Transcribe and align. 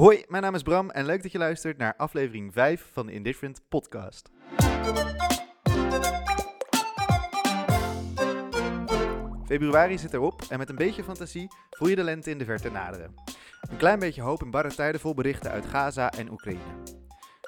Hoi, 0.00 0.24
mijn 0.28 0.42
naam 0.42 0.54
is 0.54 0.62
Bram 0.62 0.90
en 0.90 1.04
leuk 1.04 1.22
dat 1.22 1.32
je 1.32 1.38
luistert 1.38 1.76
naar 1.76 1.94
aflevering 1.96 2.52
5 2.52 2.88
van 2.92 3.06
de 3.06 3.12
Indifferent 3.12 3.62
podcast. 3.68 4.30
Februari 9.46 9.98
zit 9.98 10.14
erop 10.14 10.42
en 10.48 10.58
met 10.58 10.68
een 10.68 10.76
beetje 10.76 11.04
fantasie 11.04 11.48
voel 11.70 11.88
je 11.88 11.96
de 11.96 12.02
lente 12.02 12.30
in 12.30 12.38
de 12.38 12.44
verte 12.44 12.70
naderen. 12.70 13.14
Een 13.60 13.76
klein 13.76 13.98
beetje 13.98 14.22
hoop 14.22 14.42
in 14.42 14.50
barre 14.50 14.74
tijden 14.74 15.00
vol 15.00 15.14
berichten 15.14 15.50
uit 15.50 15.66
Gaza 15.66 16.12
en 16.12 16.30
Oekraïne. 16.30 16.82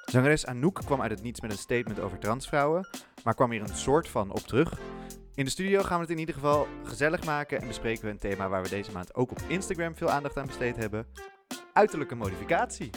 Zangeres 0.05 0.47
Anouk 0.47 0.81
kwam 0.85 1.03
uit 1.03 1.11
het 1.11 1.23
niets 1.23 1.41
met 1.41 1.51
een 1.51 1.59
statement 1.59 2.01
over 2.01 2.19
transvrouwen, 2.19 2.89
maar 3.25 3.35
kwam 3.35 3.51
hier 3.51 3.61
een 3.61 3.77
soort 3.77 4.09
van 4.09 4.31
op 4.31 4.41
terug. 4.41 4.79
In 5.35 5.45
de 5.45 5.51
studio 5.51 5.83
gaan 5.83 5.97
we 5.97 6.03
het 6.03 6.13
in 6.13 6.19
ieder 6.19 6.35
geval 6.35 6.67
gezellig 6.85 7.25
maken 7.25 7.61
en 7.61 7.67
bespreken 7.67 8.05
we 8.05 8.11
een 8.11 8.19
thema 8.19 8.49
waar 8.49 8.63
we 8.63 8.69
deze 8.69 8.93
maand 8.93 9.15
ook 9.15 9.31
op 9.31 9.39
Instagram 9.49 9.97
veel 9.97 10.11
aandacht 10.11 10.37
aan 10.37 10.47
besteed 10.47 10.77
hebben: 10.77 11.07
uiterlijke 11.73 12.15
modificatie. 12.15 12.91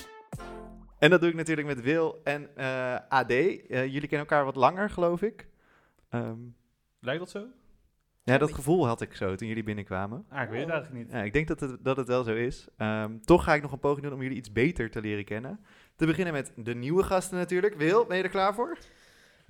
En 1.00 1.10
dat 1.10 1.20
doe 1.22 1.30
ik 1.30 1.36
natuurlijk 1.36 1.68
met 1.68 1.82
Wil 1.82 2.22
en 2.24 2.56
eh, 2.56 2.96
AD. 3.10 3.32
Eh, 3.32 3.66
jullie 3.68 4.00
kennen 4.00 4.20
elkaar 4.20 4.46
wat 4.46 4.56
langer, 4.56 4.90
geloof 4.90 5.22
ik. 5.22 5.48
Ehm, 6.10 6.40
Lijkt 7.00 7.20
dat 7.20 7.30
zo? 7.30 7.46
ja, 8.24 8.38
dat 8.38 8.54
gevoel 8.54 8.88
had 8.88 9.02
ik 9.02 9.16
zo 9.16 9.36
toen 9.36 9.48
jullie 9.48 9.64
binnenkwamen. 9.64 10.26
Ah, 10.30 10.42
ik 10.44 10.50
weet 10.50 10.62
het 10.62 10.70
eigenlijk 10.70 11.04
niet. 11.04 11.14
Ja, 11.14 11.24
ik 11.24 11.34
denk 11.34 11.48
dat 11.48 11.60
het, 11.60 11.78
dat 11.84 11.98
het 11.98 12.08
wel 12.08 12.24
zo 12.24 12.36
is. 12.36 12.68
Ehm, 12.78 13.20
toch 13.20 13.44
ga 13.44 13.54
ik 13.54 13.62
nog 13.62 13.72
een 13.72 13.80
poging 13.80 14.06
doen 14.06 14.14
om 14.14 14.22
jullie 14.22 14.38
iets 14.38 14.52
beter 14.52 14.92
te 14.92 15.02
leren 15.02 15.26
kennen. 15.26 15.60
Te 15.96 16.06
beginnen 16.06 16.34
met 16.34 16.52
de 16.56 16.76
nieuwe 16.76 17.04
gasten 17.04 17.38
natuurlijk. 17.38 17.76
Wil, 17.76 18.06
ben 18.06 18.18
je 18.18 18.24
er 18.24 18.30
klaar 18.30 18.54
voor? 18.54 18.78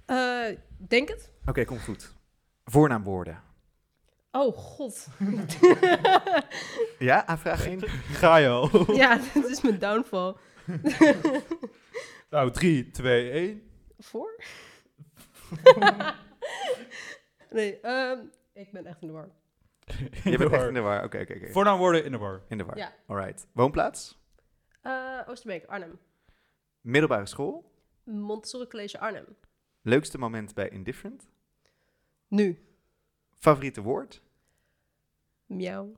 Eh, 0.06 0.58
denk 0.78 1.08
het. 1.10 1.34
Oké, 1.46 1.66
komt 1.66 1.82
goed. 1.84 2.16
Voornaamwoorden. 2.64 3.42
Oh, 4.36 4.58
god. 4.58 5.08
Ja, 7.00 7.26
aan 7.26 7.38
vraag 7.38 7.66
1. 7.66 7.82
Ga 7.90 8.38
je 8.38 8.48
al? 8.48 8.70
ja, 8.96 9.20
dit 9.34 9.50
is 9.50 9.62
mijn 9.62 9.80
downfall. 9.80 10.36
nou, 12.30 12.52
3, 12.52 12.90
2, 12.92 13.32
1. 13.32 13.70
Voor? 14.00 14.44
nee, 17.50 17.80
ehm, 17.80 18.20
ik 18.54 18.72
ben 18.72 18.86
echt 18.86 19.02
in 19.02 19.08
de 19.08 19.14
war. 19.14 19.30
Je 20.24 20.38
bent 20.38 20.52
echt 20.52 20.68
in 20.68 20.74
de 20.74 20.80
war. 20.80 21.04
Oké, 21.04 21.20
oké, 21.20 21.34
oké. 21.34 21.52
Voornaamwoorden 21.52 22.06
in 22.06 22.12
de 22.12 22.18
war. 22.18 22.42
In 22.48 22.58
de 22.58 22.64
war. 22.64 22.78
Ja. 22.78 22.94
Alright. 23.08 23.48
Woonplaats? 23.52 24.20
Eh 24.82 25.20
Oosterbeek, 25.26 25.66
Arnhem. 25.66 26.00
Middelbare 26.82 27.26
school? 27.26 27.72
Montessori 28.04 28.68
College 28.68 29.00
Arnhem. 29.00 29.26
Leukste 29.82 30.18
moment 30.18 30.54
bij 30.54 30.70
Indifferent? 30.70 31.28
Nu. 32.28 32.60
Favoriete 33.34 33.82
woord? 33.82 34.24
Miauw. 35.46 35.98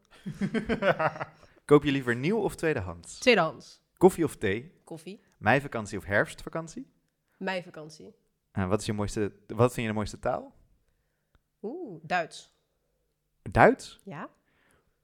Koop 1.65 1.83
je 1.83 1.91
liever 1.91 2.15
nieuw 2.15 2.37
of 2.41 2.55
tweedehands? 2.55 3.19
Tweedehands. 3.19 3.81
Koffie 3.97 4.23
of 4.23 4.35
thee? 4.35 4.81
Koffie. 4.83 5.21
Meivakantie 5.37 5.97
of 5.97 6.05
herfstvakantie? 6.05 6.91
Meivakantie. 7.37 8.15
En 8.51 8.69
wat, 8.69 8.79
is 8.79 8.85
je 8.85 8.93
mooiste, 8.93 9.33
wat 9.47 9.73
vind 9.73 9.85
je 9.85 9.91
de 9.91 9.97
mooiste 9.97 10.19
taal? 10.19 10.55
Oeh, 11.61 11.99
Duits. 12.03 12.51
Duits? 13.51 13.99
Ja. 14.03 14.29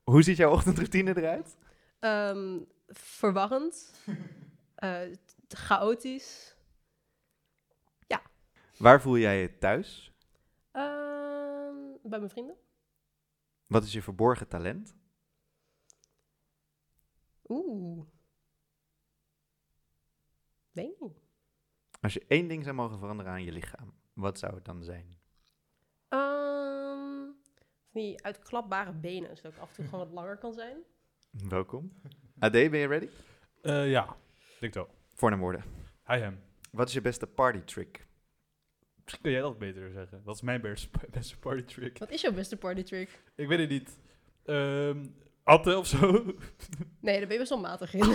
Hoe 0.03 0.23
ziet 0.23 0.37
jouw 0.37 0.51
ochtendroutine 0.51 1.17
eruit? 1.17 1.57
Ehm, 1.99 2.59
verwarrend. 2.87 3.91
Eh, 4.75 5.01
chaotisch. 5.47 6.55
Waar 8.77 9.01
voel 9.01 9.17
jij 9.17 9.41
je 9.41 9.57
thuis? 9.57 10.11
Ehm, 10.71 11.75
bij 12.03 12.19
mijn 12.19 12.29
vrienden. 12.29 12.55
Wat 13.67 13.83
is 13.83 13.93
je 13.93 14.01
verborgen 14.01 14.47
talent? 14.47 14.95
Oeh. 17.47 18.05
Niet. 20.71 20.97
Als 22.01 22.13
je 22.13 22.25
één 22.27 22.47
ding 22.47 22.63
zou 22.63 22.75
mogen 22.75 22.99
veranderen 22.99 23.31
aan 23.31 23.43
je 23.43 23.51
lichaam, 23.51 23.93
wat 24.13 24.39
zou 24.39 24.55
het 24.55 24.65
dan 24.65 24.83
zijn? 24.83 25.17
Ehm, 26.07 27.25
van 27.91 28.01
die 28.01 28.23
uitklapbare 28.23 28.93
benen, 28.93 29.37
zodat 29.37 29.53
ik 29.53 29.59
af 29.59 29.69
en 29.69 29.75
toe 29.75 29.85
gewoon 29.85 29.99
wat 30.05 30.13
langer 30.13 30.37
kan 30.37 30.53
zijn. 30.53 30.77
Welkom. 31.31 31.93
AD, 32.39 32.51
ben 32.51 32.77
je 32.77 32.87
ready? 32.87 33.09
Eh, 33.61 33.89
ja, 33.91 34.15
denk 34.59 34.73
wel. 34.73 34.89
Voornaamwoorden. 35.13 35.63
Hi 36.07 36.17
hem. 36.17 36.43
Wat 36.71 36.87
is 36.87 36.93
je 36.93 37.01
beste 37.01 37.27
party 37.27 37.59
trick? 37.59 38.07
Misschien 39.03 39.23
kun 39.23 39.31
jij 39.31 39.41
dat 39.41 39.57
beter 39.57 39.91
zeggen. 39.91 40.21
Dat 40.25 40.35
is 40.35 40.41
mijn 40.41 40.61
best- 40.61 40.89
beste 41.11 41.37
party 41.39 41.63
trick. 41.63 41.97
Wat 41.97 42.11
is 42.11 42.21
jouw 42.21 42.31
beste 42.33 42.57
party 42.57 42.83
trick? 42.83 43.23
Ik 43.35 43.47
weet 43.47 43.59
het 43.59 43.69
niet. 43.69 43.99
Ehm 44.45 45.05
Atte 45.43 45.77
of 45.77 45.87
zo? 45.87 46.11
Nee, 46.99 47.17
daar 47.19 47.27
ben 47.27 47.31
je 47.31 47.37
best 47.37 47.49
wel 47.49 47.59
matig 47.59 47.93
in. 47.93 47.99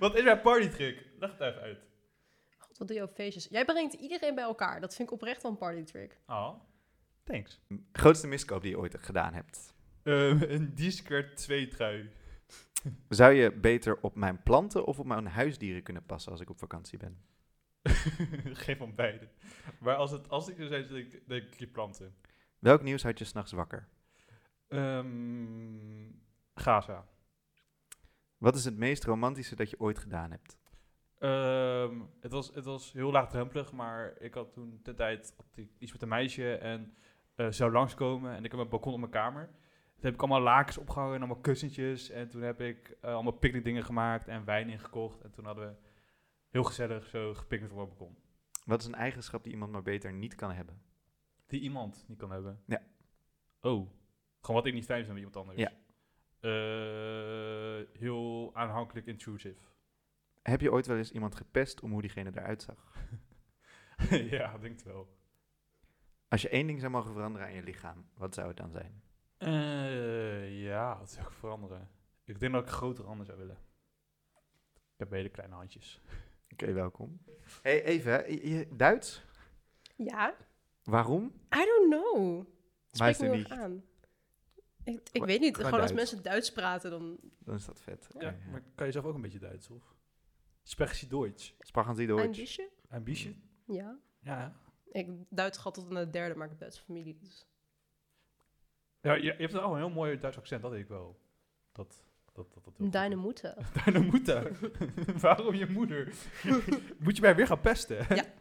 Wat 0.00 0.16
is 0.16 0.22
mijn 0.22 0.40
party 0.40 0.68
trick? 0.68 1.06
Leg 1.18 1.30
het 1.30 1.40
even 1.40 1.60
uit. 1.60 1.78
God, 2.58 2.78
wat 2.78 2.88
doe 2.88 2.96
je 2.96 3.02
op 3.02 3.12
feestjes? 3.14 3.46
Jij 3.50 3.64
brengt 3.64 3.92
iedereen 3.94 4.34
bij 4.34 4.44
elkaar. 4.44 4.80
Dat 4.80 4.94
vind 4.94 5.08
ik 5.08 5.14
oprecht 5.14 5.42
wel 5.42 5.50
een 5.50 5.58
party 5.58 5.82
trick. 5.82 6.18
Oh, 6.26 6.54
thanks. 7.24 7.60
Grootste 7.92 8.26
miskoop 8.26 8.62
die 8.62 8.70
je 8.70 8.78
ooit 8.78 8.96
gedaan 9.00 9.34
hebt? 9.34 9.74
Ehm, 10.02 10.42
een 10.42 10.74
D-Squared 10.74 11.36
2 11.36 11.68
trui. 11.68 12.10
Zou 13.08 13.32
je 13.32 13.52
beter 13.52 13.98
op 14.00 14.14
mijn 14.16 14.42
planten 14.42 14.84
of 14.84 14.98
op 14.98 15.06
mijn 15.06 15.26
huisdieren 15.26 15.82
kunnen 15.82 16.04
passen 16.06 16.32
als 16.32 16.40
ik 16.40 16.50
op 16.50 16.58
vakantie 16.58 16.98
ben? 16.98 17.18
Geen 18.64 18.76
van 18.76 18.94
beide. 18.94 19.28
Maar 19.78 19.94
als, 19.94 20.10
het, 20.10 20.28
als 20.28 20.48
ik 20.48 20.58
er 20.58 20.66
zijn, 20.66 20.86
denk 20.86 21.12
ik, 21.12 21.28
denk 21.28 21.42
ik 21.42 21.58
je 21.58 21.66
planten. 21.66 22.14
Welk 22.58 22.82
nieuws 22.82 23.02
had 23.02 23.18
je 23.18 23.24
s'nachts 23.24 23.52
wakker? 23.52 23.88
Ehm 24.68 26.10
Gaza. 26.54 27.06
Wat 28.38 28.54
is 28.54 28.64
het 28.64 28.76
meest 28.76 29.04
romantische 29.04 29.56
dat 29.56 29.70
je 29.70 29.80
ooit 29.80 29.98
gedaan 29.98 30.30
hebt? 30.30 30.58
Ehm, 31.18 32.00
het, 32.20 32.32
was, 32.32 32.54
het 32.54 32.64
was 32.64 32.92
heel 32.92 33.10
laagdrempelig, 33.10 33.72
maar 33.72 34.14
ik 34.18 34.34
had 34.34 34.52
toen 34.52 34.80
de 34.82 34.94
tijd 34.94 35.34
had 35.36 35.56
ik 35.56 35.70
iets 35.78 35.92
met 35.92 36.02
een 36.02 36.08
meisje 36.08 36.54
en 36.54 36.94
eh 37.34 37.46
zou 37.50 37.72
langskomen. 37.72 38.36
En 38.36 38.44
ik 38.44 38.50
heb 38.50 38.60
een 38.60 38.68
balkon 38.68 38.92
op 38.92 38.98
mijn 38.98 39.10
kamer. 39.10 39.46
Toen 39.94 40.10
heb 40.10 40.14
ik 40.14 40.20
allemaal 40.20 40.40
lakens 40.40 40.78
opgehangen 40.78 41.14
en 41.14 41.20
allemaal 41.20 41.40
kussentjes. 41.40 42.10
En 42.10 42.28
toen 42.28 42.42
heb 42.42 42.60
ik 42.60 42.96
eh, 43.00 43.12
allemaal 43.14 43.32
picknickdingen 43.32 43.84
gemaakt 43.84 44.28
en 44.28 44.44
wijn 44.44 44.68
ingekocht. 44.68 45.20
En 45.20 45.30
toen 45.30 45.44
hadden 45.44 45.68
we 45.68 45.74
heel 46.52 46.64
gezellig 46.64 47.06
zo 47.06 47.34
gepicnict 47.34 47.72
op 47.72 47.78
balkon. 47.78 48.16
Wat 48.64 48.80
is 48.80 48.86
een 48.86 48.94
eigenschap 48.94 49.42
die 49.42 49.52
iemand 49.52 49.72
maar 49.72 49.82
beter 49.82 50.12
niet 50.12 50.34
kan 50.34 50.52
hebben? 50.52 50.82
Die 51.46 51.60
iemand 51.60 52.04
niet 52.08 52.18
kan 52.18 52.30
hebben. 52.30 52.62
Ja. 52.66 52.82
Oh, 53.60 53.90
gewoon 54.40 54.56
wat 54.56 54.66
ik 54.66 54.74
niet 54.74 54.84
fijn 54.84 55.04
vind 55.04 55.14
bij 55.14 55.24
iemand 55.24 55.36
anders. 55.36 55.58
Ja. 55.58 55.72
Eh, 56.40 57.86
heel 57.98 58.50
aanhankelijk 58.54 59.06
intrusive. 59.06 59.60
Heb 60.42 60.60
je 60.60 60.72
ooit 60.72 60.86
wel 60.86 60.96
eens 60.96 61.12
iemand 61.12 61.34
gepest 61.34 61.80
om 61.80 61.90
hoe 61.92 62.00
diegene 62.00 62.30
eruit 62.34 62.62
zag? 62.62 62.96
ja, 64.30 64.58
denk 64.58 64.74
het 64.74 64.82
wel. 64.82 65.16
Als 66.28 66.42
je 66.42 66.48
één 66.48 66.66
ding 66.66 66.80
zou 66.80 66.92
mogen 66.92 67.12
veranderen 67.12 67.46
aan 67.46 67.54
je 67.54 67.62
lichaam, 67.62 68.08
wat 68.14 68.34
zou 68.34 68.48
het 68.48 68.56
dan 68.56 68.70
zijn? 68.70 69.02
Eh, 69.36 70.62
ja, 70.62 70.98
wat 70.98 71.10
zou 71.10 71.26
ik 71.26 71.32
veranderen? 71.32 71.90
Ik 72.24 72.40
denk 72.40 72.52
dat 72.52 72.62
ik 72.62 72.68
grotere 72.68 73.06
handen 73.06 73.26
zou 73.26 73.38
willen. 73.38 73.56
Ik 74.72 74.98
heb 74.98 75.10
hele 75.10 75.28
kleine 75.28 75.54
handjes. 75.54 76.00
Oké, 76.52 76.72
welkom. 76.72 77.20
hey, 77.62 77.84
even, 77.84 78.12
hè. 78.12 78.24
Je- 78.24 78.68
Duits? 78.76 79.24
Ja? 79.96 80.34
Waarom? 80.84 81.24
I 81.54 81.64
don't 81.64 81.90
know. 81.90 82.38
Het 82.88 82.98
Waar 82.98 83.08
is 83.08 83.14
spreekt 83.16 83.32
me 83.32 83.38
er 83.38 83.48
niet? 83.50 83.58
aan. 83.60 83.84
Ik, 84.84 85.08
ik 85.12 85.24
weet 85.24 85.40
niet. 85.40 85.56
gewoon 85.56 85.80
als 85.80 85.92
mensen 85.92 86.22
Duits 86.22 86.52
praten, 86.52 86.90
dan... 86.90 87.18
Dan 87.38 87.54
is 87.54 87.64
dat 87.64 87.80
vet. 87.80 88.08
Ja, 88.18 88.34
maar 88.50 88.62
kan 88.74 88.86
je 88.86 88.92
zelf 88.92 89.04
ook 89.04 89.14
een 89.14 89.20
beetje 89.20 89.38
Duits, 89.38 89.70
of? 89.70 89.94
Sprechen 90.62 90.96
Sie 90.96 91.08
Deutsch? 91.08 91.52
Sprachen 91.58 91.96
Sie 91.96 92.08
Een 92.08 92.16
Deutsch? 92.16 92.38
beetje? 92.38 92.68
Een 92.88 93.04
beetje? 93.04 93.34
Ja. 93.66 93.98
Ja. 94.20 94.56
Ik 94.92 95.08
Duits 95.28 95.58
gaat 95.58 95.74
tot 95.74 95.88
een 95.88 95.94
de 95.94 96.10
derde, 96.10 96.34
maar 96.34 96.44
ik 96.44 96.50
heb 96.50 96.60
Duitse 96.60 96.82
familie. 96.82 97.18
Dus. 97.20 97.46
Ja, 99.00 99.14
je, 99.14 99.22
je 99.22 99.32
hebt 99.32 99.52
wel 99.52 99.70
een 99.72 99.76
heel 99.78 99.90
mooi 99.90 100.18
Duits 100.18 100.38
accent, 100.38 100.62
dat 100.62 100.70
weet 100.70 100.80
ik 100.80 100.88
wel. 100.88 101.20
Dat, 101.72 102.04
dat, 102.32 102.46
Deine 102.76 103.16
moeder. 103.16 103.54
Deine 103.84 104.00
moeder. 104.00 104.58
Waarom 105.20 105.54
je 105.54 105.66
moeder? 105.66 106.12
Moet 107.04 107.16
je 107.16 107.22
mij 107.22 107.36
weer 107.36 107.46
gaan 107.46 107.60
pesten? 107.60 108.06
Ja. 108.08 108.24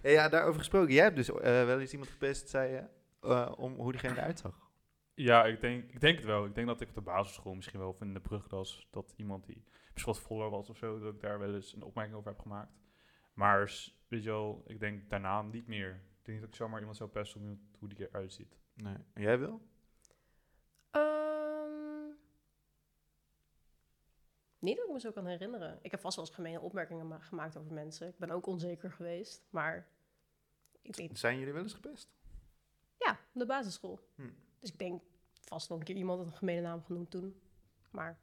Hey, 0.00 0.12
ja, 0.12 0.28
daarover 0.28 0.58
gesproken. 0.58 0.94
Jij 0.94 1.02
hebt 1.04 1.16
dus 1.16 1.30
eh, 1.30 1.40
wel 1.42 1.80
eens 1.80 1.92
iemand 1.92 2.10
gepest, 2.10 2.48
zei 2.48 2.72
je, 2.72 2.84
eh, 3.20 3.52
om 3.56 3.74
hoe 3.74 3.92
diegene 3.92 4.16
eruit 4.16 4.38
zag. 4.38 4.70
Ja, 5.14 5.44
ik 5.44 5.60
denk, 5.60 5.92
ik 5.92 6.00
denk 6.00 6.16
het 6.16 6.26
wel. 6.26 6.44
Ik 6.44 6.54
denk 6.54 6.66
dat 6.66 6.80
ik 6.80 6.88
op 6.88 6.94
de 6.94 7.00
basisschool 7.00 7.54
misschien 7.54 7.78
wel, 7.78 7.88
of 7.88 8.00
in 8.00 8.14
de 8.14 8.20
brugklas, 8.20 8.86
dat 8.90 9.12
iemand 9.16 9.46
die 9.46 9.64
misschien 9.92 10.12
wat 10.12 10.22
voller 10.22 10.50
was 10.50 10.70
of 10.70 10.76
zo, 10.76 10.98
dat 10.98 11.14
ik 11.14 11.20
daar 11.20 11.38
wel 11.38 11.54
eens 11.54 11.74
een 11.74 11.82
opmerking 11.82 12.16
over 12.16 12.30
heb 12.30 12.40
gemaakt. 12.40 12.72
Maar, 13.34 13.58
weet 14.08 14.22
je 14.22 14.30
wel, 14.30 14.62
ik 14.66 14.80
denk 14.80 15.10
daarna 15.10 15.42
niet 15.42 15.66
meer. 15.66 15.90
Ik 15.90 16.24
denk 16.24 16.38
niet 16.38 16.40
dat 16.40 16.48
ik 16.48 16.54
zomaar 16.54 16.78
iemand 16.78 16.96
zou 16.96 17.10
pesten 17.10 17.40
om 17.40 17.60
hoe 17.78 17.88
die 17.88 18.08
eruit 18.08 18.32
ziet. 18.32 18.58
Nee. 18.74 18.96
En 19.12 19.22
jij 19.22 19.38
wil? 19.38 19.68
Niet 24.60 24.76
dat 24.76 24.86
ik 24.86 24.92
me 24.92 25.00
zo 25.00 25.10
kan 25.12 25.26
herinneren. 25.26 25.78
Ik 25.82 25.90
heb 25.90 26.00
vast 26.00 26.16
wel 26.16 26.24
eens 26.24 26.34
gemene 26.34 26.60
opmerkingen 26.60 27.08
ma- 27.08 27.18
gemaakt 27.18 27.56
over 27.56 27.72
mensen. 27.72 28.08
Ik 28.08 28.18
ben 28.18 28.30
ook 28.30 28.46
onzeker 28.46 28.92
geweest, 28.92 29.42
maar 29.50 29.88
ik 30.82 30.96
weet, 30.96 31.18
Zijn 31.18 31.38
jullie 31.38 31.52
wel 31.52 31.62
eens 31.62 31.74
gepest? 31.74 32.08
ja, 32.98 33.10
op 33.12 33.40
de 33.40 33.46
basisschool. 33.46 34.00
Hm. 34.14 34.30
Dus 34.60 34.70
ik 34.72 34.78
denk 34.78 35.02
vast 35.32 35.68
wel 35.68 35.78
een 35.78 35.84
keer 35.84 35.96
iemand 35.96 36.20
een 36.26 36.32
gemene 36.32 36.60
naam 36.60 36.82
genoemd 36.84 37.10
toen. 37.10 37.40
Maar 37.90 38.18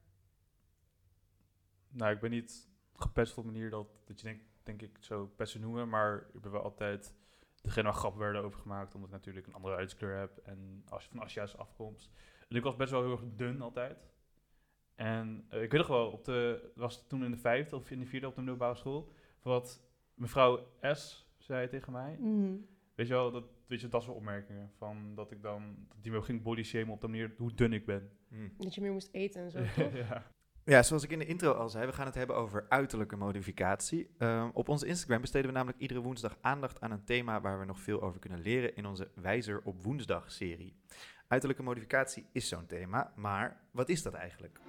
nou, 1.89 2.11
ik 2.13 2.19
ben 2.19 2.29
niet 2.31 2.67
gepest 2.95 3.37
op 3.37 3.45
een 3.45 3.51
manier 3.51 3.69
dat, 3.69 3.87
dat 4.05 4.19
je 4.19 4.25
denk, 4.25 4.41
denk 4.63 4.81
ik 4.81 4.97
zo 4.99 5.25
pesten 5.35 5.61
noemen, 5.61 5.89
maar 5.89 6.27
ik 6.33 6.41
ben 6.41 6.51
wel 6.51 6.61
altijd 6.63 7.13
degene 7.61 7.83
waar 7.83 7.93
grappen 7.93 8.19
werden 8.21 8.41
over 8.43 8.59
gemaakt, 8.59 8.93
omdat 8.95 9.09
ik 9.09 9.15
natuurlijk 9.15 9.47
een 9.47 9.53
andere 9.53 9.75
huidskleur 9.75 10.17
heb 10.19 10.37
en 10.37 10.83
als 10.89 11.03
je 11.03 11.09
van 11.09 11.21
Aziatische 11.21 11.57
afkomst. 11.57 12.09
En 12.49 12.55
ik 12.55 12.63
was 12.63 12.75
best 12.75 12.91
wel 12.91 13.01
heel 13.01 13.11
erg 13.11 13.23
dun 13.35 13.61
altijd. 13.61 14.07
En 14.97 15.45
eh, 15.49 15.61
ik 15.61 15.71
weet 15.71 15.79
nog 15.79 15.89
wel, 15.89 16.07
op 16.07 16.25
de, 16.25 16.71
was 16.75 16.95
het 16.95 17.09
toen 17.09 17.23
in 17.23 17.31
de 17.31 17.37
vijfde 17.37 17.75
of 17.75 17.91
in 17.91 17.99
de 17.99 18.05
vierde 18.05 18.27
op 18.27 18.35
de 18.35 18.41
middelbare 18.41 18.75
school, 18.75 19.11
wat 19.41 19.81
mevrouw 20.13 20.67
S. 20.81 21.31
zei 21.37 21.67
tegen 21.67 21.91
mij. 21.91 22.17
Mhm. 22.19 22.55
Weet 22.95 23.07
je 23.07 23.13
wel, 23.13 23.31
dat, 23.31 23.43
weet 23.67 23.81
je, 23.81 23.87
dat 23.87 24.03
soort 24.03 24.15
opmerkingen. 24.15 24.71
Van 24.77 25.15
dat 25.15 25.31
ik 25.31 25.41
dan, 25.41 25.75
dat 25.87 25.97
die 26.03 26.11
me 26.11 26.21
ging 26.21 26.41
body 26.41 26.63
shamen 26.63 26.93
op 26.93 27.01
de 27.01 27.07
manier 27.07 27.33
hoe 27.37 27.53
dun 27.53 27.73
ik 27.73 27.85
ben. 27.85 28.11
Hm. 28.29 28.49
Dat 28.57 28.75
je 28.75 28.81
meer 28.81 28.91
moest 28.91 29.09
eten 29.11 29.41
en 29.41 29.51
zo, 29.51 29.59
ja. 30.09 30.23
Ja, 30.63 30.83
zoals 30.83 31.03
ik 31.03 31.11
in 31.11 31.19
de 31.19 31.25
intro 31.25 31.51
al 31.51 31.69
zei, 31.69 31.85
we 31.85 31.93
gaan 31.93 32.05
het 32.05 32.15
hebben 32.15 32.35
over 32.35 32.65
uiterlijke 32.69 33.15
modificatie. 33.15 34.09
Ehm, 34.17 34.49
op 34.53 34.69
onze 34.69 34.87
Instagram 34.87 35.21
besteden 35.21 35.47
we 35.47 35.53
namelijk 35.53 35.79
iedere 35.79 35.99
woensdag 35.99 36.37
aandacht 36.41 36.81
aan 36.81 36.91
een 36.91 37.03
thema 37.03 37.41
waar 37.41 37.59
we 37.59 37.65
nog 37.65 37.79
veel 37.79 38.01
over 38.01 38.19
kunnen 38.19 38.39
leren 38.39 38.75
in 38.75 38.85
onze 38.85 39.11
Wijzer 39.15 39.61
op 39.63 39.83
woensdag 39.83 40.31
serie. 40.31 40.75
Uiterlijke 41.27 41.63
modificatie 41.63 42.25
is 42.31 42.47
zo'n 42.47 42.65
thema, 42.65 43.11
maar 43.15 43.61
wat 43.71 43.89
is 43.89 44.03
dat 44.03 44.13
eigenlijk? 44.13 44.59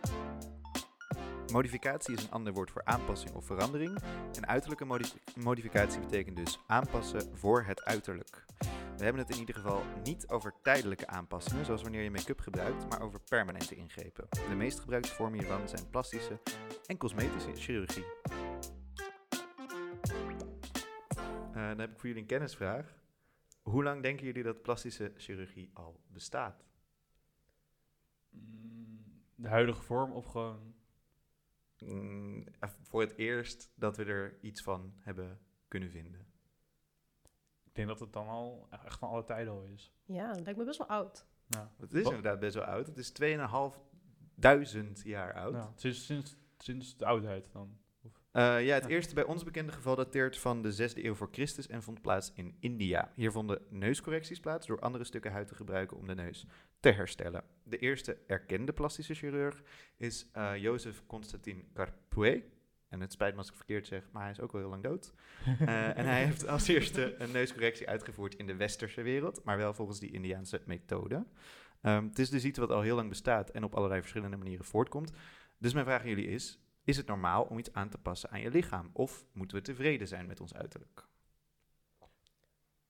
Modificatie 1.53 2.15
is 2.17 2.23
een 2.23 2.31
ander 2.31 2.53
woord 2.53 2.71
voor 2.71 2.85
aanpassing 2.85 3.35
of 3.35 3.47
verandering. 3.47 3.99
En 4.37 4.47
uiterlijke 4.47 4.85
modi- 4.85 5.13
modificatie 5.35 6.01
betekent 6.01 6.37
dus 6.37 6.59
aanpassen 6.67 7.37
voor 7.37 7.63
het 7.65 7.85
uiterlijk. 7.85 8.45
We 8.97 9.05
hebben 9.05 9.23
het 9.23 9.33
in 9.35 9.39
ieder 9.39 9.55
geval 9.55 9.83
niet 10.03 10.29
over 10.29 10.55
tijdelijke 10.63 11.07
aanpassingen, 11.07 11.65
zoals 11.65 11.83
wanneer 11.83 12.03
je 12.03 12.11
make-up 12.11 12.41
gebruikt, 12.41 12.89
maar 12.89 13.03
over 13.03 13.21
permanente 13.21 13.75
ingrepen. 13.75 14.27
De 14.49 14.55
meest 14.57 14.81
gebruikte 14.81 15.15
vormen 15.15 15.39
hiervan 15.39 15.69
zijn 15.69 15.91
plastische 15.91 16.41
en 16.87 16.97
cosmetische 16.97 17.53
chirurgie. 17.55 18.05
Eh, 21.53 21.69
dan 21.69 21.79
heb 21.79 21.91
ik 21.91 21.99
voor 21.99 22.07
jullie 22.07 22.23
een 22.23 22.29
kennisvraag. 22.29 22.97
Hoe 23.71 23.83
lang 23.83 24.03
denken 24.03 24.27
jullie 24.27 24.43
dat 24.43 24.63
plastische 24.63 25.13
chirurgie 25.17 25.71
al 25.75 26.01
bestaat? 26.07 26.65
Mm, 28.31 29.23
De 29.35 29.49
huidige 29.49 29.83
vorm 29.83 30.13
of 30.13 30.27
gewoon... 30.27 30.75
Mm, 31.79 32.45
eh, 32.61 32.71
voor 32.83 33.01
het 33.01 33.17
eerst 33.17 33.71
dat 33.75 33.97
we 33.97 34.05
er 34.05 34.39
iets 34.41 34.63
van 34.63 34.93
hebben 34.99 35.41
kunnen 35.69 35.91
vinden. 35.91 36.27
Ik 37.65 37.75
denk 37.75 37.89
dat 37.89 38.01
het 38.01 38.13
dan 38.13 38.29
al 38.29 38.67
echt 38.71 38.99
van 38.99 39.09
alle 39.09 39.25
tijden 39.25 39.53
al 39.53 39.63
is. 39.63 39.93
Ja, 40.05 40.33
dat 40.33 40.41
lijkt 40.45 40.59
me 40.59 40.65
best 40.65 40.79
wel 40.79 40.87
oud. 40.89 41.27
Ja. 41.47 41.73
Het 41.79 41.93
is 41.95 42.03
Wat- 42.03 42.13
inderdaad 42.13 42.41
best 42.41 42.55
wel 42.55 42.65
oud. 42.65 42.87
Het 42.87 42.97
is 42.99 43.11
2500 43.11 45.03
jaar 45.05 45.35
oud. 45.35 45.55
Ja, 45.55 45.73
sinds, 45.75 46.07
sinds, 46.07 46.37
sinds 46.59 46.97
de 46.97 47.07
oudheid 47.07 47.53
dan. 47.53 47.79
Eh, 48.39 48.65
ja, 48.67 48.75
het 48.75 48.85
Ja. 48.85 48.89
eerste 48.91 49.15
bij 49.15 49.25
ons 49.25 49.45
bekende 49.45 49.73
geval 49.73 49.97
dateert 49.97 50.39
van 50.39 50.63
de 50.63 50.73
6e 50.73 51.05
eeuw 51.05 51.15
voor 51.15 51.29
Christus 51.33 51.67
en 51.67 51.83
vond 51.83 52.03
plaats 52.03 52.33
in 52.35 52.57
India. 52.61 53.13
Hier 53.15 53.33
vonden 53.33 53.61
neuscorrecties 53.71 54.41
plaats 54.41 54.67
door 54.67 54.79
andere 54.81 55.05
stukken 55.05 55.33
huid 55.33 55.49
te 55.49 55.55
gebruiken 55.55 55.97
om 55.97 56.07
de 56.07 56.15
neus 56.15 56.47
te 56.81 56.91
herstellen. 56.91 57.45
De 57.63 57.79
eerste 57.79 58.19
erkende 58.27 58.73
plastische 58.73 59.15
chirurg 59.15 59.63
is 59.97 60.29
eh 60.33 60.57
Jozef 60.57 61.03
Constantin 61.07 61.69
Carpue. 61.75 62.45
En 62.89 63.01
het 63.01 63.13
spijt 63.13 63.33
me 63.33 63.39
als 63.39 63.49
ik 63.49 63.57
verkeerd 63.57 63.87
zeg, 63.87 64.09
maar 64.13 64.23
hij 64.23 64.31
is 64.31 64.41
ook 64.41 64.53
wel 64.53 64.61
heel 64.61 64.71
lang 64.71 64.83
dood. 64.83 65.13
Eh, 65.45 65.99
en 65.99 66.07
hij 66.07 66.25
heeft 66.25 66.49
als 66.49 66.69
eerste 66.75 67.15
een 67.19 67.31
neuscorrectie 67.31 67.89
uitgevoerd 67.89 68.35
in 68.35 68.47
de 68.47 68.57
westerse 68.57 69.03
wereld, 69.03 69.45
maar 69.45 69.57
wel 69.57 69.75
volgens 69.75 69.99
die 70.01 70.11
Indiaanse 70.13 70.63
methode. 70.67 71.27
Ehm, 71.83 72.05
het 72.05 72.19
is 72.19 72.31
dus 72.31 72.45
iets 72.45 72.59
wat 72.59 72.71
al 72.71 72.81
heel 72.81 72.97
lang 72.97 73.09
bestaat 73.09 73.51
en 73.51 73.65
op 73.65 73.75
allerlei 73.75 74.01
verschillende 74.01 74.37
manieren 74.37 74.65
voortkomt. 74.65 75.13
Dus 75.59 75.73
mijn 75.73 75.85
vraag 75.85 76.01
aan 76.03 76.09
jullie 76.09 76.29
is, 76.29 76.61
is 76.89 76.97
het 76.97 77.07
normaal 77.07 77.43
om 77.43 77.59
iets 77.59 77.73
aan 77.73 77.89
te 77.89 77.99
passen 77.99 78.31
aan 78.31 78.41
je 78.41 78.51
lichaam? 78.51 78.91
Of 78.93 79.27
moeten 79.33 79.57
we 79.57 79.63
tevreden 79.63 80.09
zijn 80.09 80.27
met 80.27 80.41
ons 80.41 80.55
uiterlijk? 80.55 81.07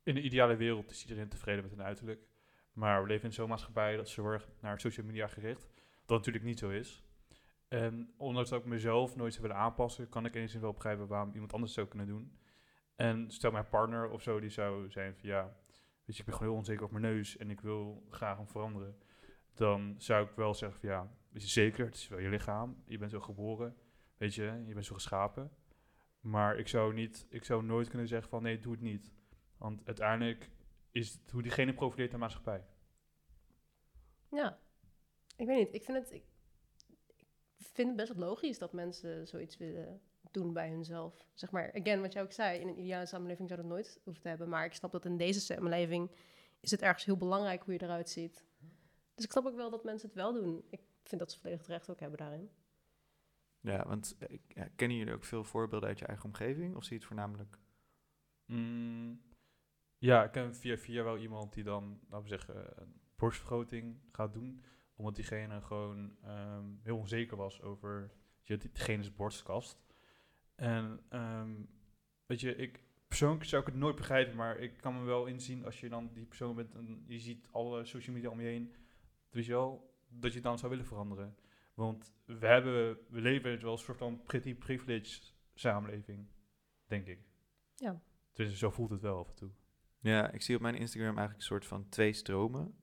In 0.02 0.14
de 0.14 0.22
ideale 0.22 0.56
wereld 0.56 0.90
is 0.90 1.02
iedereen 1.02 1.28
tevreden 1.28 1.62
met 1.62 1.70
hun 1.70 1.82
uiterlijk. 1.82 2.28
Maar 2.72 3.02
we 3.02 3.08
leven 3.08 3.24
in 3.24 3.32
zo'n 3.32 3.48
maatschappij 3.48 3.96
dat 3.96 4.16
erg 4.16 4.48
naar 4.60 4.80
social 4.80 5.06
media 5.06 5.26
gericht. 5.26 5.68
Dat 6.06 6.16
natuurlijk 6.16 6.44
niet 6.44 6.58
zo 6.58 6.70
is. 6.70 7.04
En 7.68 8.14
ondanks 8.16 8.50
dat 8.50 8.60
ik 8.60 8.66
mezelf 8.66 9.16
nooit 9.16 9.32
zou 9.32 9.46
willen 9.46 9.62
aanpassen, 9.62 10.08
kan 10.08 10.24
ik 10.24 10.34
enigszins 10.34 10.62
wel 10.62 10.72
begrijpen 10.72 11.06
waarom 11.06 11.32
iemand 11.32 11.52
anders 11.52 11.72
zou 11.72 11.86
kunnen 11.88 12.06
doen. 12.06 12.38
En 12.96 13.30
stel 13.30 13.50
mijn 13.50 13.68
partner 13.68 14.10
of 14.10 14.22
zo, 14.22 14.40
die 14.40 14.50
zou 14.50 14.90
zijn 14.90 15.14
van 15.14 15.28
ja, 15.28 15.56
weet 16.04 16.16
je, 16.16 16.18
ik 16.18 16.24
ben 16.24 16.34
gewoon 16.34 16.48
heel 16.48 16.58
onzeker 16.58 16.84
op 16.84 16.90
mijn 16.90 17.02
neus 17.02 17.36
en 17.36 17.50
ik 17.50 17.60
wil 17.60 18.06
graag 18.10 18.36
hem 18.36 18.48
veranderen. 18.48 18.98
Dan 19.54 19.94
zou 19.98 20.26
ik 20.26 20.30
wel 20.36 20.54
zeggen 20.54 20.80
van 20.80 20.88
ja, 20.88 21.10
je 21.32 21.40
zeker, 21.40 21.84
het 21.84 21.94
is 21.94 22.08
wel 22.08 22.18
je 22.18 22.28
lichaam, 22.28 22.82
je 22.86 22.98
bent 22.98 23.10
zo 23.10 23.20
geboren, 23.20 23.76
weet 24.18 24.34
je, 24.34 24.62
je 24.66 24.74
bent 24.74 24.86
zo 24.86 24.94
geschapen. 24.94 25.50
Maar 26.20 26.58
ik 26.58 26.68
zou, 26.68 26.94
niet, 26.94 27.26
ik 27.28 27.44
zou 27.44 27.64
nooit 27.64 27.88
kunnen 27.88 28.08
zeggen 28.08 28.28
van 28.28 28.42
nee, 28.42 28.58
doe 28.58 28.72
het 28.72 28.80
niet. 28.80 29.12
Want 29.56 29.86
uiteindelijk 29.86 30.50
is 30.90 31.12
het 31.12 31.30
hoe 31.30 31.42
diegene 31.42 31.74
profileert 31.74 32.10
de 32.10 32.16
maatschappij. 32.16 32.66
Ja, 34.30 34.58
ik 35.36 35.46
weet 35.46 35.58
niet. 35.58 35.74
Ik 35.74 35.82
vind 35.82 35.98
het, 35.98 36.12
ik, 36.12 36.24
vind 37.56 37.88
het 37.88 37.96
best 37.96 38.12
wel 38.12 38.28
logisch 38.28 38.58
dat 38.58 38.72
mensen 38.72 39.26
zoiets 39.26 39.56
willen 39.56 40.00
doen 40.30 40.52
bij 40.52 40.68
hunzelf. 40.68 41.26
Zeg 41.34 41.50
maar, 41.50 41.72
again, 41.74 42.00
wat 42.00 42.12
jij 42.12 42.22
ook 42.22 42.32
zei, 42.32 42.60
in 42.60 42.68
een 42.68 42.78
ideale 42.78 43.06
samenleving 43.06 43.48
zou 43.48 43.60
dat 43.60 43.70
nooit 43.70 44.00
hoeven 44.04 44.22
te 44.22 44.28
hebben. 44.28 44.48
Maar 44.48 44.64
ik 44.64 44.74
snap 44.74 44.92
dat 44.92 45.04
in 45.04 45.16
deze 45.16 45.40
samenleving 45.40 46.10
is 46.60 46.70
het 46.70 46.82
ergens 46.82 47.04
heel 47.04 47.16
belangrijk 47.16 47.62
hoe 47.62 47.72
je 47.72 47.82
eruit 47.82 48.10
ziet. 48.10 48.44
Dus 49.14 49.24
ik 49.24 49.30
snap 49.30 49.46
ook 49.46 49.56
wel 49.56 49.70
dat 49.70 49.84
mensen 49.84 50.08
het 50.08 50.16
wel 50.16 50.32
doen. 50.32 50.64
Ik 50.70 50.80
vind 51.02 51.20
dat 51.20 51.32
ze 51.32 51.40
volledig 51.40 51.62
terecht 51.62 51.90
ook 51.90 52.00
hebben 52.00 52.18
daarin. 52.18 52.50
Ja, 53.60 53.86
want 53.86 54.16
eh, 54.18 54.64
kennen 54.76 54.96
jullie 54.96 55.14
ook 55.14 55.24
veel 55.24 55.44
voorbeelden 55.44 55.88
uit 55.88 55.98
je 55.98 56.06
eigen 56.06 56.24
omgeving? 56.24 56.76
Of 56.76 56.82
zie 56.82 56.92
je 56.92 56.98
het 56.98 57.06
voornamelijk... 57.06 57.58
Mm, 58.46 59.20
ja, 59.98 60.24
ik 60.24 60.30
ken 60.30 60.54
via 60.54 60.76
via 60.76 61.02
wel 61.02 61.18
iemand 61.18 61.52
die 61.52 61.64
dan, 61.64 62.00
laten 62.08 62.22
we 62.22 62.28
zeggen, 62.28 62.80
een 62.80 63.00
borstvergroting 63.16 64.00
gaat 64.12 64.32
doen. 64.32 64.62
Omdat 64.96 65.14
diegene 65.14 65.60
gewoon 65.60 66.16
ehm, 66.22 66.64
heel 66.82 66.96
onzeker 66.96 67.36
was 67.36 67.62
over 67.62 68.10
diegene's 68.56 69.14
borstkast. 69.14 69.86
En 70.54 71.00
ehm, 71.08 71.54
weet 72.26 72.40
je, 72.40 72.56
ik, 72.56 72.82
persoonlijk 73.08 73.44
zou 73.44 73.62
ik 73.62 73.68
het 73.68 73.76
nooit 73.76 73.96
begrijpen, 73.96 74.36
maar 74.36 74.58
ik 74.58 74.76
kan 74.76 74.98
me 74.98 75.04
wel 75.04 75.26
inzien 75.26 75.64
als 75.64 75.80
je 75.80 75.88
dan 75.88 76.10
die 76.12 76.26
persoon 76.26 76.54
bent 76.54 76.74
en 76.74 77.04
je 77.06 77.18
ziet 77.18 77.48
alle 77.50 77.84
social 77.84 78.14
media 78.14 78.30
om 78.30 78.40
je 78.40 78.46
heen, 78.46 78.74
je 79.30 79.52
wel, 79.52 79.96
dat 80.08 80.30
je 80.30 80.36
het 80.36 80.46
dan 80.46 80.58
zou 80.58 80.70
willen 80.70 80.86
veranderen. 80.86 81.36
Want 81.78 82.12
we, 82.24 82.46
hebben, 82.46 82.98
we 83.08 83.20
leven 83.20 83.60
wel 83.62 83.72
een 83.72 83.78
soort 83.78 83.98
van 83.98 84.22
pretty 84.22 84.54
privileged 84.54 85.34
samenleving, 85.54 86.26
denk 86.86 87.06
ik. 87.06 87.18
Ja. 87.76 88.00
Dus 88.32 88.58
zo 88.58 88.70
voelt 88.70 88.90
het 88.90 89.00
wel 89.00 89.18
af 89.18 89.28
en 89.28 89.34
toe. 89.34 89.50
Ja, 90.00 90.30
ik 90.30 90.42
zie 90.42 90.54
op 90.56 90.60
mijn 90.62 90.74
Instagram 90.74 91.08
eigenlijk 91.16 91.36
een 91.38 91.46
soort 91.46 91.66
van 91.66 91.88
twee 91.88 92.12
stromen. 92.12 92.74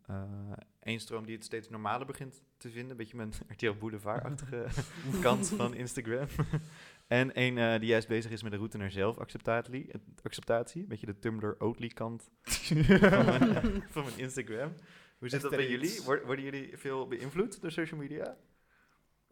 Eén 0.79 0.99
stroom 0.99 1.25
die 1.25 1.35
het 1.35 1.43
steeds 1.45 1.69
normaler 1.69 2.05
begint 2.07 2.43
te 2.57 2.69
vinden. 2.69 2.91
Een 2.91 2.97
beetje 2.97 3.15
mijn 3.17 3.33
RTL 3.55 3.73
Boulevard-achtige 3.79 4.67
kant 5.21 5.49
van 5.49 5.73
Instagram. 5.73 6.27
en 7.07 7.33
één 7.33 7.57
eh, 7.57 7.79
die 7.79 7.89
juist 7.89 8.07
bezig 8.07 8.31
is 8.31 8.43
met 8.43 8.51
de 8.51 8.57
route 8.57 8.77
naar 8.77 8.91
zelfacceptatie. 8.91 9.91
eh, 9.91 9.99
Acceptatie, 10.23 10.81
een 10.81 10.87
beetje 10.87 11.05
de 11.05 11.19
Tumblr 11.19 11.55
Oatly 11.59 11.87
kant 11.87 12.29
van, 12.41 13.25
mijn, 13.25 13.83
van 13.89 14.03
mijn 14.03 14.17
Instagram. 14.17 14.73
Hoe 15.17 15.29
zit 15.29 15.41
dat 15.41 15.51
bij 15.51 15.69
jullie? 15.69 16.01
Word- 16.01 16.23
Worden 16.25 16.43
jullie 16.45 16.77
veel 16.77 17.07
beïnvloed 17.07 17.61
door 17.61 17.71
social 17.71 17.99
media? 17.99 18.37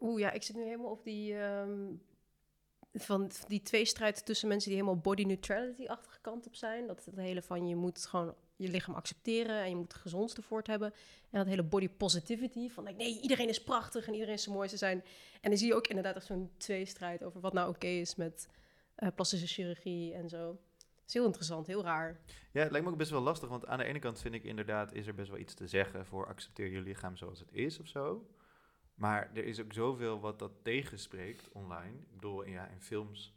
Oeh, 0.00 0.20
ja, 0.20 0.30
ik 0.30 0.42
zit 0.42 0.56
nu 0.56 0.62
helemaal 0.62 0.90
op 0.90 1.04
die, 1.04 1.38
ehm, 1.38 1.94
van 2.92 3.30
die 3.46 3.62
tweestrijd 3.62 4.26
tussen 4.26 4.48
mensen 4.48 4.70
die 4.70 4.78
helemaal 4.78 5.00
body 5.00 5.22
neutrality-achtige 5.22 6.20
kant 6.20 6.46
op 6.46 6.54
zijn. 6.54 6.86
Dat 6.86 7.04
het 7.04 7.16
hele 7.16 7.42
van 7.42 7.68
je 7.68 7.76
moet 7.76 8.06
gewoon 8.06 8.34
je 8.56 8.68
lichaam 8.68 8.94
accepteren 8.94 9.62
en 9.62 9.68
je 9.68 9.76
moet 9.76 9.92
het 9.92 10.02
gezondste 10.02 10.42
voor 10.42 10.58
het 10.58 10.66
hebben. 10.66 10.92
En 11.30 11.38
dat 11.38 11.46
hele 11.46 11.62
body 11.62 11.88
positivity 11.88 12.68
van 12.68 12.84
like, 12.84 12.96
nee, 12.96 13.20
iedereen 13.20 13.48
is 13.48 13.62
prachtig 13.62 14.06
en 14.06 14.12
iedereen 14.12 14.34
is 14.34 14.42
zo 14.42 14.52
mooi 14.52 14.68
te 14.68 14.76
zijn. 14.76 15.04
En 15.40 15.50
dan 15.50 15.58
zie 15.58 15.68
je 15.68 15.74
ook 15.74 15.86
inderdaad 15.86 16.16
echt 16.16 16.26
zo'n 16.26 16.50
tweestrijd 16.56 17.22
over 17.22 17.40
wat 17.40 17.52
nou 17.52 17.68
oké 17.68 17.86
is 17.86 18.14
met 18.14 18.48
eh, 18.94 19.08
plastische 19.14 19.46
chirurgie 19.46 20.14
en 20.14 20.28
zo. 20.28 20.58
Het 20.78 21.06
is 21.06 21.14
heel 21.14 21.24
interessant, 21.24 21.66
heel 21.66 21.82
raar. 21.82 22.20
Ja, 22.52 22.62
het 22.62 22.70
lijkt 22.70 22.86
me 22.86 22.92
ook 22.92 22.98
best 22.98 23.10
wel 23.10 23.20
lastig, 23.20 23.48
want 23.48 23.66
aan 23.66 23.78
de 23.78 23.84
ene 23.84 23.98
kant 23.98 24.20
vind 24.20 24.34
ik 24.34 24.44
inderdaad, 24.44 24.92
is 24.92 25.06
er 25.06 25.14
best 25.14 25.30
wel 25.30 25.38
iets 25.38 25.54
te 25.54 25.66
zeggen 25.66 26.06
voor 26.06 26.26
accepteer 26.26 26.70
je 26.70 26.80
lichaam 26.80 27.16
zoals 27.16 27.38
het 27.38 27.52
is 27.52 27.80
of 27.80 27.86
zo. 27.86 28.26
Maar 28.94 29.30
er 29.34 29.44
is 29.44 29.60
ook 29.60 29.72
zoveel 29.72 30.20
wat 30.20 30.38
dat 30.38 30.52
tegenspreekt 30.62 31.48
online. 31.52 31.98
Ik 31.98 32.14
bedoel, 32.14 32.44
ja, 32.46 32.66
in 32.66 32.80
films, 32.80 33.34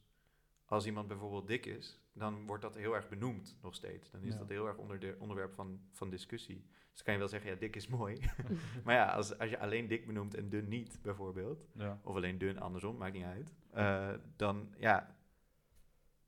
als 0.66 0.86
iemand 0.86 1.08
bijvoorbeeld 1.08 1.48
dik 1.48 1.66
is, 1.66 2.00
dan 2.14 2.46
wordt 2.46 2.62
dat 2.64 2.76
heel 2.76 2.96
erg 2.96 3.10
benoemd 3.10 3.58
nog 3.62 3.76
steeds. 3.76 4.12
Dan 4.12 4.22
is 4.24 4.34
Ja. 4.34 4.40
dat 4.40 4.50
heel 4.50 4.68
erg 4.68 4.78
onder 4.78 5.00
de 5.00 5.16
onderwerp 5.20 5.54
van, 5.54 5.80
van 5.92 6.10
discussie. 6.10 6.66
Dus 6.92 7.04
kan 7.04 7.14
je 7.14 7.20
wel 7.20 7.28
zeggen, 7.30 7.50
ja, 7.52 7.56
dik 7.56 7.76
is 7.76 7.88
mooi. 7.88 8.20
maar 8.84 8.96
ja, 8.96 9.06
als, 9.12 9.38
als 9.38 9.50
je 9.50 9.60
alleen 9.60 9.88
dik 9.88 10.06
benoemt 10.06 10.36
en 10.36 10.50
dun 10.50 10.68
niet, 10.68 11.00
bijvoorbeeld, 11.02 11.68
Ja. 11.74 12.00
of 12.04 12.16
alleen 12.16 12.38
dun 12.38 12.60
andersom, 12.60 12.98
maakt 12.98 13.14
niet 13.14 13.24
uit, 13.24 13.54
eh, 13.72 14.14
dan 14.36 14.74
ja, 14.78 15.16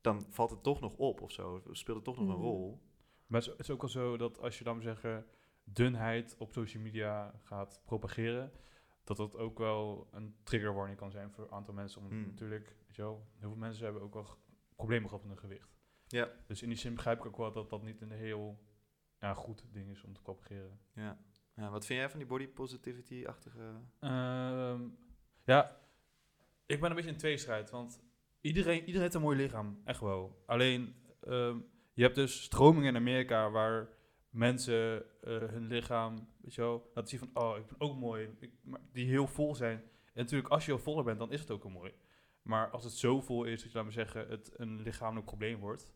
dan 0.02 0.26
valt 0.30 0.50
het 0.50 0.64
toch 0.64 0.80
nog 0.80 0.96
op 0.98 1.22
of 1.22 1.32
zo. 1.32 1.62
Speelt 1.72 1.96
het 1.98 2.06
toch 2.06 2.18
nog 2.18 2.28
een 2.28 2.34
Mhm. 2.34 2.44
rol. 2.44 2.82
Maar 3.28 3.40
het 3.42 3.50
is, 3.50 3.58
het 3.58 3.68
is 3.68 3.72
ook 3.74 3.82
wel 3.82 3.90
zo 3.90 4.18
dat 4.18 4.40
als 4.40 4.58
je 4.58 4.64
dan 4.64 4.82
zeggen 4.82 5.26
dunheid 5.64 6.36
op 6.38 6.54
social 6.54 6.84
media 6.84 7.34
gaat 7.44 7.82
propageren, 7.86 8.52
dat 9.10 9.18
dat 9.18 9.38
ook 9.38 9.58
wel 9.58 10.08
een 10.12 10.36
trigger 10.44 10.74
warning 10.74 10.98
kan 10.98 11.12
zijn 11.12 11.32
voor 11.32 11.44
een 11.44 11.52
aantal 11.52 11.74
mensen. 11.74 12.02
Omdat 12.02 12.18
Hmm. 12.18 12.28
natuurlijk, 12.28 12.76
weet 12.86 12.96
je 12.96 13.02
wel, 13.02 13.28
heel 13.38 13.50
veel 13.50 13.58
mensen 13.58 13.84
hebben 13.84 14.02
ook 14.02 14.14
wel 14.14 14.28
problemen 14.76 15.10
gehad 15.10 15.24
met 15.24 15.32
hun 15.32 15.50
gewicht. 15.50 15.78
Ja. 16.08 16.32
Dus 16.48 16.62
in 16.62 16.70
die 16.70 16.78
zin 16.78 16.94
begrijp 16.96 17.20
ik 17.20 17.26
ook 17.26 17.38
wel 17.38 17.52
dat 17.52 17.70
dat 17.70 17.84
niet 17.84 18.02
een 18.02 18.12
heel 18.12 18.60
ja, 19.20 19.34
goed 19.34 19.66
ding 19.72 19.90
is 19.90 20.04
om 20.04 20.14
te 20.14 20.22
propageren. 20.22 20.80
Ja. 20.94 21.20
ja. 21.54 21.70
Wat 21.70 21.86
vind 21.86 22.00
jij 22.00 22.10
van 22.10 22.20
die 22.20 22.28
body 22.28 22.48
positivity-achtige... 22.48 23.82
Ehm, 24.00 24.88
ja, 25.44 25.80
ik 26.66 26.80
ben 26.80 26.90
een 26.90 26.96
beetje 26.96 27.12
in 27.12 27.18
tweestrijd, 27.18 27.70
want 27.70 28.02
iedereen, 28.42 28.80
iedereen 28.80 29.02
heeft 29.02 29.14
een 29.14 29.22
mooi 29.22 29.38
lichaam, 29.38 29.82
echt 29.84 30.00
wel. 30.00 30.44
Alleen, 30.46 30.96
ehm, 31.22 31.60
je 31.94 32.04
hebt 32.04 32.16
dus 32.16 32.44
stromingen 32.44 32.90
in 32.90 32.96
Amerika 32.96 33.50
waar 33.50 33.90
mensen 34.30 35.06
eh, 35.22 35.38
hun 35.38 35.68
lichaam, 35.68 36.28
weet 36.42 36.54
je 36.54 36.62
wel, 36.62 36.92
laten 36.94 37.10
zien 37.10 37.20
van, 37.20 37.44
oh, 37.44 37.58
ik 37.58 37.66
ben 37.66 37.80
ook 37.80 37.98
mooi, 37.98 38.30
ik, 38.40 38.52
maar 38.64 38.82
die 38.92 39.08
heel 39.08 39.28
vol 39.28 39.56
zijn. 39.56 39.78
En 40.14 40.24
natuurlijk, 40.24 40.50
als 40.50 40.66
je 40.66 40.72
heel 40.72 40.82
voller 40.82 41.04
bent, 41.04 41.20
dan 41.20 41.32
is 41.32 41.40
het 41.40 41.52
ook 41.52 41.64
wel 41.64 41.72
mooi. 41.72 41.94
Maar 42.42 42.70
als 42.70 42.84
het 42.84 42.94
zo 42.94 43.22
vol 43.22 43.44
is 43.44 43.62
dat 43.62 43.72
je, 43.72 43.78
laten 43.78 43.94
we 43.94 43.96
zeggen, 43.96 44.28
het 44.28 44.60
een 44.60 44.82
lichamelijk 44.82 45.26
probleem 45.26 45.60
wordt, 45.60 45.94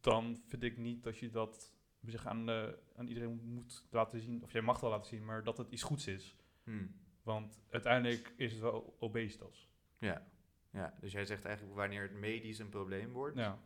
dan 0.00 0.42
vind 0.48 0.62
ik 0.62 0.76
niet 0.76 1.02
dat 1.02 1.18
je 1.18 1.30
dat 1.30 1.72
zeggen, 2.10 2.30
aan, 2.30 2.48
eh, 2.48 2.68
aan 2.96 3.06
iedereen 3.06 3.40
moet 3.44 3.86
laten 3.90 4.20
zien, 4.20 4.42
of 4.42 4.52
jij 4.52 4.62
mag 4.62 4.74
het 4.74 4.82
wel 4.82 4.90
laten 4.90 5.08
zien, 5.08 5.24
maar 5.24 5.44
dat 5.44 5.58
het 5.58 5.70
iets 5.70 5.82
goeds 5.82 6.06
is. 6.06 6.36
Hmm. 6.62 6.94
Want 7.22 7.60
uiteindelijk 7.70 8.32
is 8.36 8.52
het 8.52 8.60
wel 8.60 8.96
obesitas. 8.98 9.68
Ja. 9.98 10.26
ja, 10.70 10.94
dus 11.00 11.12
jij 11.12 11.24
zegt 11.24 11.44
eigenlijk 11.44 11.76
wanneer 11.76 12.02
het 12.02 12.12
medisch 12.12 12.58
een 12.58 12.68
probleem 12.68 13.12
wordt, 13.12 13.36
Ja. 13.36 13.58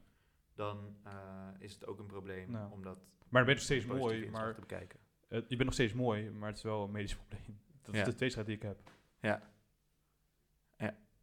Dan 0.58 0.96
eh, 1.04 1.12
is 1.58 1.72
het 1.74 1.86
ook 1.86 1.98
een 1.98 2.06
probleem 2.06 2.50
Ja. 2.52 2.68
om 2.72 2.82
dat 2.82 2.98
Maar 3.28 3.42
ben 3.44 3.50
je 3.50 3.54
nog 3.58 3.64
steeds 3.64 3.86
mooi, 3.86 4.30
maar 4.30 4.54
te 4.54 4.60
bekijken. 4.60 4.98
je 5.28 5.42
bent 5.48 5.64
nog 5.64 5.72
steeds 5.72 5.92
mooi, 5.92 6.30
maar 6.30 6.48
het 6.48 6.56
is 6.56 6.62
wel 6.62 6.84
een 6.84 6.90
medisch 6.90 7.16
probleem. 7.26 7.60
Dat 7.82 7.94
Ja. 7.94 8.00
is 8.00 8.06
de 8.06 8.14
tweestrijd 8.14 8.46
die 8.46 8.56
ik 8.56 8.62
heb. 8.62 8.78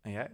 En 0.01 0.11
jij? 0.11 0.31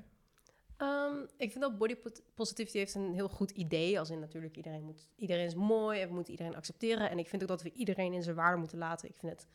Ehm, 0.77 1.15
ik 1.37 1.51
vind 1.51 1.59
dat 1.63 1.77
body 1.77 1.95
positivity 2.33 2.77
heeft 2.77 2.95
een 2.95 3.13
heel 3.13 3.29
goed 3.29 3.51
idee. 3.51 3.99
Als 3.99 4.09
in 4.09 4.19
natuurlijk 4.19 4.55
iedereen, 4.57 4.83
moet, 4.83 5.09
iedereen 5.15 5.45
is 5.45 5.55
mooi 5.55 6.01
en 6.01 6.07
we 6.07 6.13
moeten 6.13 6.31
iedereen 6.31 6.55
accepteren. 6.55 7.09
En 7.09 7.19
ik 7.19 7.27
vind 7.27 7.41
ook 7.41 7.47
dat 7.47 7.61
we 7.61 7.71
iedereen 7.71 8.13
in 8.13 8.23
zijn 8.23 8.35
waarde 8.35 8.57
moeten 8.57 8.77
laten. 8.77 9.09
Ik 9.09 9.15
vind 9.15 9.31
het 9.31 9.47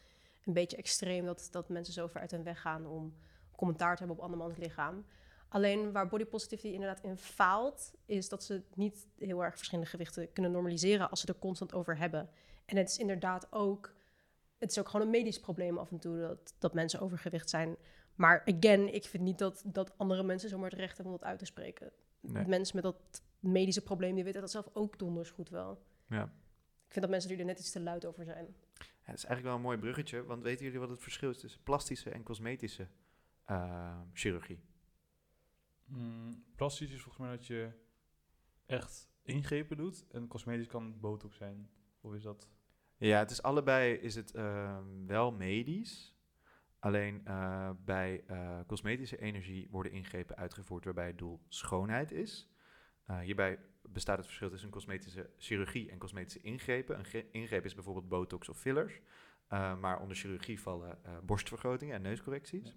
een 0.44 0.52
beetje 0.52 0.76
extreem 0.76 1.24
dat, 1.24 1.48
dat 1.50 1.68
mensen 1.68 1.94
zo 1.94 2.06
ver 2.06 2.20
uit 2.20 2.30
hun 2.30 2.42
weg 2.42 2.60
gaan 2.60 2.86
om 2.86 3.14
commentaar 3.56 3.92
te 3.92 3.98
hebben 3.98 4.16
op 4.16 4.22
andermans 4.22 4.56
lichaam. 4.56 5.04
Alleen 5.48 5.92
waar 5.92 6.08
body 6.08 6.24
positivity 6.24 6.68
inderdaad 6.68 7.02
in 7.02 7.16
faalt, 7.16 7.92
is 8.06 8.28
dat 8.28 8.44
ze 8.44 8.62
niet 8.74 9.06
heel 9.18 9.44
erg 9.44 9.56
verschillende 9.56 9.90
gewichten 9.90 10.32
kunnen 10.32 10.52
normaliseren 10.52 11.10
als 11.10 11.20
ze 11.20 11.26
er 11.26 11.38
constant 11.38 11.74
over 11.74 11.98
hebben. 11.98 12.30
En 12.64 12.76
het 12.76 12.88
is 12.88 12.98
inderdaad 12.98 13.46
ook, 13.50 13.94
het 14.58 14.70
is 14.70 14.78
ook 14.78 14.88
gewoon 14.88 15.06
een 15.06 15.12
medisch 15.12 15.40
probleem 15.40 15.78
af 15.78 15.90
en 15.90 15.98
toe 15.98 16.18
dat, 16.18 16.54
dat 16.58 16.74
mensen 16.74 17.00
overgewicht 17.00 17.50
zijn. 17.50 17.76
Maar 18.14 18.42
again, 18.44 18.94
ik 18.94 19.04
vind 19.04 19.22
niet 19.22 19.38
dat, 19.38 19.62
dat 19.66 19.98
andere 19.98 20.22
mensen 20.22 20.48
zomaar 20.48 20.70
het 20.70 20.78
recht 20.78 20.96
hebben 20.96 21.14
om 21.14 21.18
dat 21.20 21.28
uit 21.28 21.38
te 21.38 21.44
spreken. 21.44 21.92
Nee. 22.20 22.46
Mensen 22.46 22.76
met 22.76 22.84
dat 22.84 23.22
medische 23.38 23.82
probleem, 23.82 24.14
die 24.14 24.24
weten 24.24 24.40
dat 24.40 24.50
zelf 24.50 24.68
ook 24.72 24.98
donders 24.98 25.30
goed 25.30 25.48
wel. 25.48 25.82
Ja. 26.08 26.22
Ik 26.86 26.92
vind 26.92 27.04
dat 27.04 27.10
mensen 27.10 27.38
er 27.38 27.44
net 27.44 27.58
iets 27.58 27.70
te 27.70 27.80
luid 27.80 28.06
over 28.06 28.24
zijn. 28.24 28.46
Ja, 28.78 29.12
dat 29.12 29.16
is 29.16 29.24
eigenlijk 29.24 29.42
wel 29.42 29.54
een 29.54 29.60
mooi 29.60 29.78
bruggetje, 29.78 30.24
want 30.24 30.42
weten 30.42 30.64
jullie 30.64 30.80
wat 30.80 30.88
het 30.88 31.02
verschil 31.02 31.30
is 31.30 31.38
tussen 31.38 31.62
plastische 31.62 32.10
en 32.10 32.22
cosmetische 32.22 32.88
eh, 33.44 33.98
chirurgie? 34.12 34.60
Mm, 35.87 36.45
plastisch 36.57 36.90
is 36.90 37.00
volgens 37.02 37.26
mij 37.26 37.37
dat 37.37 37.47
je 37.47 37.71
echt 38.66 39.11
ingrepen 39.23 39.76
doet. 39.76 40.07
En 40.11 40.28
cosmetisch 40.28 40.66
kan 40.66 41.00
botox 41.00 41.37
zijn. 41.37 41.71
Hoe 42.00 42.16
is 42.16 42.23
dat? 42.23 42.49
Ja, 42.97 43.19
het 43.19 43.31
is 43.31 43.43
allebei 43.43 43.95
is 43.95 44.14
het 44.14 44.35
ehm, 44.35 45.07
wel 45.07 45.33
medisch. 45.33 46.14
Alleen 46.78 47.21
eh, 47.25 47.71
bij 47.85 48.25
eh, 48.26 48.59
cosmetische 48.66 49.19
energie 49.19 49.69
worden 49.71 49.93
ingrepen 49.93 50.37
uitgevoerd 50.37 50.85
waarbij 50.85 51.07
het 51.07 51.19
doel 51.19 51.40
schoonheid 51.49 52.12
is. 52.12 52.49
Eh, 53.07 53.19
hierbij 53.19 53.59
bestaat 53.83 54.16
het 54.16 54.26
verschil 54.26 54.50
tussen 54.50 54.71
cosmetische 54.71 55.31
chirurgie 55.38 55.90
en 55.90 55.99
cosmetische 55.99 56.40
ingrepen. 56.40 56.99
Een 56.99 57.05
gre- 57.05 57.26
ingreep 57.31 57.64
is 57.64 57.75
bijvoorbeeld 57.75 58.09
botox 58.09 58.49
of 58.49 58.59
fillers. 58.59 59.00
Maar 59.49 60.00
onder 60.00 60.16
chirurgie 60.16 60.61
vallen 60.61 60.99
borstvergrotingen 61.23 61.95
en 61.95 62.02
neuscorrecties. 62.02 62.69
Ja. 62.69 62.75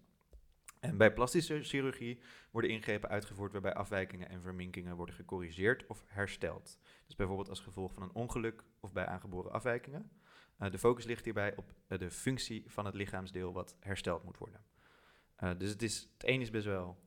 En 0.79 0.98
bij 0.98 1.13
plastische 1.13 1.63
chirurgie 1.63 2.21
worden 2.51 2.71
ingrepen 2.71 3.09
uitgevoerd 3.09 3.51
waarbij 3.51 3.74
afwijkingen 3.74 4.29
en 4.29 4.41
verminkingen 4.41 4.95
worden 4.95 5.15
gecorrigeerd 5.15 5.88
of 5.88 6.03
hersteld. 6.07 6.79
Dus 7.05 7.15
bijvoorbeeld 7.15 7.50
als 7.50 7.59
gevolg 7.59 7.93
van 7.93 8.03
een 8.03 8.13
ongeluk 8.13 8.63
of 8.79 8.91
bij 8.91 9.05
aangeboren 9.05 9.51
afwijkingen. 9.51 10.12
Eh, 10.57 10.71
de 10.71 10.79
focus 10.79 11.05
ligt 11.05 11.25
hierbij 11.25 11.55
op 11.55 11.74
eh, 11.88 12.00
de 12.00 12.12
functie 12.12 12.63
van 12.67 12.86
het 12.86 12.95
lichaamsdeel 12.95 13.53
wat 13.53 13.75
hersteld 13.79 14.24
moet 14.24 14.38
worden. 14.38 14.62
Eh, 15.36 15.57
dus 15.57 15.69
het, 15.69 15.81
is, 15.81 16.09
het 16.13 16.27
een 16.27 16.41
is 16.41 16.50
best 16.50 16.65
wel 16.65 17.00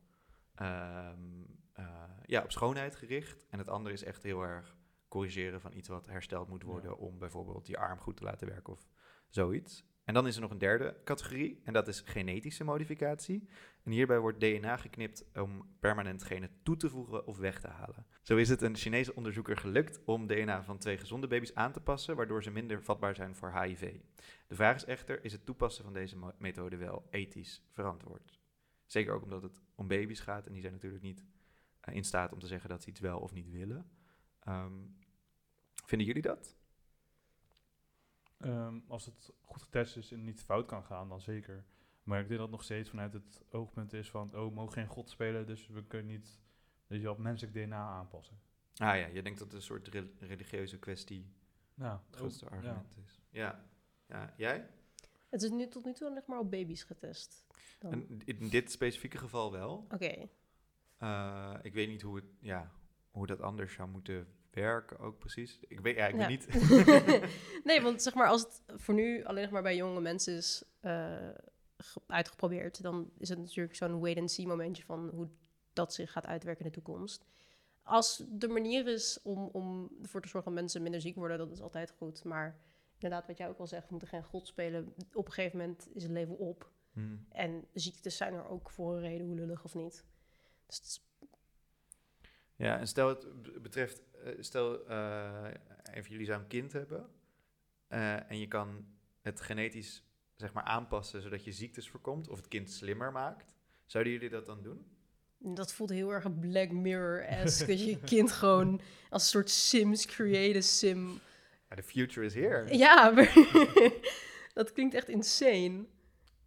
ehm, 0.55 1.43
eh, 1.73 1.85
ja, 2.25 2.43
op 2.43 2.51
schoonheid 2.51 2.95
gericht. 2.95 3.45
En 3.49 3.57
het 3.59 3.69
andere 3.69 3.95
is 3.95 4.03
echt 4.03 4.23
heel 4.23 4.41
erg 4.41 4.77
corrigeren 5.07 5.61
van 5.61 5.73
iets 5.73 5.87
wat 5.87 6.05
hersteld 6.05 6.49
moet 6.49 6.63
worden. 6.63 6.89
Ja. 6.89 6.95
Om 6.95 7.17
bijvoorbeeld 7.17 7.67
je 7.67 7.77
arm 7.77 7.99
goed 7.99 8.17
te 8.17 8.23
laten 8.23 8.47
werken 8.47 8.73
of 8.73 8.87
zoiets. 9.29 9.85
En 10.03 10.13
dan 10.13 10.27
is 10.27 10.35
er 10.35 10.41
nog 10.41 10.51
een 10.51 10.57
derde 10.57 10.95
categorie. 11.03 11.61
En 11.63 11.73
dat 11.73 11.87
is 11.87 12.01
genetische 12.05 12.63
modificatie. 12.63 13.47
En 13.83 13.91
hierbij 13.91 14.19
wordt 14.19 14.39
DNA 14.39 14.77
geknipt 14.77 15.25
om 15.33 15.75
permanent 15.79 16.23
genen 16.23 16.49
toe 16.63 16.77
te 16.77 16.89
voegen 16.89 17.27
of 17.27 17.37
weg 17.37 17.59
te 17.59 17.67
halen. 17.67 18.05
Zo 18.21 18.35
is 18.35 18.49
het 18.49 18.61
een 18.61 18.75
Chinese 18.75 19.15
onderzoeker 19.15 19.57
gelukt 19.57 20.03
om 20.05 20.27
DNA 20.27 20.63
van 20.63 20.77
twee 20.77 20.97
gezonde 20.97 21.27
baby's 21.27 21.53
aan 21.53 21.71
te 21.71 21.81
passen, 21.81 22.15
waardoor 22.15 22.43
ze 22.43 22.51
minder 22.51 22.83
vatbaar 22.83 23.15
zijn 23.15 23.35
voor 23.35 23.61
HIV. 23.61 23.99
De 24.47 24.55
vraag 24.55 24.75
is 24.75 24.85
echter, 24.85 25.23
is 25.23 25.31
het 25.31 25.45
toepassen 25.45 25.83
van 25.83 25.93
deze 25.93 26.17
methode 26.37 26.77
wel 26.77 27.07
ethisch 27.09 27.63
verantwoord? 27.71 28.39
Zeker 28.85 29.13
ook 29.13 29.23
omdat 29.23 29.43
het 29.43 29.61
om 29.75 29.87
baby's 29.87 30.19
gaat 30.19 30.45
en 30.45 30.51
die 30.51 30.61
zijn 30.61 30.73
natuurlijk 30.73 31.03
niet 31.03 31.25
eh, 31.79 31.95
in 31.95 32.03
staat 32.03 32.33
om 32.33 32.39
te 32.39 32.47
zeggen 32.47 32.69
dat 32.69 32.83
ze 32.83 32.89
iets 32.89 32.99
wel 32.99 33.19
of 33.19 33.33
niet 33.33 33.49
willen. 33.49 33.89
Ehm, 34.39 34.81
vinden 35.85 36.07
jullie 36.07 36.21
dat? 36.21 36.57
Ehm, 38.43 38.79
als 38.87 39.05
het 39.05 39.31
goed 39.41 39.61
getest 39.61 39.97
is 39.97 40.11
en 40.11 40.23
niet 40.23 40.43
fout 40.43 40.65
kan 40.65 40.83
gaan, 40.83 41.09
dan 41.09 41.21
zeker. 41.21 41.65
Maar 42.03 42.19
ik 42.19 42.27
denk 42.27 42.39
dat 42.39 42.47
het 42.49 42.57
nog 42.57 42.63
steeds 42.65 42.89
vanuit 42.89 43.13
het 43.13 43.43
oogpunt 43.49 43.93
is 43.93 44.09
van... 44.11 44.35
oh, 44.35 44.47
we 44.47 44.53
mogen 44.53 44.73
geen 44.73 44.87
god 44.87 45.09
spelen, 45.09 45.45
dus 45.45 45.67
we 45.67 45.83
kunnen 45.83 46.07
niet 46.11 46.39
weet 46.87 46.99
je, 46.99 47.05
wel, 47.05 47.15
menselijk 47.17 47.53
DNA 47.53 47.87
aanpassen. 47.89 48.39
Ah 48.75 48.97
ja, 48.97 49.05
je 49.05 49.21
denkt 49.23 49.39
dat 49.39 49.47
het 49.47 49.55
een 49.57 49.61
soort 49.61 49.87
re- 49.87 50.09
religieuze 50.19 50.79
kwestie 50.79 51.31
Nou, 51.73 51.99
het 52.07 52.15
grootste 52.15 52.45
ook- 52.45 52.51
argument 52.51 52.97
is. 53.05 53.21
Ja. 53.29 53.65
ja. 54.07 54.33
Jij? 54.37 54.69
Het 55.29 55.41
is 55.41 55.49
nu 55.49 55.67
tot 55.67 55.85
nu 55.85 55.93
toe 55.93 56.07
alleen 56.07 56.23
maar 56.27 56.39
op 56.39 56.51
baby's 56.51 56.83
getest. 56.83 57.45
Dan. 57.79 57.91
En 57.91 58.21
in 58.25 58.49
dit 58.49 58.71
specifieke 58.71 59.17
geval 59.17 59.51
wel. 59.51 59.85
Oké. 59.91 60.27
Eh, 60.97 61.53
ik 61.61 61.73
weet 61.73 61.87
niet 61.87 62.01
hoe, 62.01 62.15
het, 62.15 62.25
ja, 62.39 62.71
hoe 63.11 63.27
dat 63.27 63.41
anders 63.41 63.73
zou 63.73 63.89
moeten 63.89 64.27
werken 64.53 64.99
ook 64.99 65.17
precies. 65.19 65.59
Ik 65.67 65.79
weet, 65.79 65.95
ja, 65.95 66.07
ik 66.07 66.15
Ja. 66.15 66.27
weet 66.27 66.47
niet. 66.47 66.47
nee, 67.63 67.81
want 67.81 68.01
zeg 68.01 68.13
maar, 68.13 68.27
als 68.27 68.41
het 68.41 68.61
voor 68.81 68.93
nu 68.93 69.23
alleen 69.23 69.43
nog 69.43 69.51
maar 69.51 69.61
bij 69.61 69.75
jonge 69.75 70.01
mensen 70.01 70.35
is 70.35 70.63
eh, 70.79 71.29
ge- 71.77 72.01
uitgeprobeerd, 72.07 72.81
dan 72.81 73.11
is 73.17 73.29
het 73.29 73.39
natuurlijk 73.39 73.75
zo'n 73.75 73.99
wait-and-see 73.99 74.47
momentje 74.47 74.83
van 74.83 75.09
hoe 75.09 75.29
dat 75.73 75.93
zich 75.93 76.11
gaat 76.11 76.25
uitwerken 76.25 76.65
in 76.65 76.71
de 76.71 76.81
toekomst. 76.81 77.25
Als 77.83 78.23
de 78.29 78.47
manier 78.47 78.87
is 78.87 79.19
om, 79.23 79.49
om 79.51 79.91
ervoor 80.01 80.21
te 80.21 80.27
zorgen 80.27 80.51
dat 80.51 80.59
mensen 80.61 80.81
minder 80.81 81.01
ziek 81.01 81.15
worden, 81.15 81.37
dat 81.37 81.51
is 81.51 81.61
altijd 81.61 81.91
goed. 81.91 82.23
Maar 82.23 82.59
inderdaad, 82.93 83.27
wat 83.27 83.37
jij 83.37 83.49
ook 83.49 83.59
al 83.59 83.67
zegt, 83.67 83.83
we 83.83 83.87
moeten 83.91 84.07
geen 84.07 84.23
god 84.23 84.47
spelen. 84.47 84.93
Op 85.13 85.25
een 85.25 85.31
gegeven 85.31 85.57
moment 85.57 85.87
is 85.93 86.03
het 86.03 86.11
leven 86.11 86.37
op. 86.37 86.71
Hmm. 86.93 87.25
En 87.29 87.67
ziektes 87.73 88.17
zijn 88.17 88.33
er 88.33 88.47
ook 88.49 88.69
voor 88.69 88.93
een 88.95 89.01
reden, 89.01 89.25
hoe 89.27 89.35
lullig 89.35 89.63
of 89.63 89.75
niet. 89.75 90.05
Dus 90.65 90.75
het 90.77 90.85
is- 90.85 91.07
Ja, 92.55 92.79
en 92.79 92.87
stel 92.87 93.09
het 93.09 93.61
betreft, 93.61 94.01
eh, 94.23 94.33
stel 94.39 94.87
eh 94.87 95.51
een 95.83 96.03
van 96.03 96.11
jullie 96.11 96.25
zou 96.25 96.41
een 96.41 96.47
kind 96.47 96.73
hebben 96.73 97.09
eh, 97.87 98.31
en 98.31 98.39
je 98.39 98.47
kan 98.47 98.85
het 99.21 99.41
genetisch 99.41 100.03
zeg 100.35 100.53
maar 100.53 100.63
aanpassen 100.63 101.21
zodat 101.21 101.43
je 101.43 101.51
ziektes 101.51 101.89
voorkomt 101.89 102.29
of 102.29 102.37
het 102.37 102.47
kind 102.47 102.71
slimmer 102.71 103.11
maakt. 103.11 103.53
Zouden 103.85 104.13
jullie 104.13 104.29
dat 104.29 104.45
dan 104.45 104.61
doen? 104.61 104.85
Dat 105.37 105.73
voelt 105.73 105.89
heel 105.89 106.13
erg 106.13 106.39
Black 106.39 106.71
Mirror-esque. 106.71 107.67
dat 107.67 107.79
je 107.79 107.85
je 107.85 107.99
kind 107.99 108.31
gewoon 108.41 108.81
als 109.09 109.23
een 109.23 109.29
soort 109.29 109.49
Sims 109.49 110.05
creëren, 110.05 110.63
sim. 110.63 111.19
Ja, 111.69 111.75
the 111.75 111.83
future 111.83 112.25
is 112.25 112.33
here. 112.33 112.77
Ja, 112.77 113.11
maar 113.11 113.33
dat 114.53 114.71
klinkt 114.71 114.93
echt 114.93 115.09
insane. 115.09 115.85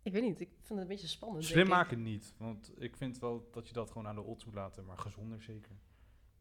Ik 0.03 0.13
weet 0.13 0.23
niet, 0.23 0.41
ik 0.41 0.49
vind 0.49 0.69
het 0.69 0.79
een 0.79 0.87
beetje 0.87 1.07
spannend. 1.07 1.45
Slim 1.45 1.69
maken 1.69 2.03
niet, 2.03 2.35
want 2.39 2.73
ik 2.79 2.97
vind 2.97 3.19
wel 3.19 3.49
dat 3.53 3.69
je 3.69 3.75
dat 3.75 3.91
gewoon 3.91 4.07
aan 4.07 4.15
de 4.15 4.23
odds 4.23 4.45
moet 4.45 4.55
laten, 4.55 4.85
maar 4.85 4.99
gezonder 4.99 5.43
zeker. 5.43 5.77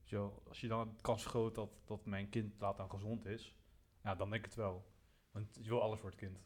Wel, 0.10 0.44
als 0.48 0.62
je 0.62 0.68
dan 0.68 0.90
de 0.96 1.02
kans 1.02 1.22
vergroot 1.22 1.56
dat, 1.56 1.70
dat 1.86 2.06
mijn 2.06 2.30
kind 2.30 2.60
laat 2.60 2.78
dan 2.78 2.90
gezond 2.90 3.26
is, 3.26 3.56
ja, 4.04 4.16
dan 4.16 4.30
denk 4.30 4.44
ik 4.44 4.50
het 4.50 4.60
wel. 4.60 4.94
Want 5.32 5.58
je 5.62 5.70
wil 5.70 5.82
alles 5.82 6.00
voor 6.00 6.10
het 6.10 6.20
kind. 6.20 6.40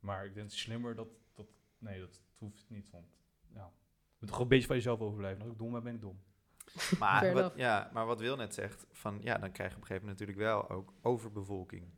Maar 0.00 0.24
ik 0.24 0.34
denk 0.34 0.50
slimmer, 0.50 0.94
dat, 0.94 1.08
dat, 1.34 1.46
nee, 1.78 2.00
dat 2.00 2.22
hoeft 2.38 2.70
niet, 2.70 2.90
want 2.90 3.06
ja, 3.54 3.72
je 4.08 4.16
moet 4.18 4.28
gewoon 4.28 4.42
een 4.42 4.48
beetje 4.48 4.66
van 4.66 4.76
jezelf 4.76 5.00
overblijven. 5.00 5.42
Als 5.42 5.52
ik 5.52 5.58
dom 5.58 5.72
ben, 5.72 5.82
ben 5.82 5.94
ik 5.94 6.00
dom. 6.00 6.20
Maar 6.98 7.32
wat, 7.32 7.56
ja, 7.56 7.90
maar 7.92 8.06
wat 8.06 8.20
Wil 8.20 8.36
net 8.36 8.54
zegt, 8.54 8.86
van 8.90 9.18
ja, 9.22 9.38
dan 9.38 9.52
krijg 9.52 9.70
je 9.70 9.76
op 9.76 9.82
een 9.82 9.86
gegeven 9.86 10.08
moment 10.08 10.18
natuurlijk 10.18 10.38
wel 10.38 10.68
ook 10.76 10.92
overbevolking. 11.02 11.90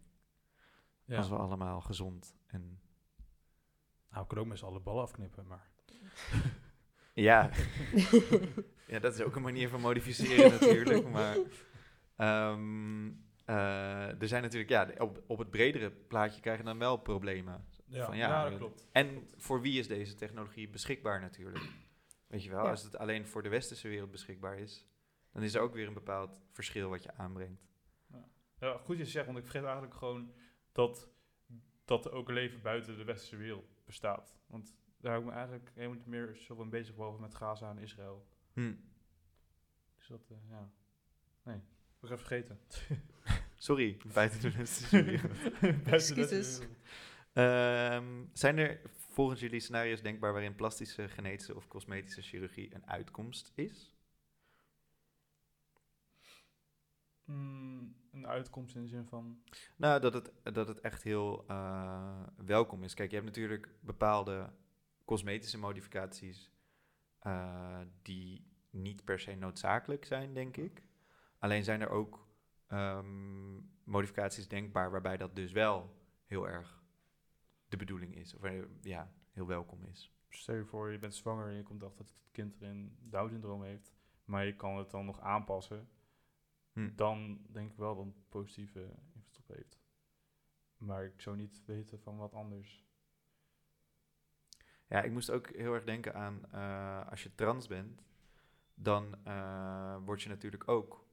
Ja. 1.05 1.17
Als 1.17 1.29
we 1.29 1.37
allemaal 1.37 1.81
gezond 1.81 2.35
en 2.47 2.81
Nou, 4.11 4.23
ik 4.23 4.29
kan 4.29 4.39
ook 4.39 4.47
met 4.47 4.59
z'n 4.59 4.65
allen 4.65 4.83
ballen 4.83 5.03
afknippen, 5.03 5.47
maar... 5.47 5.71
Ja. 7.21 7.51
ja, 8.93 8.99
dat 8.99 9.15
is 9.15 9.21
ook 9.21 9.37
een 9.37 9.43
manier 9.43 9.69
van 9.69 9.81
modificeren 9.81 10.51
natuurlijk. 10.51 11.09
Maar 11.19 11.37
ehm, 12.17 13.09
eh, 13.45 14.21
er 14.21 14.29
zijn 14.29 14.43
natuurlijk, 14.43 14.71
ja, 14.71 14.91
op, 14.99 15.23
op 15.27 15.39
het 15.39 15.51
bredere 15.51 15.91
plaatje 15.91 16.41
krijg 16.41 16.59
je 16.59 16.65
dan 16.65 16.79
wel 16.79 16.97
problemen. 16.97 17.65
Ja, 17.87 18.05
Van, 18.05 18.17
ja, 18.17 18.29
ja, 18.29 18.43
dat 18.43 18.53
eh, 18.53 18.59
klopt. 18.59 18.89
En 18.93 19.29
voor 19.37 19.61
wie 19.61 19.79
is 19.79 19.89
deze 19.89 20.15
technologie 20.15 20.69
beschikbaar 20.69 21.21
natuurlijk? 21.21 21.65
Weet 22.27 22.45
je 22.45 22.51
wel, 22.51 22.65
Ja. 22.65 22.71
als 22.71 22.83
het 22.83 22.99
alleen 22.99 23.27
voor 23.27 23.43
de 23.43 23.49
westerse 23.49 23.89
wereld 23.89 24.11
beschikbaar 24.11 24.59
is, 24.59 24.87
dan 25.33 25.43
is 25.43 25.55
er 25.55 25.61
ook 25.61 25.75
weer 25.75 25.87
een 25.87 25.95
bepaald 25.95 26.41
verschil 26.53 26.89
wat 26.89 27.03
je 27.03 27.15
aanbrengt. 27.15 27.69
Ja, 28.59 28.79
goed 28.85 28.99
je 28.99 29.05
zegt, 29.05 29.27
want 29.27 29.39
ik 29.39 29.45
vergeet 29.45 29.63
eigenlijk 29.63 29.95
gewoon 29.95 30.33
dat, 30.73 31.09
dat 31.85 32.05
er 32.05 32.13
ook 32.13 32.31
leven 32.31 32.63
buiten 32.63 32.97
de 32.97 33.05
westerse 33.05 33.37
wereld 33.37 33.85
bestaat. 33.85 34.37
Want 34.47 34.75
daar 35.01 35.13
heb 35.13 35.21
ik 35.21 35.27
me 35.29 35.35
eigenlijk 35.35 35.71
helemaal 35.75 35.97
niet 35.97 36.07
meer 36.07 36.35
zo 36.35 36.55
van 36.55 36.71
bezig 36.71 36.95
gehouden 36.95 37.21
met 37.21 37.35
Gaza 37.35 37.71
en 37.71 37.79
Israël. 37.79 38.27
Hm. 38.53 38.75
Dus 39.97 40.07
dat, 40.07 40.31
eh, 40.31 40.37
ja. 40.49 40.71
Nee, 41.43 41.57
ik 41.57 41.63
heb 42.01 42.03
even 42.03 42.19
vergeten. 42.19 42.61
Sorry, 43.57 43.97
buiten 44.13 44.41
de 44.41 44.51
de 45.85 45.91
Excuses. 45.91 46.61
Ehm, 47.33 48.25
zijn 48.33 48.59
er 48.59 48.81
volgens 48.93 49.41
jullie 49.41 49.61
scenario's 49.61 50.03
denkbaar 50.03 50.33
waarin 50.33 50.55
plastische, 50.55 51.09
genetische 51.09 51.57
of 51.57 51.69
cosmetische 51.69 52.23
chirurgie 52.23 52.75
een 52.75 52.87
uitkomst 52.87 53.53
is? 53.55 53.95
Mm, 57.25 57.97
een 58.13 58.27
uitkomst 58.27 58.75
in 58.75 58.83
de 58.83 58.89
zin 58.89 59.07
van... 59.07 59.43
Nou, 59.77 60.01
dat 60.01 60.15
het, 60.15 60.33
dat 60.43 60.69
het 60.69 60.81
echt 60.81 61.03
heel 61.03 61.45
eh, 61.47 62.27
welkom 62.37 62.83
is. 62.83 62.95
Kijk, 62.95 63.11
je 63.11 63.17
hebt 63.17 63.29
natuurlijk 63.29 63.69
bepaalde 63.81 64.53
cosmetische 65.11 65.59
modificaties 65.59 66.53
eh, 67.19 67.81
die 68.03 68.47
niet 68.71 69.05
per 69.05 69.21
se 69.21 69.35
noodzakelijk 69.35 70.05
zijn, 70.05 70.35
denk 70.35 70.57
ik. 70.57 70.83
Alleen 71.39 71.65
zijn 71.65 71.81
er 71.81 71.89
ook 71.89 72.29
ehm, 72.67 73.57
modificaties 73.85 74.49
denkbaar 74.49 74.91
waarbij 74.91 75.17
dat 75.17 75.37
dus 75.37 75.53
wel 75.53 75.97
heel 76.25 76.49
erg 76.49 76.83
de 77.69 77.77
bedoeling 77.77 78.17
is. 78.17 78.35
Of 78.35 78.43
eh, 78.43 78.63
ja, 78.81 79.13
heel 79.33 79.47
welkom 79.47 79.85
is. 79.85 80.13
Stel 80.29 80.55
je 80.55 80.65
voor, 80.65 80.93
je 80.93 80.99
bent 80.99 81.15
zwanger 81.15 81.49
en 81.49 81.55
je 81.55 81.63
komt 81.63 81.83
achter 81.83 82.05
dat 82.05 82.15
het 82.15 82.31
kind 82.33 82.61
erin 82.61 82.97
Down-syndroom 83.01 83.63
heeft. 83.63 83.93
Maar 84.25 84.47
je 84.47 84.57
kan 84.57 84.77
het 84.77 84.91
dan 84.91 85.05
nog 85.05 85.21
aanpassen. 85.21 85.89
Hm. 86.73 86.95
Dan 86.95 87.47
denk 87.49 87.71
ik 87.71 87.77
wel 87.77 87.97
dat 87.97 88.05
het 88.05 88.29
positieve 88.29 88.95
invloed 89.15 89.39
op 89.39 89.49
heeft. 89.49 89.81
Maar 90.77 91.05
ik 91.05 91.21
zou 91.21 91.37
niet 91.37 91.63
weten 91.65 92.01
van 92.01 92.17
wat 92.17 92.33
anders. 92.33 92.90
Ja, 94.91 95.03
ik 95.03 95.13
moest 95.13 95.31
ook 95.31 95.51
heel 95.51 95.75
erg 95.75 95.85
denken 95.85 96.15
aan 96.15 96.45
eh, 96.53 97.09
als 97.11 97.23
je 97.23 97.35
trans 97.35 97.67
bent, 97.67 98.03
dan 98.75 99.17
eh, 99.25 99.97
word 100.05 100.23
je 100.23 100.29
natuurlijk 100.29 100.69
ook 100.69 101.09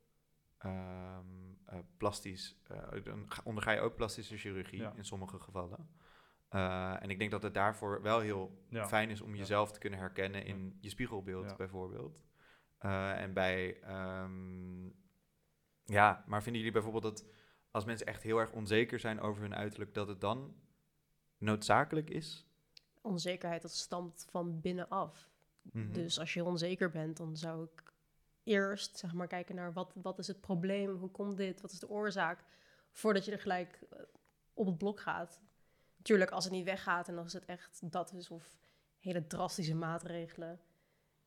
ehm, 0.58 1.26
eh, 1.66 1.80
plastisch, 1.98 2.58
dan 3.04 3.28
onderga 3.44 3.72
je 3.72 3.80
ook 3.80 3.96
plastische 3.96 4.38
chirurgie 4.38 4.80
Ja. 4.82 4.94
in 4.96 5.06
sommige 5.06 5.40
gevallen. 5.40 5.90
En 7.00 7.10
ik 7.10 7.20
denk 7.20 7.32
dat 7.32 7.44
het 7.44 7.54
daarvoor 7.54 8.02
wel 8.02 8.20
heel 8.20 8.66
Ja. 8.70 8.88
fijn 8.88 9.10
is 9.10 9.22
om 9.22 9.32
Ja. 9.32 9.38
jezelf 9.38 9.72
te 9.72 9.80
kunnen 9.80 10.00
herkennen 10.00 10.46
in 10.46 10.78
je 10.82 10.90
spiegelbeeld 10.90 11.58
bijvoorbeeld. 11.58 12.24
En 12.78 13.34
bij, 13.34 13.80
ehm, 13.82 14.86
ja, 15.84 16.24
maar 16.28 16.44
vinden 16.44 16.62
jullie 16.62 16.72
bijvoorbeeld 16.82 17.04
dat 17.04 17.26
als 17.72 17.86
mensen 17.86 18.08
echt 18.08 18.24
heel 18.24 18.38
erg 18.38 18.52
onzeker 18.52 19.00
zijn 19.00 19.20
over 19.20 19.42
hun 19.42 19.56
uiterlijk, 19.56 19.94
dat 19.94 20.08
het 20.08 20.22
dan 20.22 20.56
noodzakelijk 21.38 22.10
is? 22.10 22.47
Onzekerheid, 23.02 23.62
dat 23.62 23.72
stamt 23.72 24.26
van 24.30 24.62
binnenaf. 24.62 25.30
Mhm. 25.62 25.92
Dus 25.92 26.20
als 26.20 26.34
je 26.34 26.44
onzeker 26.44 26.90
bent, 26.90 27.18
dan 27.18 27.38
zou 27.38 27.64
ik 27.64 27.94
eerst 28.44 28.98
zeg 28.98 29.14
maar, 29.14 29.28
kijken 29.28 29.56
naar 29.56 29.74
wat, 29.74 29.94
wat 30.02 30.20
is 30.20 30.28
het 30.28 30.42
probleem, 30.42 30.96
hoe 30.96 31.12
komt 31.12 31.38
dit, 31.38 31.62
wat 31.62 31.72
is 31.72 31.80
de 31.80 31.90
oorzaak, 31.90 32.44
voordat 32.92 33.26
je 33.26 33.32
er 33.32 33.40
gelijk 33.40 33.80
eh, 33.90 34.00
op 34.54 34.66
het 34.66 34.78
blok 34.78 35.00
gaat. 35.00 35.42
Natuurlijk, 35.98 36.32
als 36.32 36.44
het 36.44 36.54
niet 36.54 36.66
weggaat 36.66 37.08
en 37.08 37.18
als 37.18 37.34
het 37.34 37.46
echt 37.46 37.92
dat 37.92 38.14
is, 38.14 38.30
of 38.30 38.58
hele 39.00 39.28
drastische 39.28 39.76
maatregelen. 39.76 40.60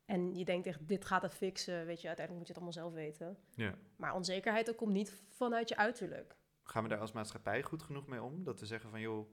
En 0.04 0.34
je 0.34 0.44
denkt 0.44 0.66
echt, 0.66 0.88
dit 0.88 1.04
gaat 1.04 1.22
het 1.22 1.34
fixen, 1.34 1.86
weet 1.86 2.00
je, 2.00 2.06
uiteindelijk 2.06 2.38
moet 2.38 2.46
je 2.46 2.52
het 2.52 2.62
allemaal 2.62 2.72
zelf 2.72 2.92
weten. 2.92 3.38
Ja. 3.54 3.74
Maar 3.96 4.14
onzekerheid, 4.14 4.66
dat 4.66 4.76
komt 4.76 4.92
niet 4.92 5.22
vanuit 5.28 5.68
je 5.68 5.76
uiterlijk. 5.76 6.36
Gaan 6.62 6.82
we 6.82 6.88
daar 6.88 7.00
als 7.00 7.12
maatschappij 7.12 7.62
goed 7.62 7.82
genoeg 7.82 8.06
mee 8.06 8.22
om? 8.22 8.44
Dat 8.44 8.60
we 8.60 8.66
zeggen 8.66 8.90
van, 8.90 9.00
joh, 9.00 9.32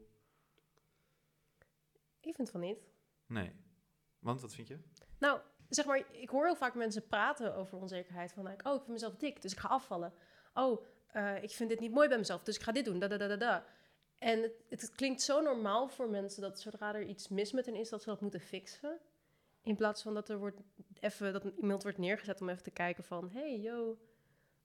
Ik 2.28 2.36
vind 2.36 2.50
van 2.50 2.60
niet. 2.60 2.78
nee. 3.26 3.52
Want, 4.20 4.42
wat 4.42 4.54
vind 4.54 4.68
je? 4.68 4.80
Nou, 5.20 5.40
zeg 5.70 5.86
maar, 5.86 6.04
ik 6.12 6.30
hoor 6.30 6.46
heel 6.46 6.56
vaak 6.56 6.76
mensen 6.76 7.08
praten 7.08 7.56
over 7.56 7.78
onzekerheid. 7.78 8.34
Van, 8.34 8.48
like, 8.48 8.70
oh, 8.70 8.74
ik 8.74 8.80
vind 8.80 8.92
mezelf 8.92 9.16
dik, 9.16 9.42
dus 9.42 9.52
ik 9.52 9.60
ga 9.60 9.68
afvallen. 9.68 10.14
Oh, 10.54 10.86
eh, 11.08 11.44
ik 11.44 11.50
vind 11.50 11.70
dit 11.70 11.80
niet 11.80 11.92
mooi 11.92 12.08
bij 12.08 12.18
mezelf, 12.18 12.44
dus 12.44 12.56
ik 12.56 12.62
ga 12.62 12.72
dit 12.72 12.86
doen. 12.86 13.00
Da, 13.00 13.08
da, 13.08 13.18
da, 13.18 13.28
da, 13.28 13.36
da. 13.36 13.66
En 14.18 14.42
het, 14.42 14.82
het 14.82 14.92
klinkt 14.92 15.22
zo 15.22 15.42
normaal 15.42 15.88
voor 15.88 16.10
mensen 16.10 16.42
dat 16.42 16.60
zodra 16.60 16.96
er 16.96 17.06
iets 17.06 17.28
mis 17.28 17.52
met 17.52 17.66
hen 17.66 17.76
is, 17.76 17.90
dat 17.90 18.02
ze 18.02 18.10
dat 18.10 18.22
moeten 18.22 18.40
fixen. 18.40 19.00
In 19.62 19.76
plaats 19.76 20.02
van 20.02 20.14
dat 20.14 20.30
er 20.30 20.38
wordt 20.38 20.62
even, 21.00 21.34
dat 21.34 21.44
iemand 21.44 21.84
wordt 21.84 21.98
neergezet 21.98 22.42
om 22.42 22.50
even 22.50 22.64
te 22.64 22.72
kijken 22.72 23.04
van, 23.04 23.30
hey, 23.32 23.60
yo, 23.60 23.98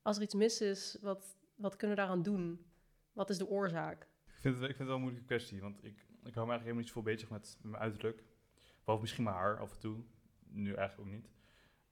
als 0.03 0.17
er 0.17 0.23
iets 0.23 0.35
mis 0.35 0.61
is, 0.61 0.99
wat, 1.01 1.37
wat 1.55 1.77
kunnen 1.77 1.97
we 1.97 2.03
daaraan 2.03 2.23
doen? 2.23 2.67
Wat 3.13 3.31
is 3.31 3.39
de 3.39 3.49
oorzaak? 3.49 4.03
Ik 4.27 4.41
vind, 4.41 4.55
het, 4.55 4.63
ik 4.63 4.77
vind 4.77 4.79
het 4.79 4.87
wel 4.87 4.97
een 4.97 5.03
moeilijke 5.03 5.27
kwestie, 5.27 5.61
want 5.61 5.85
ik, 5.85 6.07
ik 6.25 6.35
hou 6.35 6.47
me 6.47 6.53
eigenlijk 6.53 6.63
helemaal 6.63 6.81
niet 6.81 6.87
zoveel 6.87 7.03
bezig 7.03 7.31
met, 7.31 7.59
mijn 7.63 7.83
uiterlijk. 7.83 8.25
Behalve 8.79 9.03
misschien 9.03 9.25
mijn 9.25 9.37
haar 9.37 9.59
af 9.59 9.73
en 9.73 9.81
toe. 9.81 10.05
Nu 10.49 10.75
eigenlijk 10.75 11.09
ook 11.09 11.15
niet. 11.15 11.31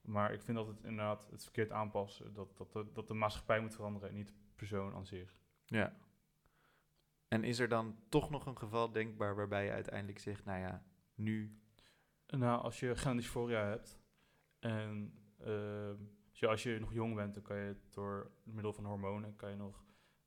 Maar 0.00 0.32
ik 0.32 0.42
vind 0.42 0.56
dat 0.56 0.66
het 0.66 0.82
inderdaad 0.82 1.28
het 1.30 1.42
verkeerd 1.42 1.70
aanpassen. 1.70 2.34
Dat, 2.34 2.56
dat, 2.56 2.72
de, 2.72 2.92
dat 2.92 3.08
de 3.08 3.14
maatschappij 3.14 3.60
moet 3.60 3.74
veranderen 3.74 4.08
en 4.08 4.14
niet 4.14 4.28
de 4.28 4.54
persoon 4.56 4.94
aan 4.94 5.06
zich. 5.06 5.36
Ja. 5.64 5.96
En 7.28 7.44
is 7.44 7.58
er 7.58 7.68
dan 7.68 7.98
toch 8.08 8.30
nog 8.30 8.46
een 8.46 8.58
geval 8.58 8.92
denkbaar 8.92 9.34
waarbij 9.34 9.64
je 9.64 9.70
uiteindelijk 9.70 10.18
zegt, 10.18 10.44
nou 10.44 10.60
ja, 10.60 10.84
nu... 11.14 11.60
Nou, 12.26 12.62
als 12.62 12.80
je 12.80 12.96
generdysforia 12.96 13.64
hebt 13.64 13.98
en 14.58 15.14
ehm, 15.38 15.96
als, 16.28 16.38
je, 16.38 16.46
als 16.46 16.62
je 16.62 16.78
nog 16.80 16.92
jong 16.92 17.14
bent, 17.14 17.34
dan 17.34 17.42
kan 17.42 17.56
je 17.56 17.76
door 17.90 18.30
middel 18.42 18.72
van 18.72 18.84
hormonen 18.84 19.36
kan 19.36 19.50
je 19.50 19.56
nog 19.56 19.84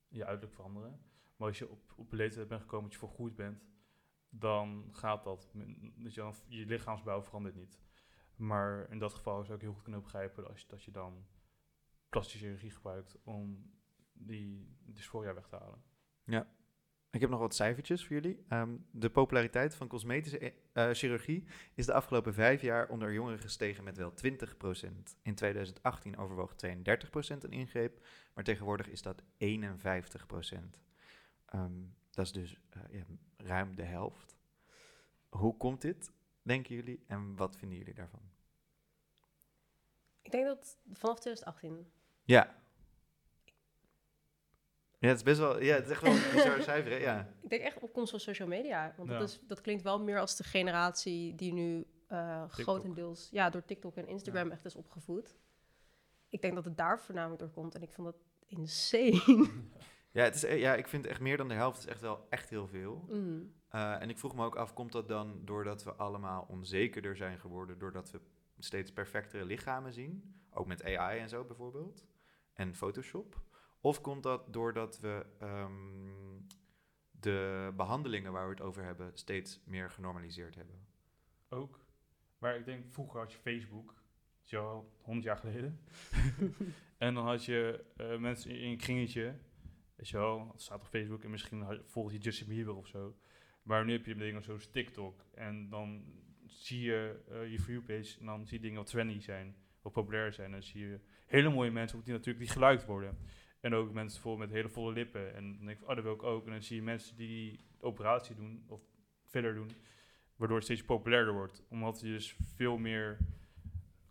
je 0.07 0.25
uiterlijk 0.25 0.53
veranderen. 0.53 1.01
Maar 1.35 1.47
als 1.47 1.57
je 1.57 1.69
op, 1.69 1.93
op 1.95 2.11
leeftijd 2.11 2.47
bent 2.47 2.61
gekomen 2.61 2.83
dat 2.83 2.93
je 2.93 2.99
volgroeid 2.99 3.35
bent, 3.35 3.63
dan 4.35 4.89
gaat 4.91 5.23
dat. 5.23 5.51
Dus 5.95 6.13
je, 6.13 6.31
je 6.47 6.65
lichaamsbouw 6.65 7.23
verandert 7.23 7.55
niet. 7.55 7.79
Maar 8.35 8.89
in 8.89 8.99
dat 8.99 9.13
geval 9.13 9.43
zou 9.43 9.55
ik 9.55 9.61
heel 9.61 9.73
goed 9.73 9.83
kunnen 9.83 10.01
begrijpen 10.01 10.47
als 10.47 10.67
dat 10.67 10.83
je 10.83 10.91
dan 10.91 11.25
plastische 12.09 12.39
chirurgie 12.39 12.71
gebruikt 12.71 13.17
om 13.23 13.71
die 14.13 14.77
dysforia 14.85 15.33
weg 15.33 15.47
te 15.47 15.55
halen. 15.55 15.83
Ik 17.13 17.21
heb 17.21 17.29
nog 17.29 17.39
wat 17.39 17.55
cijfertjes 17.55 18.05
voor 18.05 18.15
jullie. 18.15 18.43
Ehm, 18.47 18.75
de 18.91 19.09
populariteit 19.09 19.75
van 19.75 19.87
cosmetische 19.87 20.39
eh, 20.39 20.51
eh, 20.73 20.95
chirurgie 20.95 21.43
is 21.73 21.85
de 21.85 21.93
afgelopen 21.93 22.33
vijf 22.33 22.61
jaar 22.61 22.89
onder 22.89 23.13
jongeren 23.13 23.39
gestegen 23.39 23.83
met 23.83 23.97
wel 23.97 24.13
20%. 24.13 25.17
In 25.21 25.35
2018 25.35 26.17
overwoog 26.17 26.55
32% 26.55 27.43
een 27.43 27.51
ingreep, 27.51 28.05
maar 28.33 28.43
tegenwoordig 28.43 28.89
is 28.89 29.01
dat 29.01 29.23
51%. 29.37 30.81
Ehm, 31.45 31.71
dat 32.09 32.25
is 32.25 32.31
dus 32.31 32.57
eh, 32.69 32.81
ja, 32.89 33.03
ruim 33.43 33.75
de 33.75 33.83
helft. 33.83 34.37
Hoe 35.29 35.57
komt 35.57 35.81
dit, 35.81 36.11
denken 36.41 36.75
jullie, 36.75 37.03
en 37.07 37.35
wat 37.35 37.57
vinden 37.57 37.77
jullie 37.77 37.93
daarvan? 37.93 38.21
Ik 40.21 40.31
denk 40.31 40.45
dat 40.45 40.77
vanaf 40.91 41.19
2018 41.19 41.91
Ja. 42.23 42.61
Ja, 44.99 45.07
het 45.09 45.17
is 45.17 45.23
best 45.23 45.39
wel, 45.39 45.61
ja, 45.61 45.75
het 45.75 45.85
is 45.85 45.91
echt 45.91 46.01
wel 46.01 46.11
een 46.11 46.31
bizar 46.33 46.61
cijfer, 46.71 46.91
hè? 46.91 46.97
Ja. 46.97 47.33
Ik 47.41 47.49
denk 47.49 47.61
echt 47.61 47.79
opkomst 47.79 48.09
van 48.11 48.19
social 48.19 48.47
media. 48.47 48.93
Want 48.97 49.09
Ja. 49.09 49.17
dat, 49.19 49.29
is, 49.29 49.39
dat 49.47 49.61
klinkt 49.61 49.83
wel 49.83 49.99
meer 49.99 50.19
als 50.19 50.35
de 50.35 50.43
generatie 50.43 51.35
die 51.35 51.53
nu 51.53 51.87
eh, 52.07 52.43
grotendeels 52.49 53.29
ja, 53.31 53.49
door 53.49 53.65
TikTok 53.65 53.95
en 53.95 54.07
Instagram 54.07 54.51
echt 54.51 54.65
is 54.65 54.75
opgevoed. 54.75 55.35
Ik 56.29 56.41
denk 56.41 56.55
dat 56.55 56.65
het 56.65 56.77
daar 56.77 56.99
voornamelijk 56.99 57.39
door 57.39 57.49
komt. 57.51 57.75
En 57.75 57.81
ik 57.81 57.91
vond 57.91 58.07
dat 58.07 58.21
insane. 58.47 59.49
Ja, 60.13 60.23
het 60.23 60.35
is, 60.35 60.43
e- 60.43 60.53
ja, 60.53 60.75
ik 60.75 60.87
vind 60.87 61.05
echt 61.05 61.19
meer 61.19 61.37
dan 61.37 61.47
de 61.47 61.53
helft 61.53 61.77
is 61.77 61.85
echt 61.85 62.01
wel 62.01 62.27
echt 62.29 62.49
heel 62.49 62.67
veel. 62.67 63.05
Mm. 63.09 63.53
Eh, 63.69 64.01
en 64.01 64.09
ik 64.09 64.17
vroeg 64.17 64.35
me 64.35 64.45
ook 64.45 64.55
af, 64.55 64.73
komt 64.73 64.91
dat 64.91 65.07
dan 65.07 65.41
doordat 65.45 65.83
we 65.83 65.93
allemaal 65.93 66.45
onzekerder 66.49 67.15
zijn 67.15 67.39
geworden, 67.39 67.79
doordat 67.79 68.11
we 68.11 68.19
steeds 68.59 68.91
perfectere 68.91 69.45
lichamen 69.45 69.93
zien? 69.93 70.35
Ook 70.51 70.67
met 70.67 70.83
AI 70.83 71.19
en 71.19 71.29
zo 71.29 71.43
bijvoorbeeld. 71.43 72.05
En 72.53 72.75
Photoshop. 72.75 73.41
Of 73.81 74.01
komt 74.01 74.23
dat 74.23 74.53
doordat 74.53 74.99
we 74.99 75.25
ehm, 75.39 76.41
de 77.11 77.71
behandelingen 77.75 78.31
waar 78.31 78.45
we 78.45 78.53
het 78.53 78.61
over 78.61 78.83
hebben 78.83 79.11
steeds 79.13 79.61
meer 79.65 79.89
genormaliseerd 79.89 80.55
hebben? 80.55 80.87
Ook. 81.49 81.79
Maar 82.37 82.55
ik 82.55 82.65
denk, 82.65 82.85
vroeger 82.89 83.19
had 83.19 83.31
je 83.31 83.37
Facebook, 83.37 83.93
zo 84.41 84.91
100 85.01 85.25
jaar 85.25 85.37
geleden. 85.37 85.79
en 86.97 87.13
dan 87.13 87.25
had 87.25 87.45
je 87.45 87.85
eh, 87.97 88.17
mensen 88.17 88.51
in 88.51 88.57
in 88.57 88.69
een 88.69 88.77
kringetje, 88.77 89.35
weet 89.95 90.09
je 90.09 90.17
wel, 90.17 90.49
het 90.51 90.61
staat 90.61 90.81
op 90.81 90.87
Facebook 90.87 91.23
en 91.23 91.29
misschien 91.29 91.81
volg 91.85 92.11
je 92.11 92.17
Justin 92.17 92.47
Bieber 92.47 92.75
of 92.75 92.87
zo. 92.87 93.15
Maar 93.63 93.85
nu 93.85 93.91
heb 93.91 94.05
je 94.05 94.15
dingen 94.15 94.43
zoals 94.43 94.67
TikTok. 94.67 95.25
En 95.33 95.69
dan 95.69 96.03
zie 96.45 96.81
je 96.81 97.23
eh, 97.29 97.51
je 97.51 97.59
view 97.59 97.85
page 97.85 98.19
en 98.19 98.25
dan 98.25 98.45
zie 98.47 98.57
je 98.57 98.63
dingen 98.63 98.77
wat 98.77 98.89
trendy 98.89 99.19
zijn, 99.19 99.55
wat 99.81 99.93
populair 99.93 100.33
zijn. 100.33 100.45
En 100.45 100.51
dan 100.51 100.63
zie 100.63 100.87
je 100.87 100.99
hele 101.25 101.49
mooie 101.49 101.71
mensen 101.71 102.03
die 102.03 102.13
natuurlijk 102.13 102.45
die 102.45 102.53
geluid 102.53 102.85
worden. 102.85 103.17
En 103.59 103.73
ook 103.73 103.91
mensen 103.91 104.21
bijvoorbeeld 104.21 104.49
met 104.49 104.57
hele 104.57 104.73
volle 104.73 104.93
lippen. 104.93 105.35
En 105.35 105.57
dan 105.57 105.65
denk 105.65 105.89
oh, 105.89 105.97
ik 105.97 106.23
ook. 106.23 106.45
En 106.45 106.51
dan 106.51 106.63
zie 106.63 106.75
je 106.75 106.81
mensen 106.81 107.15
die 107.15 107.59
operatie 107.79 108.35
doen, 108.35 108.63
of 108.67 108.81
filler 109.23 109.53
doen, 109.53 109.71
waardoor 110.35 110.57
het 110.57 110.65
steeds 110.65 110.83
populairder 110.83 111.33
wordt. 111.33 111.63
Omdat 111.69 111.99
je 111.99 112.07
dus 112.07 112.35
veel 112.55 112.77
meer 112.77 113.17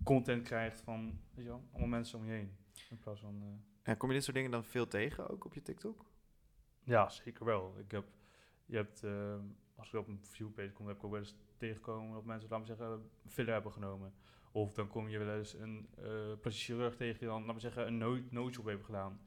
content 0.05 0.43
krijgt 0.43 0.81
van, 0.81 1.21
weet 1.35 1.49
allemaal 1.49 1.89
mensen 1.89 2.19
om 2.19 2.25
je 2.25 2.33
heen. 2.33 2.57
In 2.91 2.99
plaats 2.99 3.21
van... 3.21 3.43
eh, 3.43 3.72
En 3.83 3.97
kom 3.97 4.09
je 4.09 4.15
dit 4.15 4.25
soort 4.25 4.37
dingen 4.37 4.51
dan 4.51 4.65
veel 4.65 4.87
tegen, 4.87 5.29
ook 5.29 5.45
op 5.45 5.55
je 5.55 5.63
TikTok? 5.63 6.11
ja, 6.85 7.09
zeker 7.09 7.45
wel. 7.45 7.79
Ik 7.79 7.91
heb, 7.91 8.05
je 8.67 8.77
hebt, 8.77 9.03
eh, 9.05 9.39
als 9.75 9.89
ik 9.93 10.01
op 10.01 10.09
een 10.09 10.25
viewpage 10.25 10.73
kom, 10.73 10.87
heb 10.87 10.97
ik 10.97 11.05
ook 11.05 11.11
wel 11.11 11.21
eens 11.21 11.37
tegengekomen 11.57 12.15
dat 12.15 12.25
mensen, 12.25 12.49
laten 12.49 12.67
we 12.67 12.75
zeggen, 12.75 13.11
filler 13.27 13.53
hebben 13.53 13.73
genomen. 13.73 14.15
Of 14.53 14.75
dan 14.75 14.89
kom 14.89 15.09
je 15.09 15.19
wel 15.19 15.37
eens 15.37 15.55
een 15.55 15.89
uh, 15.99 16.33
plastisch 16.41 16.65
chirurg 16.65 16.97
tegen 16.97 17.19
die 17.19 17.29
dan, 17.29 17.41
laten 17.41 17.55
we 17.55 17.61
zeggen, 17.61 17.87
een 17.87 17.99
no 17.99 18.21
nootjob 18.31 18.67
heeft 18.67 18.85
gedaan. 18.85 19.21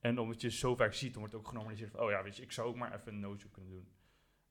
En 0.00 0.18
omdat 0.18 0.40
je 0.40 0.46
het 0.46 0.56
zo 0.56 0.76
vaak 0.76 0.92
ziet, 0.92 1.10
dan 1.12 1.18
wordt 1.18 1.32
het 1.32 1.42
ook 1.42 1.48
genormaliseerd 1.48 1.90
van, 1.90 2.00
oh 2.00 2.10
ja, 2.10 2.22
weet 2.22 2.36
je, 2.36 2.42
ik 2.42 2.52
zou 2.52 2.68
ook 2.68 2.76
maar 2.76 2.94
even 2.94 3.12
een 3.12 3.20
nootjob 3.20 3.52
kunnen 3.52 3.70
doen. 3.70 3.88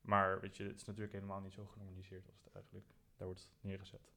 Maar 0.02 0.40
weet 0.40 0.58
je, 0.58 0.64
het 0.64 0.76
is 0.76 0.86
natuurlijk 0.86 1.14
helemaal 1.14 1.42
niet 1.42 1.54
zo 1.54 1.66
genormaliseerd 1.66 2.28
als 2.28 2.44
het 2.44 2.54
eigenlijk 2.54 2.86
daar 3.18 3.28
wordt 3.28 3.52
neergezet. 3.62 4.12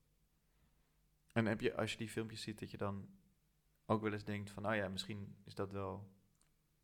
En 1.33 1.46
heb 1.46 1.61
je, 1.61 1.74
als 1.74 1.92
je 1.92 1.98
die 1.98 2.09
filmpjes 2.09 2.42
ziet, 2.42 2.59
dat 2.59 2.70
je 2.70 2.77
dan 2.77 3.09
ook 3.90 4.03
wel 4.03 4.12
eens 4.12 4.24
denkt 4.24 4.51
van, 4.51 4.68
oh 4.68 4.74
ja, 4.74 4.88
misschien 4.88 5.37
is 5.44 5.55
dat 5.55 5.72
wel 5.72 6.09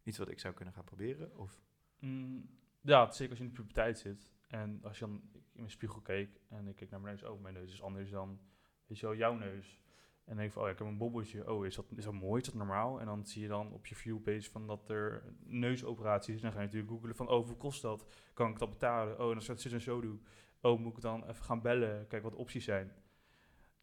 iets 0.03 0.19
wat 0.19 0.29
ik 0.29 0.41
zou 0.41 0.55
kunnen 0.55 0.75
gaan 0.75 0.85
proberen? 0.85 1.37
Of? 1.37 1.61
Mm, 1.99 2.49
ja, 2.81 3.11
zeker 3.11 3.31
als 3.31 3.39
je 3.39 3.45
in 3.45 3.51
de 3.51 3.57
puberteit 3.57 3.99
zit. 3.99 4.31
En 4.49 4.81
als 4.83 4.99
je 4.99 5.05
dan 5.05 5.23
in 5.33 5.41
mijn 5.61 5.71
spiegel 5.71 6.01
keek 6.01 6.41
en 6.49 6.69
ik 6.69 6.77
keek 6.77 6.91
naar 6.91 7.01
mijn 7.01 7.15
neus, 7.15 7.31
oh, 7.31 7.41
mijn 7.41 7.55
neus 7.55 7.73
is 7.73 7.83
anders 7.83 8.11
dan, 8.11 8.41
weet 8.87 8.99
je 8.99 9.07
wel, 9.07 9.17
jouw 9.17 9.35
neus. 9.35 9.83
En 10.25 10.37
denk 10.37 10.53
van, 10.53 10.63
oh, 10.63 10.69
ja, 10.69 10.73
ik 10.73 10.79
heb 10.79 10.89
een 10.89 10.99
bobbeltje. 10.99 11.51
Oh, 11.51 11.67
is 11.67 11.75
dat, 11.75 11.87
is 11.97 12.05
dat 12.05 12.13
mooi? 12.13 12.41
Is 12.41 12.47
dat 12.47 12.57
normaal? 12.57 13.01
En 13.01 13.07
dan 13.07 13.27
zie 13.27 13.43
je 13.43 13.49
dan 13.49 13.73
op 13.73 13.87
je 13.87 13.95
viewpage 13.95 14.51
van 14.51 14.67
dat 14.67 14.89
er 14.89 15.35
neusoperaties 15.39 16.35
is. 16.35 16.41
Dan 16.41 16.53
ga 16.53 16.59
je 16.59 16.65
natuurlijk 16.65 16.93
googelen 16.93 17.17
van, 17.17 17.29
oh, 17.29 17.37
hoeveel 17.37 17.57
kost 17.57 17.83
dat? 17.83 18.07
Kan 18.35 18.51
ik 18.51 18.59
dat 18.59 18.71
betalen? 18.71 19.19
Oh, 19.19 19.27
en 19.27 19.33
dan 19.33 19.43
staat 19.43 19.61
zit 19.61 19.73
een 19.73 19.81
zo 19.81 20.01
doen. 20.01 20.27
Oh, 20.61 20.81
moet 20.81 20.97
ik 20.97 21.03
dan 21.03 21.29
even 21.29 21.45
gaan 21.45 21.63
bellen? 21.63 22.07
Kijk 22.07 22.23
wat 22.23 22.35
opties 22.35 22.65
zijn. 22.65 22.93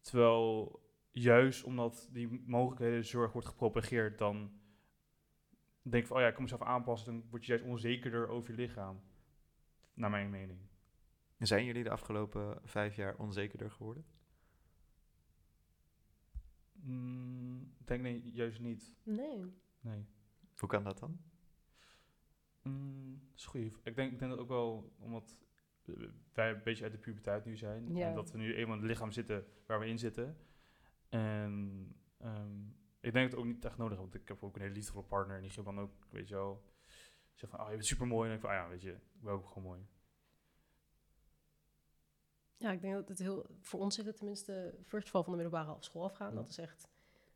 Terwijl 0.00 0.80
juist 1.12 1.64
omdat 1.64 2.08
die 2.12 2.42
mogelijkheden 2.46 3.04
zorg 3.04 3.32
wordt 3.32 3.48
gepropageerd, 3.48 4.18
dan 4.18 4.52
denk 5.82 6.02
ik 6.02 6.06
van, 6.06 6.16
oh 6.16 6.22
ja, 6.22 6.28
ik 6.28 6.34
kan 6.34 6.42
mezelf 6.42 6.62
aanpassen. 6.62 7.12
Dan 7.12 7.30
word 7.30 7.46
je 7.46 7.52
juist 7.52 7.68
onzekerder 7.68 8.28
over 8.28 8.50
je 8.50 8.56
lichaam. 8.56 9.00
Naar 9.94 10.10
mijn 10.10 10.30
mening. 10.30 10.60
Zijn 11.38 11.64
jullie 11.64 11.82
de 11.82 11.90
afgelopen 11.90 12.60
vijf 12.64 12.96
jaar 12.96 13.16
onzekerder 13.16 13.70
geworden? 13.70 14.04
Mm, 16.72 17.74
ik 17.78 17.86
denk 17.86 18.02
nee, 18.02 18.32
juist 18.32 18.60
niet. 18.60 18.96
Nee. 19.02 19.52
Nee. 19.80 20.06
Hoe 20.56 20.68
kan 20.68 20.84
dat 20.84 20.98
dan? 20.98 21.20
Mm, 22.62 23.20
dat 23.28 23.38
is 23.38 23.46
goed. 23.46 23.78
Ik 23.82 23.94
denk, 23.94 24.12
ik 24.12 24.18
denk 24.18 24.30
dat 24.30 24.40
ook 24.40 24.48
wel 24.48 24.92
omdat 24.98 25.42
wij 26.32 26.50
een 26.50 26.62
beetje 26.62 26.84
uit 26.84 26.92
de 26.92 26.98
puberteit 26.98 27.44
nu 27.44 27.56
zijn. 27.56 27.96
Ja. 27.96 28.08
En 28.08 28.14
dat 28.14 28.30
we 28.30 28.38
nu 28.38 28.54
eenmaal 28.54 28.74
in 28.76 28.82
het 28.82 28.90
lichaam 28.90 29.12
zitten 29.12 29.46
waar 29.66 29.80
we 29.80 29.86
in 29.86 29.98
zitten. 29.98 30.36
En 31.12 31.86
ehm, 32.18 32.60
ik 33.00 33.12
denk 33.12 33.30
het 33.30 33.40
ook 33.40 33.44
niet 33.44 33.64
echt 33.64 33.76
nodig. 33.76 33.98
Want 33.98 34.14
ik 34.14 34.28
heb 34.28 34.42
ook 34.42 34.54
een 34.54 34.62
hele 34.62 34.74
liefdevolle 34.74 35.04
partner. 35.04 35.36
En 35.36 35.42
die 35.42 35.50
geeft 35.50 35.66
dan 35.66 35.80
ook, 35.80 35.92
weet 36.10 36.28
je 36.28 36.34
wel, 36.34 36.62
zegt 37.34 37.52
van, 37.52 37.60
oh, 37.60 37.66
je 37.66 37.74
bent 37.74 37.86
super 37.86 38.06
mooi. 38.06 38.28
En 38.28 38.34
ik 38.34 38.40
van, 38.40 38.50
ah 38.50 38.56
ja, 38.56 38.68
weet 38.68 38.82
je, 38.82 38.92
ik 38.92 39.20
ben 39.20 39.32
ook 39.32 39.48
gewoon 39.48 39.62
mooi. 39.62 39.86
Ja, 42.56 42.70
ik 42.70 42.80
denk 42.80 42.94
dat 42.94 43.08
het 43.08 43.18
heel... 43.18 43.46
Voor 43.60 43.80
ons 43.80 43.94
zit 43.94 44.06
het 44.06 44.16
tenminste 44.16 44.78
first 44.86 45.06
of 45.06 45.14
all 45.14 45.22
van 45.22 45.32
de 45.32 45.42
middelbare 45.42 45.82
school 45.82 46.04
afgaan. 46.04 46.28
Ja. 46.28 46.34
Dat 46.34 46.48
is 46.48 46.58
echt 46.58 46.88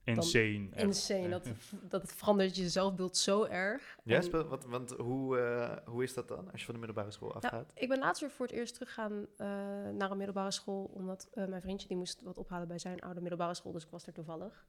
Insane. 0.06 0.68
echt. 0.72 0.82
insane. 0.82 1.28
Dat, 1.28 1.48
dat 1.88 2.02
het 2.02 2.12
verandert 2.12 2.56
je 2.56 2.68
zelfbeeld 2.68 3.16
zo 3.16 3.44
erg. 3.44 3.98
Ja, 4.02 4.30
wat, 4.30 4.64
want 4.64 4.90
hoe, 4.90 5.38
eh, 5.38 5.76
hoe 5.86 6.02
is 6.02 6.14
dat 6.14 6.28
dan, 6.28 6.50
als 6.50 6.60
je 6.60 6.64
van 6.64 6.74
de 6.74 6.80
middelbare 6.80 7.10
school 7.10 7.28
Nou, 7.28 7.44
afgaat? 7.44 7.72
ik 7.74 7.88
ben 7.88 7.98
laatst 7.98 8.20
weer 8.20 8.30
voor 8.30 8.46
het 8.46 8.54
eerst 8.54 8.74
teruggegaan 8.74 9.26
eh, 9.36 9.46
naar 9.92 10.10
een 10.10 10.16
middelbare 10.16 10.50
school, 10.50 10.90
omdat 10.94 11.28
eh, 11.32 11.46
mijn 11.46 11.62
vriendje 11.62 11.88
die 11.88 11.96
moest 11.96 12.22
wat 12.22 12.38
ophalen 12.38 12.68
bij 12.68 12.78
zijn 12.78 13.00
oude 13.00 13.20
middelbare 13.20 13.54
school, 13.54 13.72
dus 13.72 13.84
ik 13.84 13.90
was 13.90 14.06
er 14.06 14.12
toevallig. 14.12 14.66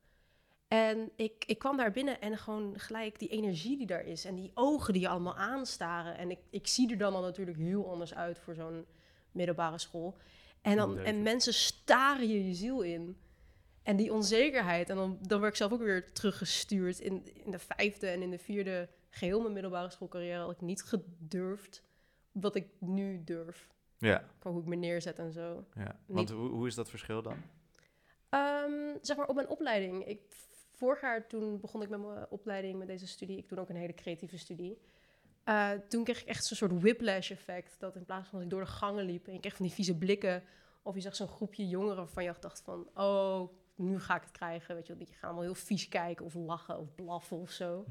En 0.67 1.11
ik, 1.15 1.43
ik 1.45 1.59
kwam 1.59 1.77
daar 1.77 1.91
binnen 1.91 2.21
en 2.21 2.37
gewoon 2.37 2.79
gelijk 2.79 3.19
die 3.19 3.29
energie 3.29 3.77
die 3.77 3.87
daar 3.87 4.05
is 4.05 4.25
en 4.25 4.35
die 4.35 4.51
ogen 4.53 4.93
die 4.93 5.01
je 5.01 5.07
allemaal 5.07 5.35
aanstaren. 5.35 6.17
En 6.17 6.31
ik, 6.31 6.39
ik 6.49 6.67
zie 6.67 6.91
er 6.91 6.97
dan 6.97 7.13
al 7.13 7.21
natuurlijk 7.21 7.57
heel 7.57 7.89
anders 7.89 8.13
uit 8.13 8.39
voor 8.39 8.55
zo'n 8.55 8.85
middelbare 9.31 9.77
school. 9.77 10.17
En, 10.61 10.77
dan, 10.77 10.97
en 10.97 11.21
mensen 11.21 11.53
staren 11.53 12.27
je 12.27 12.47
je 12.47 12.53
ziel 12.53 12.81
in. 12.81 13.17
En 13.87 13.95
die 13.95 14.13
onzekerheid. 14.13 14.89
En 14.89 14.95
dan, 14.95 15.17
dan 15.21 15.39
werd 15.39 15.51
ik 15.51 15.57
zelf 15.57 15.71
ook 15.71 15.79
weer 15.79 16.11
teruggestuurd. 16.13 16.99
In, 16.99 17.43
in 17.43 17.51
de 17.51 17.59
vijfde 17.59 18.07
en 18.07 18.21
in 18.21 18.29
de 18.29 18.37
vierde 18.37 18.89
geheel 19.09 19.41
mijn 19.41 19.53
middelbare 19.53 19.89
schoolcarrière 19.89 20.39
had 20.39 20.51
ik 20.51 20.61
niet 20.61 20.83
gedurfd 20.83 21.83
wat 22.31 22.55
ik 22.55 22.67
nu 22.79 23.23
durf. 23.23 23.69
Ja, 23.97 24.23
Qua 24.39 24.51
hoe 24.51 24.61
ik 24.61 24.67
me 24.67 24.75
neerzet 24.75 25.19
en 25.19 25.31
zo. 25.31 25.65
ja. 25.75 25.99
want 26.05 26.29
hoe, 26.29 26.49
hoe 26.49 26.67
is 26.67 26.75
dat 26.75 26.89
verschil 26.89 27.21
dan? 27.21 27.37
Ehm, 28.29 28.97
zeg 29.01 29.17
maar 29.17 29.27
op 29.27 29.35
mijn 29.35 29.47
opleiding. 29.47 30.05
Ik, 30.05 30.21
vorig 30.73 31.01
jaar 31.01 31.27
toen 31.27 31.59
begon 31.59 31.81
ik 31.81 31.89
met 31.89 31.99
mijn 31.99 32.29
opleiding 32.29 32.77
met 32.77 32.87
deze 32.87 33.07
studie. 33.07 33.37
Ik 33.37 33.49
doe 33.49 33.59
ook 33.59 33.69
een 33.69 33.75
hele 33.75 33.93
creatieve 33.93 34.37
studie. 34.37 34.81
Eh, 35.43 35.71
toen 35.71 36.03
kreeg 36.03 36.21
ik 36.21 36.27
echt 36.27 36.45
zo'n 36.45 36.57
soort 36.57 36.81
whiplash 36.81 37.31
effect. 37.31 37.79
Dat 37.79 37.95
in 37.95 38.05
plaats 38.05 38.29
van 38.29 38.37
dat 38.37 38.47
ik 38.47 38.53
door 38.53 38.63
de 38.63 38.71
gangen 38.71 39.05
liep 39.05 39.27
en 39.27 39.33
je 39.33 39.39
kreeg 39.39 39.55
van 39.55 39.65
die 39.65 39.75
vieze 39.75 39.97
blikken. 39.97 40.43
Of 40.81 40.95
je 40.95 41.01
zag 41.01 41.15
zo'n 41.15 41.27
groepje 41.27 41.67
jongeren 41.67 41.95
waarvan 41.95 42.23
je 42.23 42.33
dacht 42.39 42.61
van... 42.61 42.89
Oh, 42.93 43.49
nu 43.77 43.99
ga 43.99 44.15
ik 44.15 44.21
het 44.21 44.31
krijgen. 44.31 44.75
Weet 44.75 44.87
je 44.87 44.95
wel, 44.95 45.05
die 45.05 45.15
gaan 45.15 45.29
allemaal 45.29 45.43
heel 45.43 45.55
vies 45.55 45.87
kijken 45.87 46.25
of 46.25 46.33
lachen 46.33 46.79
of 46.79 46.95
blaffen 46.95 47.37
of 47.37 47.51
zo. 47.51 47.85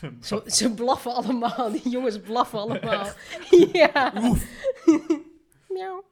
Zo, 0.20 0.42
ze 0.46 0.74
blaffen 0.74 1.14
allemaal. 1.14 1.72
Die 1.72 1.88
jongens 1.88 2.20
blaffen 2.20 2.58
allemaal. 2.58 3.06
ja. 3.72 4.12
Miauw. 5.68 6.04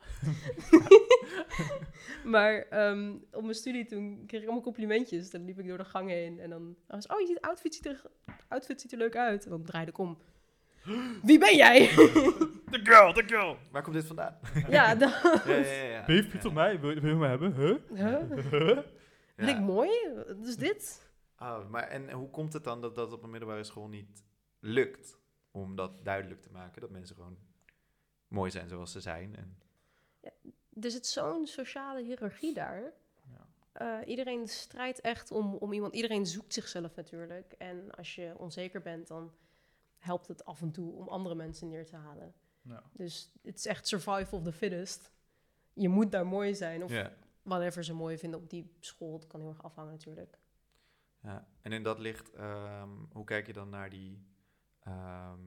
maar 2.25 2.55
ehm, 2.55 3.13
op 3.33 3.43
mijn 3.43 3.55
studie 3.55 3.87
toen 3.87 4.25
kreeg 4.27 4.41
ik 4.41 4.47
allemaal 4.47 4.65
complimentjes. 4.65 5.31
Dan 5.31 5.45
liep 5.45 5.59
ik 5.59 5.69
door 5.69 5.79
de 5.79 5.85
gang 5.85 6.09
heen 6.09 6.41
en 6.41 6.51
dan 6.51 6.77
was 6.87 7.07
oh, 7.07 7.21
je 7.21 7.27
ziet, 7.27 7.41
outfit, 7.41 7.75
ziet 7.75 7.87
er, 7.87 8.03
outfit 8.49 8.81
ziet 8.81 8.93
er 8.93 8.99
leuk 8.99 9.17
uit. 9.17 9.45
En 9.45 9.51
dan 9.51 9.65
draaide 9.65 9.91
ik 9.91 9.99
om. 9.99 10.19
Wie 11.23 11.39
ben 11.39 11.57
jij? 11.57 11.87
The 12.71 12.81
girl, 12.83 13.13
the 13.13 13.23
girl. 13.27 13.57
Waar 13.71 13.83
komt 13.83 13.95
dit 13.95 14.07
vandaan? 14.07 14.39
ja, 14.69 14.95
dan... 14.95 15.11
ja, 15.11 15.43
ja, 15.47 15.57
ja, 15.57 15.85
ja. 15.85 16.05
Ben 16.05 16.15
je 16.15 16.23
verliefd 16.23 16.45
op 16.45 16.53
mij? 16.53 16.81
Wil, 16.81 16.95
wil 16.95 17.11
je 17.11 17.17
me 17.17 17.27
hebben? 17.27 17.55
Huh? 17.55 17.77
Huh? 18.51 18.79
Ben 19.41 19.49
ik 19.49 19.55
Ja. 19.57 19.61
mooi? 19.61 19.91
Is 20.43 20.57
dit? 20.57 21.11
Oh, 21.39 21.69
maar 21.69 21.89
en 21.89 22.11
hoe 22.11 22.31
komt 22.31 22.53
het 22.53 22.65
dan 22.65 22.81
dat 22.81 22.95
dat 22.95 23.13
op 23.13 23.23
een 23.23 23.31
middelbare 23.31 23.65
school 23.65 23.89
niet 23.89 24.25
lukt 24.59 25.19
om 25.51 25.77
dat 25.77 26.05
duidelijk 26.05 26.43
te 26.43 26.51
maken? 26.51 26.81
Dat 26.81 26.91
mensen 26.91 27.17
gewoon 27.17 27.39
mooi 28.29 28.51
zijn 28.51 28.69
zoals 28.69 28.93
ze 28.93 29.01
zijn. 29.01 29.37
En, 29.37 29.59
Er 30.83 30.91
zit 30.91 31.07
zo'n 31.07 31.47
sociale 31.47 32.03
hiërarchie 32.03 32.55
daar. 32.55 32.93
Ja. 33.33 33.47
Eh, 33.73 34.09
iedereen 34.09 34.49
strijdt 34.49 35.01
echt 35.01 35.31
om, 35.31 35.55
om 35.55 35.73
iemand. 35.73 35.95
Iedereen 35.95 36.27
zoekt 36.27 36.53
zichzelf 36.55 36.95
natuurlijk. 36.97 37.53
En 37.53 37.91
als 37.91 38.15
je 38.15 38.35
onzeker 38.39 38.83
bent, 38.83 39.09
dan 39.09 39.33
helpt 39.99 40.29
het 40.29 40.45
af 40.45 40.61
en 40.63 40.71
toe 40.71 40.93
om 40.93 41.09
andere 41.09 41.35
mensen 41.35 41.69
neer 41.69 41.87
te 41.87 41.97
halen. 41.97 42.35
Ja. 42.63 42.83
Dus 42.93 43.33
het 43.43 43.59
is 43.59 43.67
echt 43.67 43.87
survival 43.87 44.39
of 44.39 44.45
the 44.45 44.53
fittest. 44.53 45.11
Je 45.73 45.89
moet 45.89 46.13
daar 46.13 46.27
mooi 46.27 46.55
zijn. 46.55 46.85
Of 46.85 46.91
ja. 46.91 47.13
Whatever 47.43 47.85
ze 47.85 47.95
mooi 47.95 48.19
vinden 48.19 48.41
op 48.41 48.51
die 48.51 48.73
school. 48.81 49.13
Het 49.13 49.27
kan 49.27 49.41
heel 49.41 49.49
erg 49.49 49.63
afhangen 49.63 49.93
natuurlijk. 49.93 50.39
Ja. 51.23 51.49
En 51.63 51.73
in 51.73 51.83
dat 51.83 51.99
licht, 51.99 52.31
ehm, 52.31 52.89
hoe 53.13 53.25
kijk 53.25 53.47
je 53.47 53.53
dan 53.53 53.69
naar 53.69 53.91
die 53.91 54.27
ehm, 54.81 55.39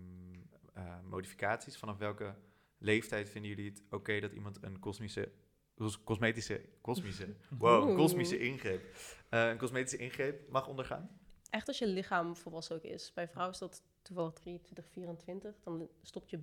eh, 0.74 1.00
modificaties? 1.04 1.78
Vanaf 1.78 1.98
welke 1.98 2.36
leeftijd 2.78 3.30
vinden 3.30 3.50
jullie 3.50 3.70
het 3.70 3.84
oké 3.90 4.20
dat 4.20 4.32
iemand 4.32 4.64
een 4.64 4.80
kosmische, 4.80 5.32
cos- 5.76 6.04
cosmetische, 6.04 6.66
kosmische, 6.82 7.36
wow, 7.60 7.96
kosmische 7.98 8.40
ingreep, 8.40 8.96
eh, 9.30 9.50
een 9.50 9.58
cosmetische 9.58 9.98
ingreep 9.98 10.50
mag 10.50 10.68
ondergaan? 10.68 11.20
Echt 11.50 11.68
als 11.68 11.78
je 11.78 11.88
lichaam 11.88 12.36
volwassen 12.36 12.76
ook 12.76 12.84
is. 12.84 13.14
Bij 13.14 13.28
vrouwen 13.28 13.54
is 13.54 13.60
dat 13.60 13.84
toevallig 14.02 14.34
23, 14.34 14.88
24. 14.90 15.60
Dan 15.64 15.90
stopt 16.02 16.30
je 16.30 16.40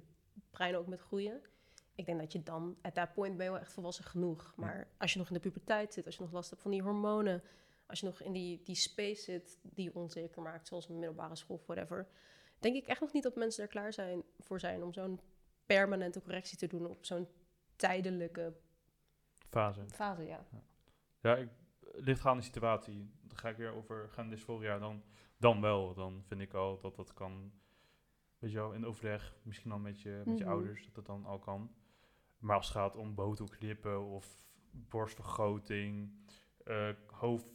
brein 0.51 0.77
ook 0.77 0.87
met 0.87 1.01
groeien. 1.01 1.41
Ik 2.01 2.07
denk 2.07 2.19
dat 2.19 2.33
je 2.33 2.43
dan, 2.43 2.77
at 2.83 2.95
that 2.95 3.13
point 3.13 3.37
ben 3.37 3.45
je 3.47 3.51
wel 3.53 3.61
echt 3.61 3.73
volwassen 3.73 4.05
genoeg. 4.05 4.53
Maar 4.57 4.89
als 4.99 5.13
je 5.13 5.19
nog 5.19 5.29
in 5.29 5.35
de 5.35 5.41
puberteit 5.41 5.93
zit, 5.93 6.07
als 6.07 6.17
je 6.17 6.23
nog 6.23 6.33
last 6.33 6.51
hebt 6.51 6.63
van 6.63 6.71
die 6.71 6.83
hormonen, 6.83 7.43
als 7.87 8.01
je 8.01 8.07
nog 8.07 8.21
in 8.21 8.33
die, 8.33 8.63
die 8.63 8.75
space 8.75 9.23
zit 9.23 9.59
die 9.63 9.85
je 9.85 9.95
onzeker 9.95 10.43
maakt, 10.43 10.67
zoals 10.69 10.89
een 10.89 10.99
middelbare 10.99 11.37
school 11.37 11.57
of 11.57 11.67
whatever, 11.67 12.09
denk 12.59 12.75
ik 12.77 12.87
echt 12.87 13.01
nog 13.01 13.13
niet 13.13 13.23
dat 13.23 13.35
mensen 13.37 13.63
er 13.63 13.69
klaar 13.69 13.93
zijn 13.93 14.23
voor 14.39 14.61
zijn 14.61 14.83
om 14.83 14.93
zo'n 14.93 15.21
permanente 15.67 16.23
correctie 16.23 16.59
te 16.59 16.67
doen 16.67 16.87
op 16.87 17.05
zo'n 17.05 17.29
tijdelijke 17.77 18.55
Fase. 19.49 19.85
fase, 19.89 20.23
ja. 20.23 20.47
Ja, 21.21 21.37
ik, 21.37 21.49
ligt 21.81 22.25
aan 22.27 22.37
de 22.37 22.43
situatie. 22.43 23.11
Dan 23.23 23.39
ga 23.39 23.49
ik 23.49 23.57
weer 23.57 23.75
over 23.75 24.09
gaan 24.11 24.29
dysforia. 24.29 24.79
Dan, 24.79 25.03
dan 25.37 25.61
wel. 25.61 25.95
Dan 25.95 26.23
vind 26.27 26.41
ik 26.41 26.55
al 26.55 26.81
dat 26.81 26.97
dat 26.97 27.13
kan. 27.13 27.53
Weet 28.39 28.51
je 28.51 28.57
wel, 28.57 28.73
in 28.73 28.87
overleg. 28.87 29.37
Misschien 29.43 29.73
al 29.73 29.79
met 29.79 30.01
je, 30.01 30.23
met 30.25 30.39
je 30.39 30.45
Mhm. 30.45 30.53
ouders. 30.53 30.85
Dat 30.85 30.95
dat 30.95 31.07
dan 31.07 31.25
al 31.25 31.39
kan. 31.39 31.75
Maar 32.41 32.57
als 32.57 32.69
het 32.69 32.77
gaat 32.77 32.97
om 32.97 33.15
botoxlippen 33.15 34.05
of 34.05 34.45
borstvergroting, 34.71 36.13
eh 36.65 36.89
hoofd, 37.07 37.53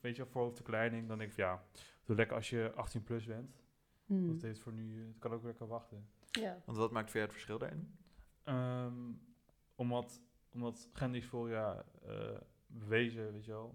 weet 0.00 0.16
je, 0.16 0.26
voorhoofdverkleining, 0.26 1.08
dan 1.08 1.18
denk 1.18 1.30
ik 1.30 1.36
van 1.36 1.44
ja, 1.44 1.64
doe 2.04 2.16
lekker 2.16 2.36
als 2.36 2.50
je 2.50 2.72
18 2.74 3.02
plus 3.02 3.24
bent. 3.24 3.58
Hmm. 4.06 4.32
Dat 4.32 4.42
heeft 4.42 4.60
voor 4.60 4.72
nu, 4.72 5.06
het 5.06 5.18
kan 5.18 5.32
ook 5.32 5.44
lekker 5.44 5.66
wachten. 5.66 6.08
Ja. 6.30 6.62
Want 6.64 6.78
wat 6.78 6.90
maakt 6.90 7.10
voor 7.10 7.20
jou 7.20 7.24
het 7.24 7.32
verschil 7.32 7.58
daarin? 7.58 7.98
Ehm, 8.44 9.12
omdat, 9.74 10.22
omdat 10.50 10.88
gendysforia 10.92 11.84
eh 12.06 12.40
bewezen, 12.72 13.32
weet 13.32 13.44
je 13.44 13.50
wel, 13.50 13.74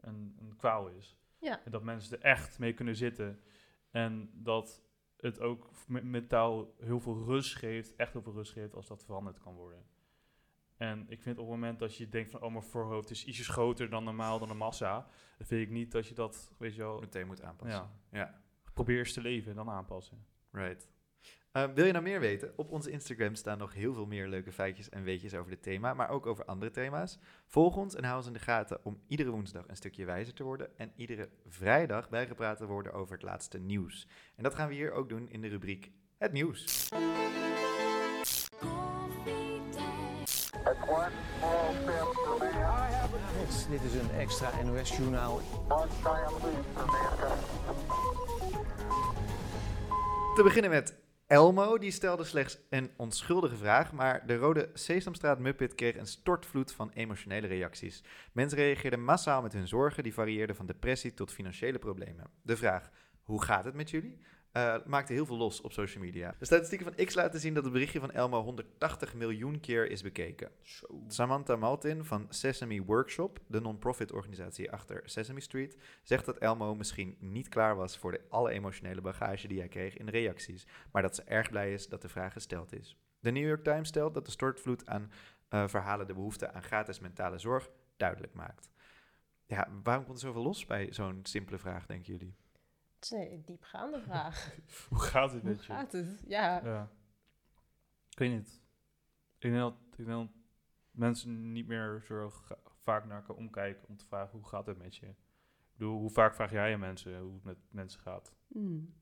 een, 0.00 0.36
een 0.40 0.56
kwaal 0.56 0.88
is. 0.88 1.18
Ja. 1.38 1.64
En 1.64 1.70
dat 1.70 1.82
mensen 1.82 2.16
er 2.16 2.24
echt 2.24 2.58
mee 2.58 2.74
kunnen 2.74 2.96
zitten. 2.96 3.40
En 3.90 4.30
dat 4.32 4.82
het 5.24 5.40
ook 5.40 5.70
me- 5.86 6.02
mentaal 6.02 6.74
heel 6.78 7.00
veel 7.00 7.24
rust 7.24 7.56
geeft, 7.56 7.96
echt 7.96 8.12
heel 8.12 8.22
veel 8.22 8.32
rust 8.32 8.52
geeft 8.52 8.74
als 8.74 8.86
dat 8.86 9.04
veranderd 9.04 9.38
kan 9.38 9.54
worden. 9.54 9.84
En 10.76 11.04
ik 11.08 11.22
vind 11.22 11.38
op 11.38 11.44
het 11.44 11.54
moment 11.54 11.78
dat 11.78 11.96
je 11.96 12.08
denkt 12.08 12.30
van, 12.30 12.42
oh 12.42 12.50
mijn 12.50 12.62
voorhoofd 12.64 13.10
is 13.10 13.24
ietsjes 13.24 13.48
groter 13.48 13.90
dan 13.90 14.04
normaal, 14.04 14.38
dan 14.38 14.48
de 14.48 14.54
massa, 14.54 15.06
dan 15.38 15.46
vind 15.46 15.62
ik 15.62 15.70
niet 15.70 15.92
dat 15.92 16.06
je 16.06 16.14
dat, 16.14 16.52
weet 16.58 16.74
je 16.74 16.82
wel, 16.82 17.00
Meteen 17.00 17.26
moet 17.26 17.42
aanpassen. 17.42 17.90
ja, 18.10 18.18
Ja. 18.18 18.40
probeer 18.74 18.96
eerst 18.96 19.14
te 19.14 19.20
leven 19.20 19.50
en 19.50 19.56
dan 19.56 19.70
aanpassen. 19.70 20.26
Right. 20.50 20.88
Eh, 21.54 21.64
wil 21.74 21.84
je 21.84 21.92
nou 21.92 22.04
meer 22.04 22.20
weten? 22.20 22.52
Op 22.56 22.70
onze 22.70 22.90
Instagram 22.90 23.34
staan 23.34 23.58
nog 23.58 23.74
heel 23.74 23.94
veel 23.94 24.06
meer 24.06 24.28
leuke 24.28 24.52
feitjes 24.52 24.88
en 24.88 25.02
weetjes 25.02 25.34
over 25.34 25.50
dit 25.50 25.62
thema, 25.62 25.94
maar 25.94 26.08
ook 26.08 26.26
over 26.26 26.44
andere 26.44 26.70
thema's. 26.70 27.18
Volg 27.46 27.76
ons 27.76 27.94
en 27.94 28.04
hou 28.04 28.16
ons 28.16 28.26
in 28.26 28.32
de 28.32 28.38
gaten 28.38 28.84
om 28.84 29.00
iedere 29.06 29.30
woensdag 29.30 29.64
een 29.68 29.76
stukje 29.76 30.04
wijzer 30.04 30.34
te 30.34 30.42
worden 30.42 30.78
en 30.78 30.92
iedere 30.96 31.28
vrijdag 31.46 32.08
bijgepraat 32.08 32.56
te 32.58 32.66
worden 32.66 32.92
over 32.92 33.14
het 33.14 33.22
laatste 33.22 33.58
nieuws. 33.58 34.08
En 34.36 34.42
dat 34.42 34.54
gaan 34.54 34.68
we 34.68 34.74
hier 34.74 34.92
ook 34.92 35.08
doen 35.08 35.28
in 35.28 35.40
de 35.40 35.48
rubriek 35.48 35.90
Het 36.18 36.32
Nieuws. 36.32 36.88
Dit, 43.70 43.82
is 43.82 43.94
een 43.94 44.10
extra 44.18 44.62
NOS-journaal. 44.62 45.40
Te 50.34 50.42
beginnen 50.42 50.70
met 50.70 51.03
Elmo, 51.26 51.78
die 51.78 51.90
stelde 51.90 52.24
slechts 52.24 52.58
een 52.70 52.90
onschuldige 52.96 53.56
vraag, 53.56 53.92
maar 53.92 54.26
de 54.26 54.36
rode 54.36 54.70
Sesamstraat 54.74 55.38
Muppet 55.38 55.74
kreeg 55.74 55.96
een 55.96 56.06
stortvloed 56.06 56.72
van 56.72 56.90
emotionele 56.90 57.46
reacties. 57.46 58.04
Mensen 58.32 58.58
reageerden 58.58 59.04
massaal 59.04 59.42
met 59.42 59.52
hun 59.52 59.68
zorgen, 59.68 60.02
die 60.02 60.14
varieerden 60.14 60.56
van 60.56 60.66
depressie 60.66 61.14
tot 61.14 61.32
financiële 61.32 61.78
problemen. 61.78 62.30
De 62.42 62.56
vraag, 62.56 62.90
hoe 63.22 63.42
gaat 63.42 63.64
het 63.64 63.74
met 63.74 63.90
jullie? 63.90 64.18
Eh, 64.54 64.76
maakte 64.86 65.12
heel 65.12 65.26
veel 65.26 65.36
los 65.36 65.60
op 65.60 65.72
social 65.72 66.04
media. 66.04 66.34
De 66.38 66.44
statistieken 66.44 66.86
van 66.94 67.04
X 67.04 67.14
laten 67.14 67.40
zien 67.40 67.54
dat 67.54 67.64
het 67.64 67.72
berichtje 67.72 68.00
van 68.00 68.10
Elmo 68.10 68.42
180 68.42 69.14
miljoen 69.14 69.60
keer 69.60 69.90
is 69.90 70.02
bekeken. 70.02 70.50
Samantha 71.08 71.56
Maltin 71.56 72.04
van 72.04 72.26
Sesame 72.28 72.84
Workshop, 72.84 73.40
de 73.46 73.60
non-profit 73.60 74.12
organisatie 74.12 74.72
achter 74.72 75.02
Sesame 75.04 75.40
Street, 75.40 75.76
zegt 76.02 76.24
dat 76.24 76.38
Elmo 76.38 76.74
misschien 76.74 77.16
niet 77.20 77.48
klaar 77.48 77.76
was 77.76 77.98
voor 77.98 78.12
de 78.12 78.20
alle 78.28 78.50
emotionele 78.50 79.00
bagage 79.00 79.48
die 79.48 79.58
hij 79.58 79.68
kreeg 79.68 79.96
in 79.96 80.06
de 80.06 80.12
reacties, 80.12 80.66
maar 80.92 81.02
dat 81.02 81.14
ze 81.14 81.22
erg 81.22 81.50
blij 81.50 81.72
is 81.72 81.88
dat 81.88 82.02
de 82.02 82.08
vraag 82.08 82.32
gesteld 82.32 82.72
is. 82.72 82.98
De 83.20 83.30
New 83.30 83.46
York 83.46 83.64
Times 83.64 83.88
stelt 83.88 84.14
dat 84.14 84.24
de 84.24 84.30
stortvloed 84.30 84.86
aan 84.86 85.10
eh, 85.48 85.68
verhalen 85.68 86.06
de 86.06 86.14
behoefte 86.14 86.52
aan 86.52 86.62
gratis 86.62 87.00
mentale 87.00 87.38
zorg 87.38 87.70
duidelijk 87.96 88.34
maakt. 88.34 88.68
Ja, 89.46 89.68
waarom 89.82 90.04
komt 90.04 90.16
er 90.16 90.26
zoveel 90.26 90.42
los 90.42 90.66
bij 90.66 90.92
zo'n 90.92 91.20
simpele 91.22 91.58
vraag, 91.58 91.86
denken 91.86 92.12
jullie? 92.12 92.34
Het 93.10 93.12
is 93.12 93.30
een 93.32 93.42
diepgaande 93.44 94.00
vraag. 94.00 94.56
Hoe 94.88 94.98
gaat 94.98 95.32
het 95.32 95.40
Hoe 95.42 95.50
met 95.50 95.64
je? 95.64 95.72
gaat 95.72 95.92
het? 95.92 96.24
Ja. 96.26 96.64
Ja. 96.64 96.90
Ik 98.10 98.18
weet 98.18 98.30
niet. 98.30 98.62
Ik 99.38 99.40
denk 99.50 99.56
dat, 99.56 99.74
ik 99.90 99.96
denk 99.96 100.08
dat 100.08 100.28
mensen 100.90 101.52
niet 101.52 101.66
meer 101.66 102.02
zo 102.06 102.30
vaak 102.82 103.04
naar 103.04 103.16
elkaar 103.16 103.36
omkijken 103.36 103.88
om 103.88 103.96
te 103.96 104.06
vragen 104.06 104.38
hoe 104.38 104.48
gaat 104.48 104.66
het 104.66 104.78
met 104.78 104.96
je. 104.96 105.06
Ik 105.06 105.16
bedoel, 105.80 105.98
hoe 105.98 106.10
vaak 106.10 106.34
vraag 106.34 106.50
jij 106.50 106.72
aan 106.72 106.80
mensen 106.80 107.20
hoe 107.20 107.34
het 107.34 107.44
met 107.44 107.58
mensen 107.70 108.00
gaat? 108.00 108.34
Hmm. 108.48 108.94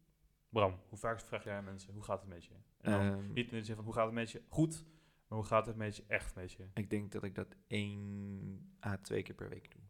Bram, 0.48 0.80
hoe 0.88 0.98
vaak 0.98 1.20
vraag 1.20 1.44
jij 1.44 1.56
aan 1.56 1.64
mensen 1.64 1.92
hoe 1.92 2.02
gaat 2.02 2.20
het 2.20 2.28
met 2.28 2.44
je? 2.44 2.54
En 2.80 2.92
dan 2.92 3.00
Ehm, 3.00 3.32
niet 3.32 3.50
in 3.52 3.58
de 3.58 3.64
zin 3.64 3.74
van 3.74 3.84
hoe 3.84 3.94
gaat 3.94 4.04
het 4.04 4.14
met 4.14 4.30
je 4.30 4.42
goed, 4.48 4.84
maar 5.28 5.38
hoe 5.38 5.46
gaat 5.46 5.66
het 5.66 5.76
met 5.76 5.96
je 5.96 6.04
echt 6.06 6.34
met 6.34 6.52
je? 6.52 6.68
ik 6.74 6.90
denk 6.90 7.12
dat 7.12 7.22
ik 7.24 7.34
dat 7.34 7.56
één 7.66 8.76
à 8.86 8.96
twee 8.96 9.22
keer 9.22 9.34
per 9.34 9.48
week 9.48 9.70
doe. 9.70 9.82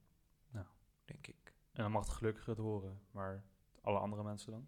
Nou. 0.50 0.66
Denk 1.04 1.26
ik. 1.26 1.54
En 1.72 1.82
dan 1.82 1.92
mag 1.92 2.04
het 2.04 2.14
gelukkig 2.14 2.46
het 2.46 2.58
horen, 2.58 3.00
maar 3.10 3.44
alle 3.82 3.98
andere 3.98 4.22
mensen 4.22 4.52
dan? 4.52 4.66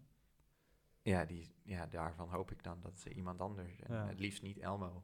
Ja, 1.01 1.25
die, 1.25 1.55
ja, 1.63 1.85
daarvan 1.87 2.29
hoop 2.29 2.51
ik 2.51 2.63
dan 2.63 2.79
dat 2.81 2.97
ze 2.99 3.09
iemand 3.13 3.39
anders, 3.41 3.79
en 3.79 3.93
Ja. 3.95 4.07
het 4.07 4.19
liefst 4.19 4.41
niet 4.41 4.57
Elmo. 4.57 5.03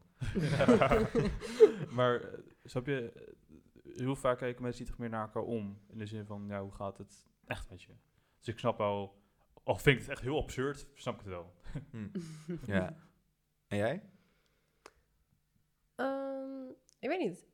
maar 1.98 2.22
eh, 2.22 2.40
snap 2.64 2.86
je, 2.86 3.12
eh, 3.12 3.96
heel 3.96 4.16
vaak 4.16 4.38
kijken 4.38 4.62
mensen 4.62 4.82
niet 4.82 4.90
echt 4.92 5.00
meer 5.00 5.10
naar 5.10 5.22
elkaar 5.26 5.44
om. 5.44 5.80
In 5.88 5.98
de 5.98 6.06
zin 6.06 6.26
van, 6.26 6.46
ja, 6.48 6.62
hoe 6.62 6.72
gaat 6.72 6.98
het 6.98 7.28
echt 7.46 7.70
met 7.70 7.82
je? 7.82 7.94
Dus 8.38 8.48
ik 8.48 8.60
snap 8.60 8.78
wel, 8.78 9.22
al 9.64 9.76
vind 9.76 9.96
ik 9.96 10.02
het 10.02 10.12
echt 10.12 10.22
heel 10.22 10.42
absurd, 10.42 10.88
snap 10.94 11.14
ik 11.14 11.20
het 11.20 11.30
wel. 11.30 11.54
Hm. 11.92 12.10
Ja. 12.66 12.96
En 13.68 13.78
jij? 13.78 14.10
Ehm, 15.96 16.70
ik 17.00 17.10
weet 17.10 17.20
niet. 17.20 17.48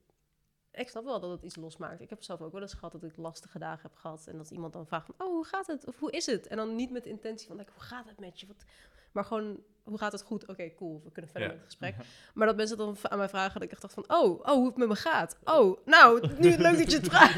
Ik 0.72 0.90
snap 0.90 1.04
wel 1.04 1.20
dat 1.20 1.30
het 1.32 1.42
iets 1.44 1.56
losmaakt. 1.56 2.02
Ik 2.02 2.10
heb 2.10 2.24
zelf 2.24 2.42
ook 2.42 2.52
wel 2.52 2.62
eens 2.62 2.74
gehad 2.74 2.92
dat 2.92 3.04
ik 3.04 3.18
lastige 3.18 3.60
dagen 3.60 3.82
heb 3.82 3.96
gehad. 3.96 4.28
En 4.28 4.38
dat 4.38 4.52
iemand 4.52 4.74
dan 4.74 4.88
vraagt 4.88 5.06
van, 5.06 5.28
oh, 5.28 5.34
hoe 5.34 5.46
gaat 5.46 5.68
het? 5.68 5.86
Of 5.86 6.00
hoe 6.00 6.12
is 6.12 6.26
het? 6.26 6.48
En 6.48 6.58
dan 6.58 6.76
niet 6.76 6.92
met 6.92 7.04
de 7.04 7.10
intentie 7.10 7.48
van, 7.48 7.58
like, 7.58 7.72
hoe 7.74 7.84
gaat 7.84 8.06
het 8.08 8.20
met 8.20 8.40
je? 8.40 8.48
Wat? 8.48 8.64
Maar 9.12 9.26
gewoon, 9.26 9.60
hoe 9.84 9.98
gaat 9.98 10.12
het 10.12 10.22
goed? 10.22 10.48
Oké, 10.48 10.74
cool, 10.74 11.02
we 11.04 11.12
kunnen 11.12 11.32
verder 11.32 11.50
Ja. 11.50 11.56
met 11.56 11.64
het 11.64 11.74
gesprek. 11.74 11.96
Maar 12.34 12.48
dat 12.48 12.56
mensen 12.56 12.78
dan 12.78 12.98
aan 13.02 13.18
mij 13.18 13.30
vragen, 13.30 13.54
dat 13.54 13.64
ik 13.64 13.72
echt 13.72 13.82
dacht 13.82 13.94
van, 13.94 14.04
oh, 14.08 14.40
oh, 14.40 14.46
hoe 14.46 14.66
het 14.68 14.78
met 14.78 14.88
me 14.88 14.96
gaat. 14.96 15.38
Oh, 15.44 15.78
nou, 15.86 16.28
nu 16.40 16.58
leuk 16.58 16.78
dat 16.78 16.92
je 16.92 16.98
het 16.98 17.08
vraagt. 17.08 17.36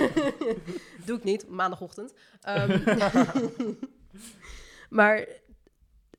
Doe 1.05 1.17
ik 1.17 1.23
niet, 1.23 1.47
maandagochtend. 1.49 2.13
Ehm, 2.41 2.83
maar 4.89 5.27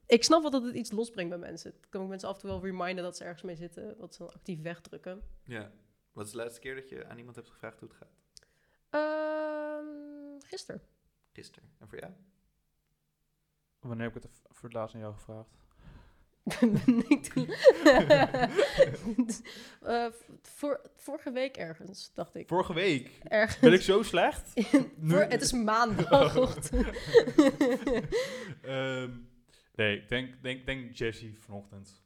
ik 0.06 0.24
snap 0.24 0.42
wel 0.42 0.50
dat 0.50 0.62
het 0.62 0.74
iets 0.74 0.90
losbrengt 0.90 1.30
bij 1.30 1.38
mensen. 1.38 1.70
Het 1.80 1.88
kan 1.88 2.02
ook 2.02 2.08
mensen 2.08 2.28
af 2.28 2.34
en 2.34 2.40
toe 2.40 2.50
wel 2.50 2.62
reminden 2.62 3.04
dat 3.04 3.16
ze 3.16 3.24
ergens 3.24 3.42
mee 3.42 3.56
zitten, 3.56 3.94
wat 3.98 4.14
ze 4.14 4.22
dan 4.22 4.32
actief 4.32 4.62
wegdrukken. 4.62 5.22
Ja. 5.44 5.70
Wat 6.12 6.26
is 6.26 6.30
de 6.32 6.36
laatste 6.38 6.60
keer 6.60 6.74
dat 6.74 6.88
je 6.88 7.06
aan 7.06 7.18
iemand 7.18 7.36
hebt 7.36 7.48
gevraagd 7.50 7.80
hoe 7.80 7.88
het 7.88 7.98
gaat? 7.98 8.18
Ehm 8.90 10.40
gisteren. 10.40 10.82
Gisteren. 11.32 11.68
En 11.78 11.88
voor 11.88 11.98
jou? 12.00 12.12
Wanneer 13.80 14.06
heb 14.06 14.16
ik 14.16 14.22
het 14.22 14.40
voor 14.48 14.64
het 14.68 14.72
laatst 14.72 14.94
aan 14.94 15.00
jou 15.00 15.14
gevraagd? 15.14 15.58
ik. 17.08 17.32
Eh, 19.80 20.06
voor, 20.42 20.80
vorige 20.96 21.30
week 21.32 21.56
ergens, 21.56 22.12
dacht 22.14 22.34
ik. 22.34 22.48
Vorige 22.48 22.72
week. 22.74 23.18
Ergens. 23.22 23.58
Ben 23.58 23.72
ik 23.72 23.80
zo 23.80 24.02
slecht? 24.02 24.54
Nu- 24.96 25.10
Voor, 25.10 25.20
het 25.20 25.42
is 25.42 25.52
maandagochtend. 25.52 26.70
Ehm, 28.62 29.16
nee, 29.74 30.00
ik 30.00 30.08
denk, 30.08 30.42
denk, 30.42 30.66
denk 30.66 30.96
Jesse 30.96 31.34
vanochtend. 31.34 32.02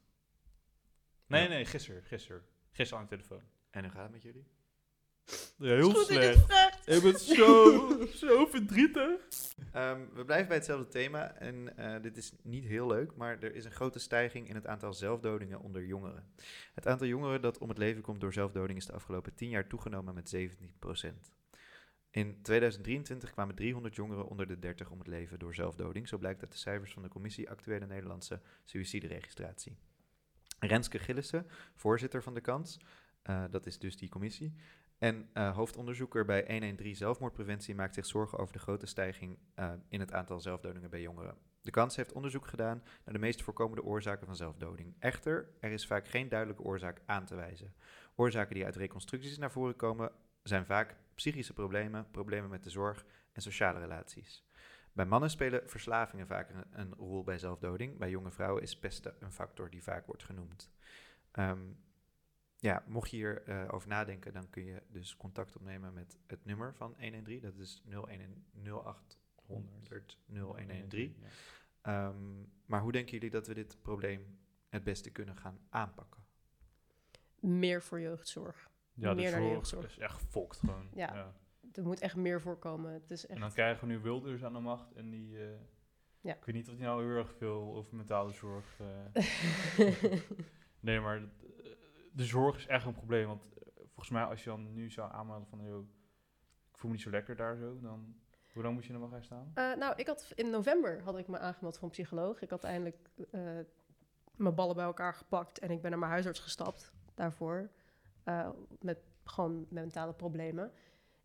Nee, 1.27 1.43
Ja. 1.43 1.49
nee, 1.49 1.65
gisteren, 1.65 2.03
gisteren. 2.03 2.45
Gisteren 2.71 3.03
aan 3.03 3.09
de 3.09 3.15
telefoon. 3.15 3.41
En 3.75 3.83
hoe 3.83 3.91
gaat 3.91 4.03
het 4.03 4.11
met 4.11 4.21
jullie? 4.21 4.47
Ja, 5.57 5.75
heel 5.75 5.91
Goed 5.91 6.05
slecht. 6.05 6.51
Ik 6.85 7.01
ben 7.01 7.19
zo, 7.37 8.05
zo 8.05 8.45
verdrietig. 8.45 9.21
Ehm, 9.71 10.01
we 10.13 10.25
blijven 10.25 10.47
bij 10.47 10.57
hetzelfde 10.57 10.87
thema 10.87 11.33
en 11.33 11.77
eh, 11.77 12.01
dit 12.01 12.17
is 12.17 12.33
niet 12.41 12.65
heel 12.65 12.87
leuk, 12.87 13.15
maar 13.15 13.39
er 13.39 13.55
is 13.55 13.65
een 13.65 13.71
grote 13.71 13.99
stijging 13.99 14.49
in 14.49 14.55
het 14.55 14.67
aantal 14.67 14.93
zelfdodingen 14.93 15.59
onder 15.59 15.85
jongeren. 15.85 16.33
Het 16.73 16.87
aantal 16.87 17.07
jongeren 17.07 17.41
dat 17.41 17.57
om 17.57 17.69
het 17.69 17.77
leven 17.77 18.01
komt 18.01 18.21
door 18.21 18.33
zelfdoding 18.33 18.77
is 18.77 18.85
de 18.85 18.93
afgelopen 18.93 19.35
10 19.35 19.49
jaar 19.49 19.67
toegenomen 19.67 20.13
met 20.13 20.35
17%. 20.35 21.07
In 22.11 22.41
2023 22.41 23.31
kwamen 23.31 23.55
300 23.55 23.95
jongeren 23.95 24.27
onder 24.27 24.47
de 24.47 24.59
30 24.59 24.89
om 24.89 24.97
het 24.97 25.07
leven 25.07 25.39
door 25.39 25.55
zelfdoding, 25.55 26.07
zo 26.07 26.17
blijkt 26.17 26.41
uit 26.41 26.51
de 26.51 26.57
cijfers 26.57 26.93
van 26.93 27.01
de 27.01 27.09
Commissie 27.09 27.49
Actuele 27.49 27.85
Nederlandse 27.85 28.41
Suïcideregistratie. 28.63 29.77
Renske 30.59 30.99
Gillissen, 30.99 31.47
voorzitter 31.75 32.23
van 32.23 32.33
de 32.33 32.41
KANS, 32.41 32.79
eh, 33.25 33.43
dat 33.49 33.65
is 33.65 33.79
dus 33.79 33.97
die 33.97 34.09
commissie, 34.09 34.55
en 34.97 35.29
eh, 35.33 35.55
hoofdonderzoeker 35.55 36.25
bij 36.25 36.45
113 36.47 36.95
zelfmoordpreventie 36.95 37.75
maakt 37.75 37.93
zich 37.93 38.05
zorgen 38.05 38.37
over 38.37 38.53
de 38.53 38.59
grote 38.59 38.85
stijging 38.85 39.37
eh, 39.53 39.71
in 39.89 39.99
het 39.99 40.13
aantal 40.13 40.39
zelfdodingen 40.39 40.89
bij 40.89 41.01
jongeren. 41.01 41.37
De 41.61 41.71
KANS 41.71 41.95
heeft 41.95 42.13
onderzoek 42.13 42.47
gedaan 42.47 42.83
naar 43.05 43.13
de 43.13 43.19
meest 43.19 43.41
voorkomende 43.41 43.83
oorzaken 43.83 44.25
van 44.25 44.35
zelfdoding. 44.35 44.95
Echter, 44.99 45.49
er 45.59 45.71
is 45.71 45.87
vaak 45.87 46.07
geen 46.07 46.29
duidelijke 46.29 46.63
oorzaak 46.63 47.01
aan 47.05 47.25
te 47.25 47.35
wijzen. 47.35 47.73
Oorzaken 48.15 48.55
die 48.55 48.65
uit 48.65 48.75
reconstructies 48.75 49.37
naar 49.37 49.51
voren 49.51 49.75
komen 49.75 50.11
zijn 50.43 50.65
vaak 50.65 50.95
psychische 51.15 51.53
problemen, 51.53 52.07
problemen 52.11 52.49
met 52.49 52.63
de 52.63 52.69
zorg 52.69 53.05
en 53.31 53.41
sociale 53.41 53.79
relaties. 53.79 54.43
Bij 54.93 55.05
mannen 55.05 55.29
spelen 55.29 55.69
verslavingen 55.69 56.27
vaak 56.27 56.49
een, 56.71 56.93
rol 56.93 57.23
bij 57.23 57.37
zelfdoding. 57.37 57.97
Bij 57.97 58.09
jonge 58.09 58.31
vrouwen 58.31 58.61
is 58.61 58.79
pesten 58.79 59.15
een 59.19 59.31
factor 59.31 59.69
die 59.69 59.83
vaak 59.83 60.05
wordt 60.05 60.23
genoemd. 60.23 60.71
Ehm, 61.31 61.59
ja, 62.65 62.83
mocht 62.87 63.09
je 63.09 63.15
hierover 63.15 63.53
over 63.53 63.71
over 63.73 63.89
nadenken, 63.89 64.33
dan 64.33 64.49
kun 64.49 64.65
je 64.65 64.81
dus 64.87 65.17
contact 65.17 65.55
opnemen 65.55 65.93
met 65.93 66.17
het 66.27 66.45
nummer 66.45 66.75
van 66.75 66.95
113. 66.99 67.41
Dat 67.41 67.57
is 67.57 67.83
0800 67.89 69.17
0113. 70.27 71.15
Ja. 71.21 71.27
Ehm, 71.81 72.41
maar 72.65 72.81
hoe 72.81 72.91
denken 72.91 73.11
jullie 73.13 73.29
dat 73.29 73.47
we 73.47 73.53
dit 73.53 73.77
probleem 73.81 74.37
het 74.69 74.83
beste 74.83 75.09
kunnen 75.09 75.35
gaan 75.37 75.59
aanpakken? 75.69 76.23
meer 77.39 77.81
voor 77.83 77.99
jeugdzorg. 78.01 78.69
Ja, 78.93 79.13
Meer 79.13 79.35
de 79.35 79.41
jeugdzorg. 79.41 79.85
is 79.85 79.97
echt 79.97 80.21
fokt 80.21 80.57
gewoon. 80.57 80.89
Ja. 80.93 81.33
Er 81.73 81.83
moet 81.83 81.99
echt 81.99 82.15
meer 82.15 82.41
voorkomen. 82.41 82.93
Het 82.93 83.11
is 83.11 83.25
En 83.25 83.31
echt... 83.31 83.39
dan 83.41 83.51
krijgen 83.51 83.87
we 83.87 83.93
nu 83.93 83.99
Wilders 83.99 84.43
aan 84.43 84.53
de 84.53 84.59
macht 84.59 84.91
en 84.93 85.09
die... 85.09 85.39
eh, 85.39 85.45
Ja. 86.21 86.35
Ik 86.35 86.45
weet 86.45 86.55
niet 86.55 86.69
of 86.69 86.75
hij 86.77 86.85
nou 86.85 87.03
heel 87.05 87.17
erg 87.17 87.33
veel 87.37 87.75
over 87.75 87.95
mentale 87.95 88.31
zorg... 88.33 88.79
eh, 88.79 90.07
nee, 90.79 90.99
maar 90.99 91.17
eh, 91.17 91.23
de 92.15 92.23
zorg 92.23 92.57
is 92.57 92.67
echt 92.67 92.85
een 92.85 92.93
probleem. 92.93 93.27
Want 93.27 93.43
eh, 93.43 93.73
volgens 93.75 94.09
mij 94.09 94.23
als 94.23 94.43
je 94.43 94.49
dan 94.49 94.73
nu 94.73 94.89
zou 94.89 95.11
aanmelden 95.11 95.47
van... 95.47 95.63
Yo, 95.63 95.79
ik 96.71 96.77
voel 96.77 96.89
me 96.89 96.95
niet 96.95 97.05
zo 97.05 97.11
lekker 97.11 97.35
daar 97.35 97.55
zo, 97.55 97.79
dan... 97.79 98.15
Hoe 98.53 98.63
lang 98.63 98.75
moet 98.75 98.85
je 98.85 98.93
er 98.93 98.99
nog 98.99 99.09
gaan 99.09 99.23
staan? 99.23 99.51
Eh, 99.53 99.75
nou, 99.75 99.93
ik 99.95 100.07
had 100.07 100.31
in 100.35 100.49
november 100.49 101.01
had 101.01 101.17
ik 101.17 101.27
me 101.27 101.39
aangemeld 101.39 101.75
voor 101.75 101.83
een 101.83 101.89
psycholoog. 101.89 102.41
Ik 102.41 102.49
had 102.49 102.63
eindelijk 102.63 102.97
eh, 103.31 103.41
mijn 104.35 104.55
ballen 104.55 104.75
bij 104.75 104.85
elkaar 104.85 105.13
gepakt 105.13 105.59
en 105.59 105.71
ik 105.71 105.81
ben 105.81 105.89
naar 105.89 105.99
mijn 105.99 106.11
huisarts 106.11 106.39
gestapt 106.39 106.93
daarvoor. 107.13 107.69
met 108.79 108.99
gewoon 109.23 109.65
mentale 109.69 110.13
problemen. 110.13 110.71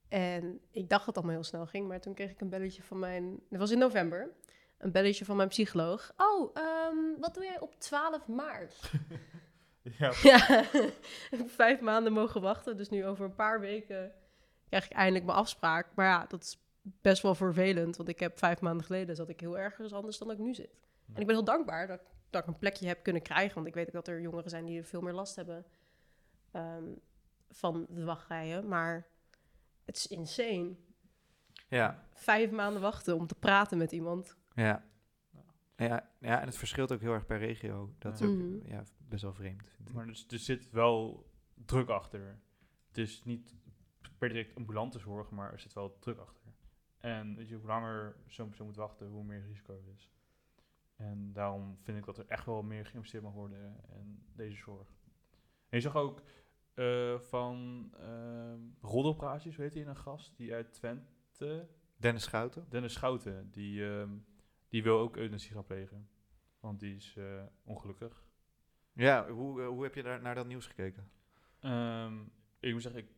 En 0.09 0.61
ik 0.71 0.89
dacht 0.89 1.07
dat 1.07 1.07
het 1.07 1.17
allemaal 1.17 1.35
heel 1.35 1.45
snel 1.45 1.67
ging, 1.67 1.89
maar 1.89 2.01
toen 2.01 2.15
kreeg 2.15 2.31
ik 2.31 2.41
een 2.41 2.49
belletje 2.49 2.83
van 2.83 2.99
mijn... 2.99 3.41
Dat 3.49 3.61
was 3.61 3.71
in 3.71 3.79
november. 3.79 4.31
Een 4.79 4.93
belletje 4.93 5.25
van 5.25 5.37
mijn 5.37 5.49
psycholoog. 5.49 6.13
Oh, 6.17 6.51
ehm, 6.57 7.21
wat 7.21 7.35
doe 7.35 7.45
jij 7.45 7.61
op 7.61 7.75
12 7.81 8.29
maart? 8.29 8.81
ja, 9.83 10.13
Ja, 10.23 10.61
ik 10.63 10.95
heb 11.39 11.51
vijf 11.51 11.81
maanden 11.81 12.13
mogen 12.13 12.41
wachten. 12.41 12.77
Dus 12.77 12.89
nu 12.89 13.07
over 13.07 13.25
een 13.25 13.35
paar 13.35 13.61
weken 13.61 14.13
krijg 14.69 14.85
ik 14.85 14.93
eindelijk 14.93 15.25
mijn 15.25 15.39
afspraak. 15.39 15.87
Maar 15.95 16.07
ja, 16.07 16.27
dat 16.29 16.43
is 16.43 16.59
best 16.83 17.23
wel 17.23 17.35
vervelend. 17.35 17.97
Want 17.97 18.09
ik 18.09 18.21
heb 18.21 18.39
vijf 18.39 18.61
maanden 18.61 18.87
geleden 18.87 19.17
zat 19.17 19.29
ik 19.29 19.41
heel 19.41 19.59
ergens 19.59 19.93
anders 19.93 20.19
dan 20.19 20.29
dat 20.29 20.37
ik 20.39 20.43
nu 20.45 20.55
zit. 20.55 20.79
En 21.15 21.21
ik 21.21 21.27
ben 21.27 21.35
heel 21.37 21.45
dankbaar 21.45 21.87
dat, 21.87 22.01
dat 22.31 22.43
ik 22.43 22.49
een 22.49 22.59
plekje 22.59 22.87
heb 22.87 23.03
kunnen 23.03 23.23
krijgen. 23.23 23.55
Want 23.55 23.67
ik 23.67 23.75
weet 23.75 23.87
ook 23.87 23.93
dat 23.93 24.09
er 24.09 24.21
jongeren 24.21 24.51
zijn 24.51 24.65
die 24.65 24.79
er 24.79 24.85
veel 24.85 25.01
meer 25.01 25.13
last 25.13 25.37
hebben 25.37 25.65
ehm, 26.51 26.85
van 27.51 27.87
de 27.89 28.05
wachtrijen. 28.05 28.69
Maar 28.69 29.07
het 29.85 29.97
is 29.97 30.07
insane. 30.07 30.75
Ja, 31.69 32.05
Vijf 32.13 32.51
maanden 32.51 32.83
wachten 32.83 33.15
om 33.17 33.27
te 33.27 33.35
praten 33.35 33.79
met 33.79 33.93
iemand. 33.93 34.37
ja. 34.55 34.89
Ja, 35.77 36.11
ja, 36.19 36.41
en 36.41 36.47
het 36.47 36.57
verschilt 36.57 36.93
ook 36.93 37.01
heel 37.01 37.13
erg 37.13 37.27
per 37.27 37.39
regio. 37.39 37.95
Dat 37.99 38.15
is 38.15 38.23
ook 38.27 38.35
Mhm. 38.37 38.67
ja, 38.71 38.83
best 39.11 39.23
wel 39.23 39.35
vreemd, 39.35 39.69
vind 39.69 39.89
ik. 39.89 39.95
Maar 39.95 40.07
dus, 40.07 40.27
er 40.29 40.39
zit 40.39 40.71
wel 40.71 41.31
druk 41.55 41.89
achter. 41.89 42.41
Het 42.89 42.99
is 42.99 43.25
niet 43.25 43.55
per 44.19 44.29
direct 44.29 44.57
ambulante 44.57 44.99
zorg, 44.99 45.31
maar 45.31 45.53
er 45.53 45.61
zit 45.61 45.73
wel 45.73 45.99
druk 45.99 46.19
achter. 46.19 46.53
En 46.99 47.37
weet 47.37 47.49
je, 47.49 47.57
hoe 47.57 47.67
langer 47.67 48.17
zo'n 48.27 48.49
persoon 48.49 48.67
moet 48.67 48.77
wachten, 48.77 49.09
hoe 49.09 49.25
meer 49.25 49.47
risico 49.47 49.73
er 49.73 49.93
is. 49.95 50.11
En 50.97 51.33
daarom 51.33 51.79
vind 51.81 51.99
ik 51.99 52.05
dat 52.05 52.19
er 52.19 52.27
echt 52.27 52.47
wel 52.47 52.63
meer 52.63 52.87
geïnvesteerd 52.87 53.23
mag 53.23 53.33
worden 53.33 53.77
in 53.93 54.23
deze 54.35 54.57
zorg. 54.57 54.89
En 55.69 55.79
je 55.79 55.81
zag 55.81 55.97
ook 55.97 56.23
eh, 56.75 57.19
van 57.19 57.89
uh, 58.01 58.55
roddelpraatjes, 58.81 59.57
weet 59.57 59.75
je, 59.75 59.85
een 59.85 59.97
gast 59.97 60.37
die 60.37 60.55
uit 60.55 60.73
Twente, 60.73 61.69
Dennis 61.97 62.23
Schouten? 62.23 62.67
Dennis 62.69 62.93
Schouten, 62.93 63.51
die, 63.51 63.91
ehm, 63.91 64.19
die 64.69 64.83
wil 64.83 64.99
ook 64.99 65.17
euthanasie 65.17 65.53
gaan 65.53 65.65
plegen. 65.65 66.09
Want 66.61 66.81
die 66.81 66.95
is 66.95 67.17
eh, 67.17 67.43
ongelukkig. 67.65 68.25
Ja, 69.01 69.31
hoe, 69.31 69.63
eh, 69.63 69.69
hoe 69.69 69.83
heb 69.83 69.95
je 69.95 70.03
daar 70.03 70.21
naar 70.23 70.35
dat 70.35 70.47
nieuws 70.47 70.67
gekeken? 70.67 71.11
Ehm, 71.61 72.23
ik 72.61 72.73
moet 72.73 72.83
zeggen, 72.83 73.01
ik, 73.01 73.09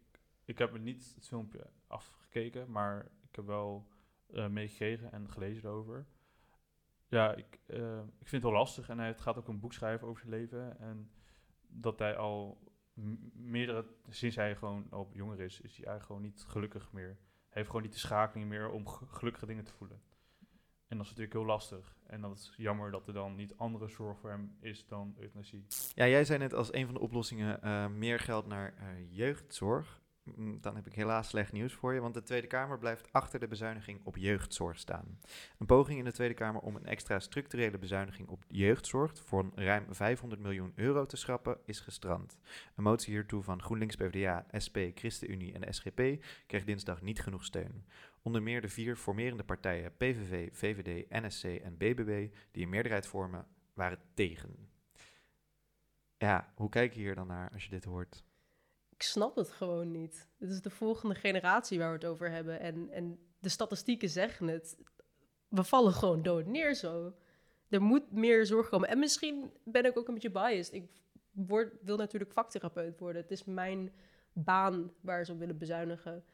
ik 0.44 0.58
heb 0.58 0.78
niet 0.78 1.12
het 1.14 1.26
filmpje 1.26 1.70
afgekeken, 1.86 2.70
maar 2.70 3.04
ik 3.28 3.36
heb 3.36 3.46
wel 3.46 3.88
eh, 4.26 4.48
meegekregen 4.48 5.12
en 5.12 5.30
gelezen 5.30 5.64
erover. 5.64 6.06
Ja, 7.08 7.34
ik, 7.34 7.58
eh, 7.66 7.98
ik 7.98 8.28
vind 8.28 8.42
het 8.42 8.42
wel 8.42 8.52
lastig 8.52 8.88
en 8.88 8.98
hij 8.98 9.14
gaat 9.14 9.36
ook 9.36 9.48
een 9.48 9.60
boek 9.60 9.72
schrijven 9.72 10.06
over 10.08 10.20
zijn 10.20 10.32
leven. 10.40 10.78
En 10.78 11.10
dat 11.68 11.98
hij 11.98 12.16
al 12.16 12.58
meerdere, 13.32 13.86
sinds 14.08 14.36
hij 14.36 14.56
gewoon 14.56 14.86
al 14.90 15.10
jonger 15.12 15.40
is, 15.40 15.60
is 15.60 15.76
hij 15.76 15.86
eigenlijk 15.86 16.04
gewoon 16.06 16.22
niet 16.22 16.44
gelukkig 16.48 16.92
meer. 16.92 17.16
Hij 17.16 17.48
heeft 17.48 17.66
gewoon 17.66 17.82
niet 17.82 17.92
de 17.92 17.98
schakeling 17.98 18.48
meer 18.48 18.70
om 18.70 18.88
ge- 18.88 19.06
gelukkige 19.06 19.46
dingen 19.46 19.64
te 19.64 19.72
voelen. 19.72 20.02
En 20.92 20.98
dat 20.98 21.06
is 21.06 21.12
natuurlijk 21.12 21.38
heel 21.38 21.54
lastig. 21.54 21.96
En 22.06 22.20
dat 22.20 22.34
is 22.34 22.52
jammer 22.56 22.90
dat 22.90 23.06
er 23.06 23.12
dan 23.12 23.34
niet 23.34 23.56
andere 23.56 23.88
zorg 23.88 24.18
voor 24.18 24.30
hem 24.30 24.56
is 24.60 24.86
dan 24.86 25.14
euthanasie. 25.18 25.64
Ja, 25.94 26.06
jij 26.06 26.24
zei 26.24 26.38
net 26.38 26.54
als 26.54 26.72
een 26.72 26.84
van 26.84 26.94
de 26.94 27.00
oplossingen 27.00 27.62
eh, 27.62 27.86
meer 27.86 28.18
geld 28.18 28.46
naar 28.46 28.74
eh, 28.76 28.86
jeugdzorg. 29.08 30.00
Mm, 30.24 30.58
Dan 30.60 30.76
heb 30.76 30.86
ik 30.86 30.94
helaas 30.94 31.28
slecht 31.28 31.52
nieuws 31.52 31.72
voor 31.72 31.94
je, 31.94 32.00
want 32.00 32.14
de 32.14 32.22
Tweede 32.22 32.46
Kamer 32.46 32.78
blijft 32.78 33.12
achter 33.12 33.40
de 33.40 33.46
bezuiniging 33.46 34.00
op 34.04 34.16
jeugdzorg 34.16 34.78
staan. 34.78 35.18
Een 35.58 35.66
poging 35.66 35.98
in 35.98 36.04
de 36.04 36.12
Tweede 36.12 36.34
Kamer 36.34 36.60
om 36.60 36.76
een 36.76 36.86
extra 36.86 37.20
structurele 37.20 37.78
bezuiniging 37.78 38.28
op 38.28 38.44
jeugdzorg 38.48 39.12
voor 39.24 39.50
ruim 39.54 39.86
500 39.90 40.40
miljoen 40.40 40.72
euro 40.74 41.06
te 41.06 41.16
schrappen 41.16 41.58
is 41.64 41.80
gestrand. 41.80 42.38
Een 42.76 42.82
motie 42.82 43.12
hiertoe 43.12 43.42
van 43.42 43.62
GroenLinks, 43.62 43.96
PvdA, 43.96 44.46
SP, 44.64 44.76
ChristenUnie 44.94 45.52
en 45.52 45.74
SGP 45.74 46.24
kreeg 46.46 46.64
dinsdag 46.64 47.02
niet 47.02 47.20
genoeg 47.20 47.44
steun. 47.44 47.84
Onder 48.22 48.42
meer 48.42 48.60
de 48.60 48.68
vier 48.68 48.96
formerende 48.96 49.44
partijen 49.44 49.96
PVV, 49.96 50.48
VVD, 50.52 51.10
NSC 51.10 51.44
en 51.44 51.76
BBB, 51.76 52.34
die 52.50 52.62
een 52.62 52.68
meerderheid 52.68 53.06
vormen, 53.06 53.46
waren 53.74 53.98
tegen. 54.14 54.70
Ja, 56.18 56.52
hoe 56.54 56.68
kijk 56.68 56.92
je 56.92 57.00
hier 57.00 57.14
dan 57.14 57.26
naar 57.26 57.50
als 57.52 57.64
je 57.64 57.70
dit 57.70 57.84
hoort? 57.84 58.24
Ik 58.88 59.02
snap 59.02 59.36
het 59.36 59.50
gewoon 59.50 59.90
niet. 59.90 60.28
Dit 60.38 60.50
is 60.50 60.62
de 60.62 60.70
volgende 60.70 61.14
generatie 61.14 61.78
waar 61.78 61.88
we 61.88 61.94
het 61.94 62.04
over 62.04 62.30
hebben. 62.30 62.60
En, 62.60 62.90
en 62.90 63.18
de 63.38 63.48
statistieken 63.48 64.08
zeggen 64.08 64.48
het. 64.48 64.76
We 65.48 65.64
vallen 65.64 65.92
gewoon 65.92 66.22
dood 66.22 66.46
neer 66.46 66.74
zo. 66.74 67.14
Er 67.68 67.82
moet 67.82 68.12
meer 68.12 68.46
zorg 68.46 68.68
komen. 68.68 68.88
En 68.88 68.98
misschien 68.98 69.52
ben 69.64 69.84
ik 69.84 69.98
ook 69.98 70.08
een 70.08 70.14
beetje 70.14 70.30
biased. 70.30 70.74
Ik 70.74 70.90
word, 71.30 71.72
wil 71.82 71.96
natuurlijk 71.96 72.32
vaktherapeut 72.32 72.98
worden. 72.98 73.22
Het 73.22 73.30
is 73.30 73.44
mijn 73.44 73.92
baan 74.32 74.92
waar 75.00 75.24
ze 75.24 75.32
op 75.32 75.38
willen 75.38 75.58
bezuinigen. 75.58 76.24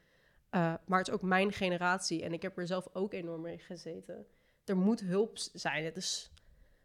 Uh, 0.55 0.75
maar 0.87 0.99
het 0.99 1.09
is 1.09 1.15
ook 1.15 1.23
mijn 1.23 1.53
generatie. 1.53 2.23
En 2.23 2.33
ik 2.33 2.43
heb 2.43 2.59
er 2.59 2.67
zelf 2.67 2.89
ook 2.93 3.13
enorm 3.13 3.41
mee 3.41 3.59
gezeten. 3.59 4.27
Er 4.65 4.77
moet 4.77 5.01
hulp 5.01 5.37
zijn. 5.37 5.85
Het 5.85 5.97
is 5.97 6.33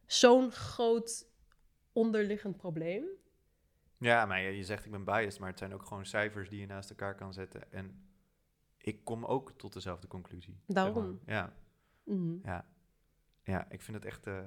zo'n 0.05 0.51
groot 0.51 1.27
onderliggend 1.91 2.57
probleem. 2.57 3.05
Ja, 3.97 4.25
maar 4.25 4.41
je, 4.41 4.57
je 4.57 4.63
zegt 4.63 4.85
ik 4.85 4.91
ben 4.91 5.03
biased, 5.03 5.39
maar 5.39 5.49
het 5.49 5.57
zijn 5.57 5.73
ook 5.73 5.85
gewoon 5.85 6.05
cijfers 6.05 6.49
die 6.49 6.59
je 6.59 6.65
naast 6.65 6.89
elkaar 6.89 7.15
kan 7.15 7.33
zetten. 7.33 7.71
En 7.71 8.07
ik 8.77 9.03
kom 9.03 9.25
ook 9.25 9.51
tot 9.51 9.73
dezelfde 9.73 10.07
conclusie. 10.07 10.61
zeg 10.67 10.75
Daarom. 10.75 11.19
maar. 11.25 11.35
Ja, 11.35 11.53
Mhm. 12.05 12.35
ja. 12.43 12.65
Ja, 13.43 13.65
ik 13.71 13.81
vind 13.81 13.97
het 13.97 14.05
echt... 14.05 14.27
eh, 14.27 14.39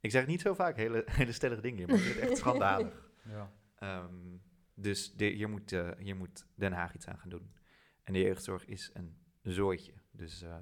ik 0.00 0.10
zeg 0.10 0.26
niet 0.26 0.40
zo 0.40 0.54
vaak 0.54 0.76
hele, 0.76 1.02
hele 1.10 1.32
stellige 1.32 1.60
dingen, 1.60 1.86
maar 1.86 1.96
ik 1.96 2.02
vind 2.02 2.14
het 2.20 2.28
echt 2.30 2.38
schandalig. 2.38 3.10
Ja. 3.28 3.52
Ehm, 3.78 4.36
dus 4.74 5.14
de, 5.14 5.24
hier, 5.24 5.48
moet, 5.48 5.72
eh, 5.72 5.90
hier 5.98 6.16
moet 6.16 6.46
Den 6.54 6.72
Haag 6.72 6.94
iets 6.94 7.06
aan 7.06 7.18
gaan 7.18 7.28
doen. 7.30 7.54
En 8.04 8.12
de 8.12 8.20
jeugdzorg 8.20 8.66
is 8.66 8.90
een 8.92 9.16
zooitje. 9.42 9.92
Dus, 10.10 10.42
eh, 10.42 10.56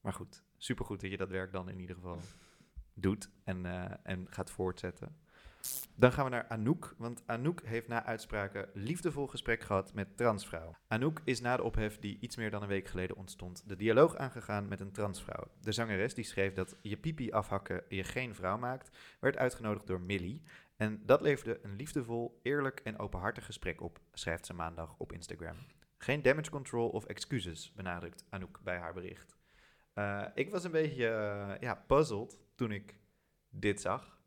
maar 0.00 0.12
goed, 0.12 0.44
supergoed 0.56 1.00
dat 1.00 1.10
je 1.10 1.16
dat 1.16 1.30
werk 1.30 1.52
dan 1.52 1.68
in 1.68 1.80
ieder 1.80 1.96
geval 1.96 2.18
doet 2.94 3.30
en, 3.44 3.66
eh, 3.66 3.90
en 4.02 4.26
gaat 4.30 4.50
voortzetten. 4.50 5.16
Dan 5.94 6.12
gaan 6.12 6.24
we 6.24 6.30
naar 6.30 6.48
Anouk, 6.48 6.94
want 6.98 7.22
Anouk 7.26 7.62
heeft 7.64 7.88
na 7.88 8.04
uitspraken 8.04 8.68
liefdevol 8.74 9.26
gesprek 9.26 9.62
gehad 9.62 9.94
met 9.94 10.16
transvrouw. 10.16 10.76
Anouk 10.86 11.20
is 11.24 11.40
na 11.40 11.56
de 11.56 11.62
ophef 11.62 11.98
die 11.98 12.18
iets 12.20 12.36
meer 12.36 12.50
dan 12.50 12.62
een 12.62 12.68
week 12.68 12.88
geleden 12.88 13.16
ontstond, 13.16 13.68
de 13.68 13.76
dialoog 13.76 14.16
aangegaan 14.16 14.68
met 14.68 14.80
een 14.80 14.92
transvrouw. 14.92 15.50
De 15.60 15.72
zangeres 15.72 16.14
die 16.14 16.24
schreef 16.24 16.52
dat 16.52 16.76
je 16.80 16.96
pipi 16.96 17.32
afhakken 17.32 17.84
je 17.88 18.04
geen 18.04 18.34
vrouw 18.34 18.58
maakt, 18.58 18.98
werd 19.20 19.36
uitgenodigd 19.36 19.86
door 19.86 20.00
Millie. 20.00 20.42
En 20.76 21.02
dat 21.06 21.20
leverde 21.20 21.58
een 21.62 21.76
liefdevol, 21.76 22.40
eerlijk 22.42 22.80
en 22.80 22.98
openhartig 22.98 23.44
gesprek 23.44 23.80
op, 23.80 24.00
schrijft 24.12 24.46
ze 24.46 24.54
maandag 24.54 24.94
op 24.98 25.12
Instagram. 25.12 25.56
Geen 26.02 26.22
damage 26.22 26.50
control 26.50 26.88
of 26.88 27.04
excuses, 27.04 27.72
benadrukt 27.72 28.24
Anouk 28.28 28.60
bij 28.62 28.76
haar 28.78 28.92
bericht. 28.92 29.36
Uh, 29.94 30.26
ik 30.34 30.50
was 30.50 30.64
een 30.64 30.70
beetje 30.70 31.06
uh, 31.06 31.60
ja, 31.60 31.74
puzzled 31.74 32.38
toen 32.54 32.72
ik 32.72 32.96
dit 33.50 33.80
zag. 33.80 34.20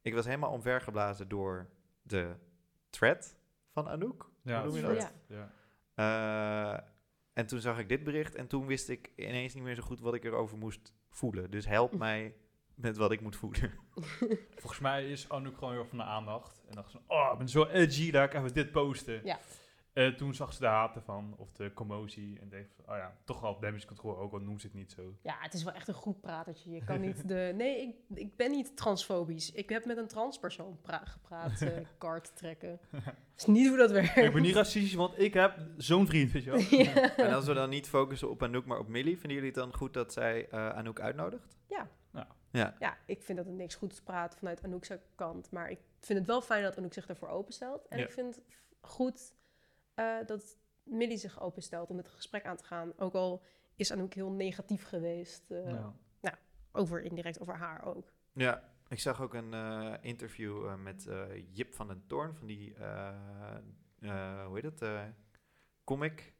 Ik 0.00 0.14
was 0.14 0.24
helemaal 0.24 0.50
omvergeblazen 0.50 1.28
door 1.28 1.70
de 2.02 2.34
thread 2.90 3.36
van 3.70 3.88
Anouk. 3.88 4.30
Ja, 4.42 4.62
Hoe 4.62 4.66
noem 4.66 4.76
je 4.76 4.82
dat? 4.82 5.00
dat? 5.00 5.12
Ja. 5.26 6.74
Uh, 6.74 6.88
en 7.32 7.46
toen 7.46 7.60
zag 7.60 7.78
ik 7.78 7.88
dit 7.88 8.04
bericht 8.04 8.34
en 8.34 8.46
toen 8.46 8.66
wist 8.66 8.88
ik 8.88 9.12
ineens 9.16 9.54
niet 9.54 9.62
meer 9.62 9.74
zo 9.74 9.82
goed 9.82 10.00
wat 10.00 10.14
ik 10.14 10.24
erover 10.24 10.58
moest 10.58 10.92
voelen. 11.10 11.50
Dus 11.50 11.66
help 11.66 11.96
mij 12.06 12.36
met 12.74 12.96
wat 12.96 13.12
ik 13.12 13.20
moet 13.20 13.36
voelen. 13.36 13.72
Volgens 14.56 14.80
mij 14.80 15.10
is 15.10 15.28
Anouk 15.28 15.54
gewoon 15.54 15.70
heel 15.70 15.80
erg 15.80 15.88
van 15.88 15.98
de 15.98 16.04
aandacht. 16.04 16.62
En 16.68 16.74
dacht 16.74 16.90
ze, 16.90 16.98
oh, 17.06 17.28
ik 17.32 17.38
ben 17.38 17.48
zo 17.48 17.64
edgy, 17.64 18.10
daar 18.10 18.24
ik 18.24 18.34
even 18.34 18.54
dit 18.54 18.72
posten. 18.72 19.20
Ja. 19.24 19.38
En 19.92 20.16
toen 20.16 20.34
zag 20.34 20.52
ze 20.52 20.60
de 20.60 20.66
haten 20.66 21.02
van, 21.02 21.34
of 21.36 21.52
de 21.52 21.72
commotie. 21.72 22.38
En 22.40 22.48
dacht 22.48 22.74
van, 22.76 22.94
oh 22.94 23.00
ja, 23.00 23.16
toch 23.24 23.40
wel 23.40 23.60
damage 23.60 23.86
control, 23.86 24.18
ook 24.18 24.32
al 24.32 24.38
noemt 24.38 24.60
ze 24.60 24.66
het 24.66 24.76
niet 24.76 24.92
zo. 24.92 25.14
Ja, 25.22 25.36
het 25.38 25.54
is 25.54 25.62
wel 25.64 25.72
echt 25.72 25.88
een 25.88 25.94
goed 25.94 26.20
pratertje. 26.20 26.70
Je 26.70 26.84
kan 26.84 27.00
niet 27.00 27.28
de... 27.28 27.52
Nee, 27.56 27.80
ik, 27.80 28.18
ik 28.18 28.36
ben 28.36 28.50
niet 28.50 28.76
transfobisch. 28.76 29.52
Ik 29.52 29.68
heb 29.68 29.84
met 29.84 29.96
een 29.96 30.06
transpersoon 30.06 30.78
gepraat, 31.04 31.60
uh, 31.60 31.76
kaart 31.98 32.36
trekken. 32.36 32.80
Dat 32.90 33.02
is 33.36 33.46
niet 33.46 33.68
hoe 33.68 33.76
dat 33.76 33.90
werkt. 33.90 34.16
Ik 34.16 34.32
ben 34.32 34.42
niet 34.42 34.54
racistisch, 34.54 34.94
want 34.94 35.18
ik 35.18 35.34
heb 35.34 35.58
zo'n 35.76 36.06
vriend, 36.06 36.32
weet 36.32 36.44
je 36.44 36.50
wel. 36.50 36.60
ja. 36.84 37.16
En 37.16 37.32
als 37.32 37.46
we 37.46 37.54
dan 37.54 37.68
niet 37.70 37.88
focussen 37.88 38.30
op 38.30 38.42
Anouk, 38.42 38.64
maar 38.64 38.78
op 38.78 38.88
Millie, 38.88 39.18
vinden 39.18 39.32
jullie 39.32 39.52
het 39.52 39.58
dan 39.58 39.74
goed 39.74 39.94
dat 39.94 40.12
zij 40.12 40.48
uh, 40.52 40.68
Anouk 40.68 41.00
uitnodigt? 41.00 41.56
Ja. 41.68 41.88
Nou, 42.10 42.26
Ja, 42.50 42.76
Ja, 42.78 42.96
ik 43.06 43.22
vind 43.22 43.38
dat 43.38 43.46
het 43.46 43.56
niks 43.56 43.74
goeds 43.74 44.00
praat 44.02 44.36
vanuit 44.36 44.62
Anouk's 44.64 44.90
kant. 45.14 45.50
Maar 45.50 45.70
ik 45.70 45.78
vind 46.00 46.18
het 46.18 46.28
wel 46.28 46.40
fijn 46.42 46.62
dat 46.62 46.78
Anouk 46.78 46.92
zich 46.92 47.06
ervoor 47.06 47.28
openstelt. 47.28 47.86
En 47.88 47.98
Ja. 47.98 48.04
ik 48.04 48.10
vind 48.10 48.34
het 48.34 48.44
goed 48.80 49.32
eh, 49.94 50.16
dat 50.26 50.58
Millie 50.82 51.16
zich 51.16 51.40
openstelt 51.40 51.90
om 51.90 51.96
het 51.96 52.08
gesprek 52.08 52.44
aan 52.44 52.56
te 52.56 52.64
gaan. 52.64 52.92
Ook 52.98 53.14
al 53.14 53.42
is 53.74 53.92
Anouk 53.92 54.14
heel 54.14 54.30
negatief 54.32 54.84
geweest. 54.84 55.50
eh, 55.50 55.70
Ja. 56.20 56.38
over 56.72 57.02
indirect 57.02 57.40
over 57.40 57.56
haar 57.56 57.84
ook. 57.84 58.12
Ja, 58.32 58.72
ik 58.88 58.98
zag 59.00 59.20
ook 59.22 59.34
een 59.34 59.54
eh, 59.54 59.94
interview 60.00 60.66
eh, 60.66 60.74
met 60.76 61.06
eh, 61.06 61.24
Jip 61.50 61.74
van 61.74 61.86
den 61.88 62.04
Toorn 62.06 62.34
van 62.34 62.46
die, 62.46 62.74
eh, 62.74 63.08
eh, 64.00 64.46
hoe 64.46 64.54
heet 64.54 64.64
het, 64.64 64.82
eh, 64.82 65.02
comic, 65.84 66.34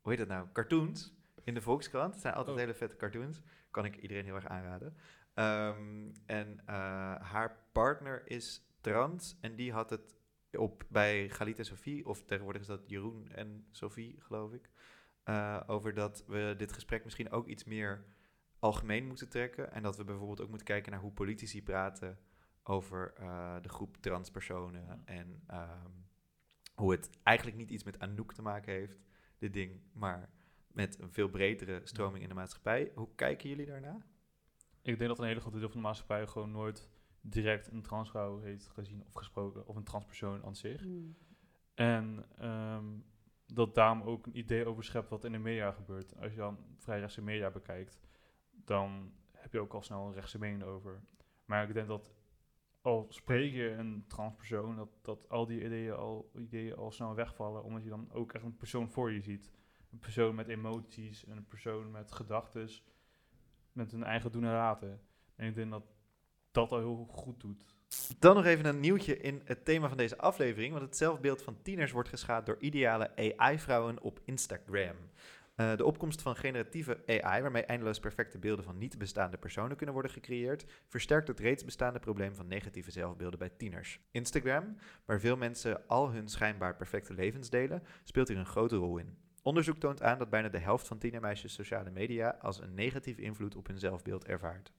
hoe 0.00 0.10
heet 0.10 0.20
het 0.20 0.28
nou, 0.28 0.46
cartoons 0.52 1.14
in 1.44 1.54
de 1.54 1.60
Volkskrant. 1.60 2.12
Het 2.12 2.22
zijn 2.22 2.34
altijd 2.34 2.54
Oh. 2.56 2.60
hele 2.62 2.74
vette 2.74 2.96
cartoons, 2.96 3.42
kan 3.70 3.84
ik 3.84 3.96
iedereen 3.96 4.24
heel 4.24 4.34
erg 4.34 4.46
aanraden. 4.46 4.96
Ehm, 5.34 6.10
en 6.26 6.60
eh, 6.66 6.74
haar 7.20 7.66
partner 7.72 8.22
is 8.30 8.66
trans 8.80 9.38
en 9.40 9.54
die 9.56 9.72
had 9.72 9.90
het 9.90 10.14
op 10.58 10.84
bij 10.88 11.28
Galit 11.28 11.58
en 11.58 11.64
Sophie, 11.64 12.06
of 12.06 12.24
tegenwoordig 12.24 12.62
is 12.62 12.68
dat 12.68 12.88
Jeroen 12.88 13.28
en 13.28 13.66
Sophie, 13.70 14.16
geloof 14.18 14.52
ik, 14.52 14.70
eh, 15.22 15.60
over 15.66 15.94
dat 15.94 16.24
we 16.26 16.54
dit 16.56 16.72
gesprek 16.72 17.04
misschien 17.04 17.30
ook 17.30 17.46
iets 17.46 17.64
meer 17.64 18.04
algemeen 18.58 19.06
moeten 19.06 19.28
trekken. 19.28 19.72
En 19.72 19.82
dat 19.82 19.96
we 19.96 20.04
bijvoorbeeld 20.04 20.40
ook 20.40 20.48
moeten 20.48 20.66
kijken 20.66 20.92
naar 20.92 21.00
hoe 21.00 21.12
politici 21.12 21.62
praten 21.62 22.18
over 22.62 23.12
eh, 23.16 23.56
de 23.62 23.68
groep 23.68 23.96
transpersonen. 23.96 25.02
En 25.04 25.42
ehm, 25.46 25.90
hoe 26.74 26.90
het 26.90 27.10
eigenlijk 27.22 27.56
niet 27.56 27.70
iets 27.70 27.84
met 27.84 27.98
Anouk 27.98 28.34
te 28.34 28.42
maken 28.42 28.72
heeft, 28.72 28.98
dit 29.38 29.52
ding, 29.52 29.80
maar 29.92 30.30
met 30.66 30.98
een 30.98 31.12
veel 31.12 31.28
bredere 31.28 31.80
stroming 31.84 32.22
in 32.22 32.28
de 32.28 32.34
maatschappij. 32.34 32.92
Hoe 32.94 33.14
kijken 33.14 33.48
jullie 33.48 33.66
daarna? 33.66 34.06
Ik 34.82 34.98
denk 34.98 35.10
dat 35.10 35.18
een 35.18 35.26
hele 35.26 35.40
grote 35.40 35.58
deel 35.58 35.68
van 35.68 35.80
de 35.80 35.86
maatschappij 35.86 36.26
gewoon 36.26 36.50
nooit 36.50 36.90
direct 37.22 37.70
een 37.70 37.82
transvrouw 37.82 38.40
heeft 38.40 38.68
gezien 38.68 39.04
of 39.06 39.12
gesproken. 39.12 39.66
Of 39.66 39.76
een 39.76 39.84
transpersoon 39.84 40.44
aan 40.44 40.56
zich. 40.56 40.86
En 41.74 42.26
ehm, 42.38 42.84
dat 43.46 43.74
daarom 43.74 44.02
ook 44.02 44.26
een 44.26 44.38
idee 44.38 44.66
over 44.66 44.84
schept 44.84 45.08
wat 45.08 45.24
in 45.24 45.32
de 45.32 45.38
media 45.38 45.72
gebeurt. 45.72 46.16
Als 46.16 46.30
je 46.30 46.38
dan 46.38 46.58
vrij 46.76 47.00
rechtse 47.00 47.22
media 47.22 47.50
bekijkt, 47.50 47.98
dan 48.50 49.12
heb 49.32 49.52
je 49.52 49.60
ook 49.60 49.74
al 49.74 49.82
snel 49.82 50.06
een 50.06 50.12
rechtse 50.12 50.38
mening 50.38 50.62
over. 50.62 51.02
Maar 51.44 51.68
ik 51.68 51.74
denk 51.74 51.88
dat 51.88 52.12
al 52.80 53.06
spreek 53.08 53.52
je 53.52 53.70
een 53.70 54.04
transpersoon, 54.06 54.76
dat, 54.76 54.88
dat 55.02 55.28
al 55.28 55.46
die 55.46 55.64
ideeën 55.64 55.94
al, 55.94 56.30
ideeën 56.34 56.76
al 56.76 56.90
snel 56.90 57.14
wegvallen, 57.14 57.64
omdat 57.64 57.82
je 57.82 57.88
dan 57.88 58.12
ook 58.12 58.32
echt 58.32 58.44
een 58.44 58.56
persoon 58.56 58.90
voor 58.90 59.12
je 59.12 59.20
ziet. 59.20 59.52
Een 59.90 59.98
persoon 59.98 60.34
met 60.34 60.48
emoties, 60.48 61.24
en 61.24 61.36
een 61.36 61.46
persoon 61.46 61.90
met 61.90 62.12
gedachten, 62.12 62.68
met 63.72 63.92
een 63.92 64.04
eigen 64.04 64.32
doen 64.32 64.44
en 64.44 64.52
laten. 64.52 65.00
En 65.36 65.48
ik 65.48 65.54
denk 65.54 65.70
dat 65.70 65.91
dat 66.52 66.72
al 66.72 66.78
heel 66.78 67.06
goed 67.10 67.40
doet. 67.40 67.64
Dan 68.18 68.34
nog 68.34 68.44
even 68.44 68.64
een 68.64 68.80
nieuwtje 68.80 69.16
in 69.16 69.42
het 69.44 69.64
thema 69.64 69.88
van 69.88 69.96
deze 69.96 70.18
aflevering. 70.18 70.72
Want 70.72 70.84
het 70.84 70.96
zelfbeeld 70.96 71.42
van 71.42 71.62
tieners 71.62 71.92
wordt 71.92 72.08
geschaad 72.08 72.46
door 72.46 72.56
ideale 72.60 73.10
AI-vrouwen 73.16 74.02
op 74.02 74.20
Instagram. 74.24 74.96
Eh, 75.54 75.76
de 75.76 75.84
opkomst 75.84 76.22
van 76.22 76.36
generatieve 76.36 77.02
AI, 77.06 77.42
waarmee 77.42 77.64
eindeloos 77.64 77.98
perfecte 77.98 78.38
beelden 78.38 78.64
van 78.64 78.78
niet 78.78 78.98
bestaande 78.98 79.36
personen 79.36 79.76
kunnen 79.76 79.94
worden 79.94 80.12
gecreëerd, 80.12 80.64
versterkt 80.88 81.28
het 81.28 81.40
reeds 81.40 81.64
bestaande 81.64 81.98
probleem 81.98 82.34
van 82.34 82.46
negatieve 82.46 82.90
zelfbeelden 82.90 83.38
bij 83.38 83.50
tieners. 83.56 84.00
Instagram, 84.10 84.76
waar 85.04 85.20
veel 85.20 85.36
mensen 85.36 85.86
al 85.86 86.10
hun 86.10 86.28
schijnbaar 86.28 86.76
perfecte 86.76 87.14
levens 87.14 87.50
delen, 87.50 87.82
speelt 88.04 88.28
hier 88.28 88.38
een 88.38 88.46
grote 88.46 88.76
rol 88.76 88.98
in. 88.98 89.16
Onderzoek 89.42 89.78
toont 89.78 90.02
aan 90.02 90.18
dat 90.18 90.30
bijna 90.30 90.48
de 90.48 90.58
helft 90.58 90.86
van 90.86 90.98
tienermeisjes 90.98 91.54
sociale 91.54 91.90
media 91.90 92.36
als 92.40 92.60
een 92.60 92.74
negatieve 92.74 93.22
invloed 93.22 93.56
op 93.56 93.66
hun 93.66 93.78
zelfbeeld 93.78 94.24
ervaart. 94.24 94.72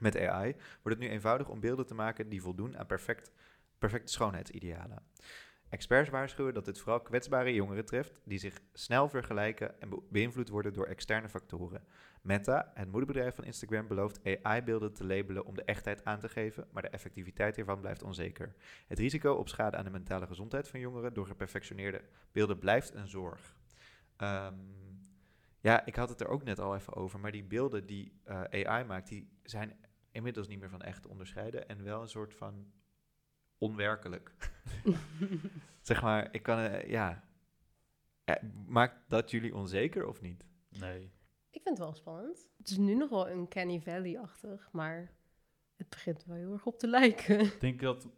Met 0.00 0.18
AI 0.18 0.52
wordt 0.82 0.98
het 0.98 0.98
nu 0.98 1.08
eenvoudig 1.08 1.48
om 1.48 1.60
beelden 1.60 1.86
te 1.86 1.94
maken 1.94 2.28
die 2.28 2.42
voldoen 2.42 2.78
aan 2.78 2.86
perfect, 2.86 3.32
perfecte 3.78 4.12
schoonheidsidealen. 4.12 5.02
Experts 5.68 6.10
waarschuwen 6.10 6.54
dat 6.54 6.64
dit 6.64 6.78
vooral 6.78 7.00
kwetsbare 7.00 7.54
jongeren 7.54 7.84
treft 7.84 8.20
die 8.24 8.38
zich 8.38 8.60
snel 8.72 9.08
vergelijken 9.08 9.80
en 9.80 9.88
be- 9.88 10.02
beïnvloed 10.10 10.48
worden 10.48 10.72
door 10.72 10.86
externe 10.86 11.28
factoren. 11.28 11.84
Meta, 12.22 12.70
het 12.74 12.90
moederbedrijf 12.90 13.34
van 13.34 13.44
Instagram, 13.44 13.86
belooft 13.86 14.20
AI-beelden 14.42 14.92
te 14.92 15.06
labelen 15.06 15.44
om 15.44 15.54
de 15.54 15.64
echtheid 15.64 16.04
aan 16.04 16.20
te 16.20 16.28
geven, 16.28 16.66
maar 16.70 16.82
de 16.82 16.88
effectiviteit 16.88 17.56
hiervan 17.56 17.80
blijft 17.80 18.02
onzeker. 18.02 18.54
Het 18.86 18.98
risico 18.98 19.32
op 19.32 19.48
schade 19.48 19.76
aan 19.76 19.84
de 19.84 19.90
mentale 19.90 20.26
gezondheid 20.26 20.68
van 20.68 20.80
jongeren 20.80 21.14
door 21.14 21.26
geperfectioneerde 21.26 22.02
beelden 22.32 22.58
blijft 22.58 22.94
een 22.94 23.08
zorg. 23.08 23.54
Ehm, 24.16 24.54
ja, 25.60 25.86
ik 25.86 25.96
had 25.96 26.08
het 26.08 26.20
er 26.20 26.28
ook 26.28 26.44
net 26.44 26.58
al 26.58 26.74
even 26.74 26.94
over, 26.94 27.20
maar 27.20 27.32
die 27.32 27.44
beelden 27.44 27.86
die 27.86 28.20
eh, 28.24 28.66
AI 28.66 28.84
maakt, 28.84 29.08
die 29.08 29.28
zijn 29.42 29.76
inmiddels 30.16 30.48
niet 30.48 30.60
meer 30.60 30.70
van 30.70 30.82
echt 30.82 31.06
onderscheiden 31.06 31.68
en 31.68 31.84
wel 31.84 32.02
een 32.02 32.08
soort 32.08 32.34
van 32.34 32.72
onwerkelijk. 33.58 34.34
zeg 35.80 36.02
maar, 36.02 36.28
ik 36.32 36.42
kan, 36.42 36.58
eh, 36.58 36.90
ja. 36.90 37.24
Eh, 38.24 38.42
Maakt 38.66 39.08
dat 39.08 39.30
jullie 39.30 39.54
onzeker 39.54 40.06
of 40.06 40.20
niet? 40.20 40.44
Nee. 40.68 41.12
Ik 41.50 41.62
vind 41.62 41.78
het 41.78 41.86
wel 41.86 41.94
spannend. 41.94 42.48
Het 42.56 42.68
is 42.68 42.76
nu 42.76 42.94
nog 42.94 43.10
wel 43.10 43.28
een 43.28 43.48
Canny 43.48 43.80
Valley-achtig, 43.80 44.68
maar 44.72 45.12
het 45.76 45.88
begint 45.88 46.24
wel 46.24 46.36
heel 46.36 46.52
erg 46.52 46.66
op 46.66 46.78
te 46.78 46.86
lijken. 46.88 47.50
Denk 47.60 47.80
je 47.80 47.86
dat, 47.86 48.08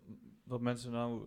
dat 0.44 0.60
mensen 0.60 0.92
nou, 0.92 1.18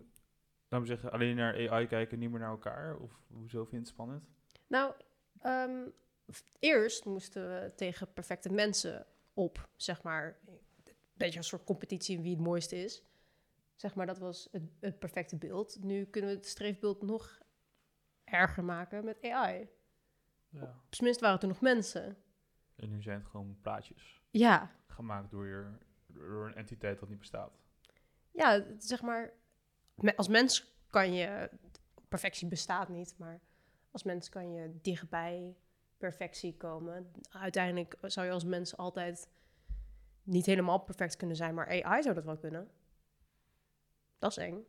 laten 0.67 0.79
we 0.79 0.85
zeggen, 0.85 1.11
alleen 1.11 1.35
naar 1.35 1.69
AI 1.69 1.87
kijken, 1.87 2.19
niet 2.19 2.29
meer 2.29 2.39
naar 2.39 2.49
elkaar? 2.49 2.97
Of 2.97 3.21
hoezo 3.27 3.59
vind 3.59 3.71
je 3.71 3.77
het 3.77 3.87
spannend? 3.87 4.29
Nou, 4.67 4.93
ehm, 5.39 5.87
eerst 6.59 7.05
moesten 7.05 7.49
we 7.49 7.71
tegen 7.75 8.13
perfecte 8.13 8.49
mensen 8.49 9.05
op, 9.33 9.69
zeg 9.75 10.03
maar. 10.03 10.39
Een 10.45 11.27
beetje 11.27 11.37
een 11.37 11.43
soort 11.45 11.63
competitie 11.63 12.15
in 12.17 12.21
wie 12.21 12.35
het 12.35 12.43
mooiste 12.43 12.75
is. 12.75 13.03
Zeg 13.75 13.95
maar, 13.95 14.05
dat 14.05 14.17
was 14.19 14.47
het, 14.51 14.63
het 14.79 14.99
perfecte 14.99 15.37
beeld. 15.37 15.83
Nu 15.83 16.05
kunnen 16.05 16.29
we 16.29 16.35
het 16.35 16.45
streefbeeld 16.47 17.01
nog 17.01 17.39
erger 18.23 18.63
maken 18.63 19.05
met 19.05 19.17
AI. 19.23 19.69
Ja. 20.49 20.81
Tenminste 20.89 21.23
waren 21.23 21.39
toen 21.39 21.49
nog 21.49 21.61
mensen. 21.61 22.17
En 22.75 22.89
nu 22.89 23.01
zijn 23.01 23.19
het 23.19 23.27
gewoon 23.27 23.57
plaatjes 23.61 24.21
Ja, 24.29 24.71
gemaakt 24.87 25.31
door, 25.31 25.45
je, 25.47 25.71
door 26.07 26.45
een 26.47 26.55
entiteit 26.55 26.99
dat 26.99 27.09
niet 27.09 27.19
bestaat. 27.19 27.59
ja, 28.31 28.51
het- 28.51 28.83
zeg 28.85 29.01
maar, 29.01 29.33
als 30.15 30.27
mens 30.27 30.73
kan 30.89 31.13
je, 31.13 31.49
perfectie 32.07 32.47
bestaat 32.47 32.89
niet, 32.89 33.15
maar 33.17 33.41
als 33.91 34.03
mens 34.03 34.29
kan 34.29 34.51
je 34.51 34.79
dichtbij 34.81 35.55
perfectie 36.01 36.57
komen. 36.57 37.11
Uiteindelijk 37.29 37.97
zou 38.01 38.25
je 38.25 38.31
als 38.31 38.43
mens 38.43 38.77
altijd 38.77 39.29
niet 40.23 40.45
helemaal 40.45 40.79
perfect 40.79 41.15
kunnen 41.15 41.35
zijn, 41.35 41.53
maar 41.53 41.83
AI 41.83 42.01
zou 42.01 42.15
dat 42.15 42.25
wel 42.25 42.37
kunnen. 42.37 42.69
Dat 44.19 44.31
is 44.31 44.37
eng. 44.37 44.65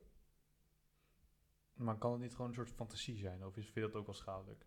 Maar 1.72 1.98
kan 1.98 2.12
het 2.12 2.20
niet 2.20 2.32
gewoon 2.34 2.48
een 2.48 2.54
soort 2.54 2.70
fantasie 2.70 3.16
zijn? 3.16 3.44
Of 3.44 3.56
is, 3.56 3.64
vind 3.64 3.74
je 3.74 3.80
dat 3.80 3.94
ook 3.94 4.06
wel 4.06 4.14
schadelijk? 4.14 4.66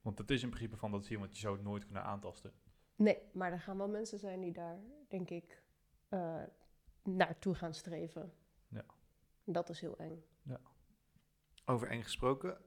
Want 0.00 0.18
het 0.18 0.30
is 0.30 0.42
in 0.42 0.50
principe 0.50 0.76
fantasie, 0.76 1.18
want 1.18 1.34
je 1.34 1.40
zou 1.40 1.54
het 1.54 1.64
nooit 1.64 1.84
kunnen 1.84 2.04
aantasten. 2.04 2.52
Nee, 2.96 3.18
maar 3.32 3.52
er 3.52 3.60
gaan 3.60 3.78
wel 3.78 3.88
mensen 3.88 4.18
zijn 4.18 4.40
die 4.40 4.52
daar, 4.52 4.78
denk 5.08 5.30
ik, 5.30 5.62
eh, 6.08 6.42
naartoe 7.02 7.54
gaan 7.54 7.74
streven. 7.74 8.32
Ja. 8.68 8.84
Dat 9.44 9.68
is 9.68 9.80
heel 9.80 9.98
eng. 9.98 10.24
Over 11.64 11.88
eng 11.88 12.02
gesproken. 12.02 12.58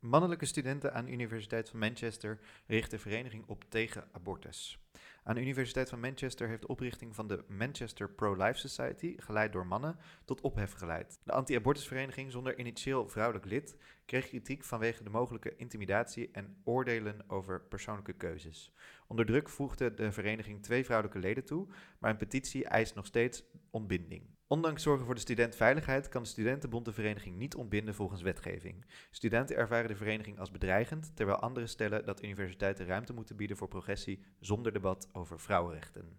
Mannelijke 0.00 0.46
studenten 0.46 0.94
aan 0.94 1.04
de 1.04 1.12
Universiteit 1.12 1.68
van 1.68 1.78
Manchester 1.78 2.38
richten 2.66 3.00
vereniging 3.00 3.44
op 3.46 3.64
tegen 3.68 4.08
abortus. 4.12 4.78
Aan 5.24 5.34
de 5.34 5.40
Universiteit 5.40 5.88
van 5.88 6.00
Manchester 6.00 6.48
heeft 6.48 6.60
de 6.60 6.68
oprichting 6.68 7.14
van 7.14 7.28
de 7.28 7.44
Manchester 7.48 8.10
Pro-Life 8.10 8.68
Society, 8.68 9.14
geleid 9.16 9.52
door 9.52 9.66
mannen, 9.66 9.96
tot 10.24 10.40
ophef 10.40 10.72
geleid. 10.72 11.18
De 11.24 11.32
anti-abortusvereniging 11.32 12.32
zonder 12.32 12.58
initieel 12.58 13.08
vrouwelijk 13.08 13.44
lid 13.44 13.76
kreeg 14.06 14.28
kritiek 14.28 14.64
vanwege 14.64 15.02
de 15.02 15.10
mogelijke 15.10 15.56
intimidatie 15.56 16.30
en 16.32 16.56
oordelen 16.64 17.24
over 17.26 17.60
persoonlijke 17.60 18.12
keuzes. 18.12 18.72
Onder 19.06 19.26
druk 19.26 19.48
voegde 19.48 19.94
de 19.94 20.12
vereniging 20.12 20.62
twee 20.62 20.84
vrouwelijke 20.84 21.20
leden 21.20 21.44
toe, 21.44 21.68
maar 21.98 22.10
een 22.10 22.16
petitie 22.16 22.64
eist 22.64 22.94
nog 22.94 23.06
steeds 23.06 23.44
ontbinding. 23.70 24.31
Ondanks 24.52 24.82
zorgen 24.82 25.06
voor 25.06 25.14
de 25.14 25.20
studentveiligheid 25.20 26.08
kan 26.08 26.22
de 26.22 26.28
studentenbond 26.28 26.84
de 26.84 26.92
vereniging 26.92 27.36
niet 27.36 27.54
ontbinden 27.54 27.94
volgens 27.94 28.22
wetgeving. 28.22 28.84
Studenten 29.10 29.56
ervaren 29.56 29.88
de 29.88 29.96
vereniging 29.96 30.38
als 30.38 30.50
bedreigend, 30.50 31.16
terwijl 31.16 31.38
anderen 31.38 31.68
stellen 31.68 32.04
dat 32.04 32.22
universiteiten 32.22 32.86
ruimte 32.86 33.12
moeten 33.12 33.36
bieden 33.36 33.56
voor 33.56 33.68
progressie 33.68 34.24
zonder 34.40 34.72
debat 34.72 35.08
over 35.12 35.40
vrouwenrechten. 35.40 36.18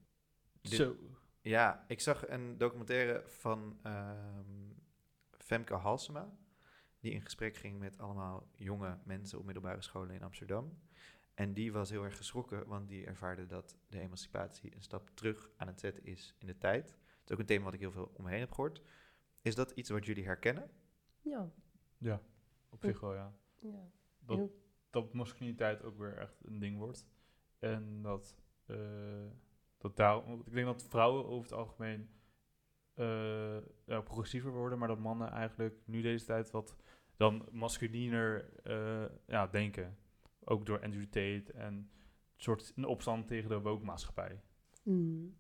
Zo. 0.62 0.96
Ja, 1.42 1.86
ik 1.88 2.00
zag 2.00 2.30
een 2.30 2.58
documentaire 2.58 3.24
van 3.28 3.80
ehm, 3.84 4.72
Femke 5.38 5.74
Halsema, 5.74 6.34
die 7.00 7.12
in 7.12 7.22
gesprek 7.22 7.56
ging 7.56 7.80
met 7.80 7.98
allemaal 7.98 8.48
jonge 8.56 8.98
mensen 9.04 9.40
op 9.40 9.46
middelbare 9.46 9.82
scholen 9.82 10.16
in 10.16 10.24
Amsterdam. 10.24 10.80
En 11.34 11.54
die 11.54 11.72
was 11.72 11.90
heel 11.90 12.04
erg 12.04 12.18
geschrokken, 12.18 12.68
want 12.68 12.88
die 12.88 13.06
ervaarde 13.06 13.46
dat 13.46 13.78
de 13.88 14.00
emancipatie 14.00 14.76
een 14.76 14.84
stap 14.84 15.10
terug 15.14 15.50
aan 15.58 15.68
het 15.68 15.80
zetten 15.80 16.06
is 16.06 16.36
in 16.40 16.48
de 16.48 16.58
tijd. 16.58 17.02
Het 17.24 17.32
is 17.32 17.32
ook 17.32 17.40
een 17.40 17.46
thema 17.46 17.64
wat 17.64 17.74
ik 17.74 17.80
heel 17.80 17.92
veel 17.92 18.12
om 18.14 18.24
me 18.24 18.30
heen 18.30 18.40
heb 18.40 18.52
gehoord. 18.52 18.82
Is 19.42 19.56
dat 19.56 19.72
iets 19.72 19.90
wat 19.90 20.06
jullie 20.06 20.26
herkennen? 20.26 20.70
Ja, 21.22 21.52
Ja, 21.98 22.22
op 22.70 22.84
zich 22.84 23.00
wel, 23.00 23.14
ja. 23.14 23.34
ja. 23.56 23.90
Dat, 24.20 24.52
dat 24.90 25.14
masculiniteit 25.14 25.84
ook 25.84 25.98
weer 25.98 26.18
echt 26.18 26.44
een 26.46 26.60
ding 26.60 26.78
wordt. 26.78 27.08
En 27.60 28.02
dat, 28.02 28.38
eh, 28.66 28.78
Dat 29.78 29.96
daarom, 29.96 30.26
want 30.26 30.48
ik 30.48 30.54
denk 30.54 30.66
dat 30.66 30.86
vrouwen 30.90 31.26
over 31.26 31.50
het 31.50 31.60
algemeen 31.60 32.10
eh, 32.94 33.58
ja, 33.86 34.02
progressiever 34.02 34.52
worden, 34.52 34.80
maar 34.80 34.88
dat 34.88 35.00
mannen 35.00 35.30
eigenlijk 35.30 35.76
nu 35.86 36.02
deze 36.02 36.26
tijd 36.26 36.52
wat 36.52 36.76
dan 37.18 37.48
masculiner 37.52 38.50
eh, 38.64 39.06
ja, 39.28 39.48
denken. 39.48 39.98
Ook 40.44 40.66
door 40.66 40.82
Andrew 40.84 41.06
Tate 41.06 41.52
en 41.54 41.74
een 41.74 41.90
soort 42.36 42.74
een 42.76 42.86
opstand 42.86 43.28
tegen 43.28 43.50
de 43.50 43.62
woke 43.62 43.86
maatschappij. 43.86 44.42
Mm. 44.84 45.36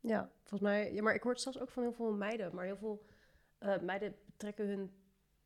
Ja, 0.00 0.30
volgens 0.38 0.60
mij. 0.60 0.92
Ja, 0.92 1.02
maar 1.02 1.14
ik 1.14 1.22
hoor 1.22 1.32
het 1.32 1.40
zelfs 1.40 1.58
ook 1.58 1.70
van 1.70 1.82
heel 1.82 1.92
veel 1.92 2.12
meiden. 2.12 2.54
Maar 2.54 2.64
heel 2.64 2.76
veel 2.76 3.06
eh, 3.58 3.78
meiden 3.80 4.14
trekken 4.36 4.66
hun 4.66 4.90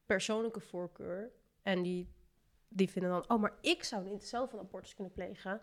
persoonlijke 0.07 0.61
voorkeur. 0.61 1.33
En 1.63 1.83
die, 1.83 2.09
die 2.69 2.91
vinden 2.91 3.11
dan, 3.11 3.25
oh, 3.29 3.41
maar 3.41 3.55
ik 3.61 3.85
zou 3.85 4.05
niet 4.05 4.25
zelf 4.25 4.53
een 4.53 4.59
abortus 4.59 4.95
kunnen 4.95 5.13
plegen. 5.13 5.61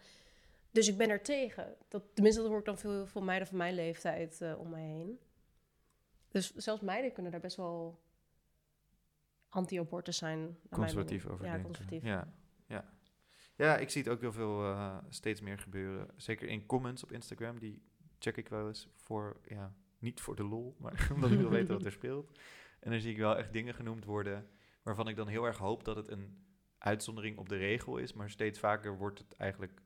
Dus 0.72 0.88
ik 0.88 0.98
ben 0.98 1.10
er 1.10 1.22
tegen. 1.22 1.76
Dat, 1.88 2.04
tenminste, 2.14 2.42
dat 2.42 2.50
hoor 2.50 2.60
ik 2.60 2.66
dan 2.66 2.78
veel, 2.78 3.08
veel 3.08 3.22
meiden 3.22 3.48
van 3.48 3.58
mijn 3.58 3.76
leeftijd 3.76 4.42
eh, 4.42 4.60
om 4.60 4.70
mij 4.70 4.84
heen. 4.84 5.20
Dus 6.30 6.56
zelfs 6.56 6.82
meiden 6.82 7.14
kunnen 7.14 7.32
daar 7.32 7.42
best 7.42 7.58
wel 7.58 8.02
anti-abortus 9.50 10.18
zijn. 10.18 10.58
Conservatief 10.70 11.26
over 11.26 11.46
Ja, 11.46 11.62
conservatief. 11.62 12.04
Ja, 12.04 12.34
ja. 12.68 12.94
ja, 13.56 13.78
ik 13.78 13.90
zie 13.90 14.04
het 14.04 14.12
ook 14.12 14.22
heel 14.22 14.32
veel 14.32 14.64
eh, 14.64 14.98
steeds 15.10 15.42
meer 15.42 15.60
gebeuren. 15.60 16.08
Zeker 16.16 16.48
in 16.48 16.66
comments 16.66 17.04
op 17.04 17.12
Instagram, 17.12 17.60
die 17.60 17.82
check 18.22 18.38
ik 18.38 18.50
wel 18.50 18.68
eens 18.68 18.88
voor, 18.96 19.40
ja, 19.48 19.74
niet 20.00 20.22
voor 20.22 20.36
de 20.36 20.44
lol, 20.44 20.76
maar 20.80 21.08
omdat 21.14 21.32
ik 21.32 21.40
wil 21.40 21.50
weten 21.50 21.74
wat 21.74 21.86
er 21.86 21.92
speelt. 22.02 22.40
En 22.80 22.92
dan 22.92 23.00
zie 23.00 23.12
ik 23.12 23.18
wel 23.18 23.38
echt 23.38 23.54
dingen 23.54 23.74
genoemd 23.74 24.06
worden 24.06 24.50
waarvan 24.84 25.08
ik 25.08 25.16
dan 25.16 25.28
heel 25.28 25.46
erg 25.46 25.58
hoop 25.58 25.84
dat 25.84 25.96
het 25.96 26.08
een 26.08 26.44
uitzondering 26.78 27.38
op 27.38 27.50
de 27.50 27.58
regel 27.58 27.98
is, 27.98 28.14
maar 28.14 28.30
steeds 28.30 28.60
vaker 28.60 28.98
wordt 28.98 29.20
het 29.20 29.34
eigenlijk 29.34 29.82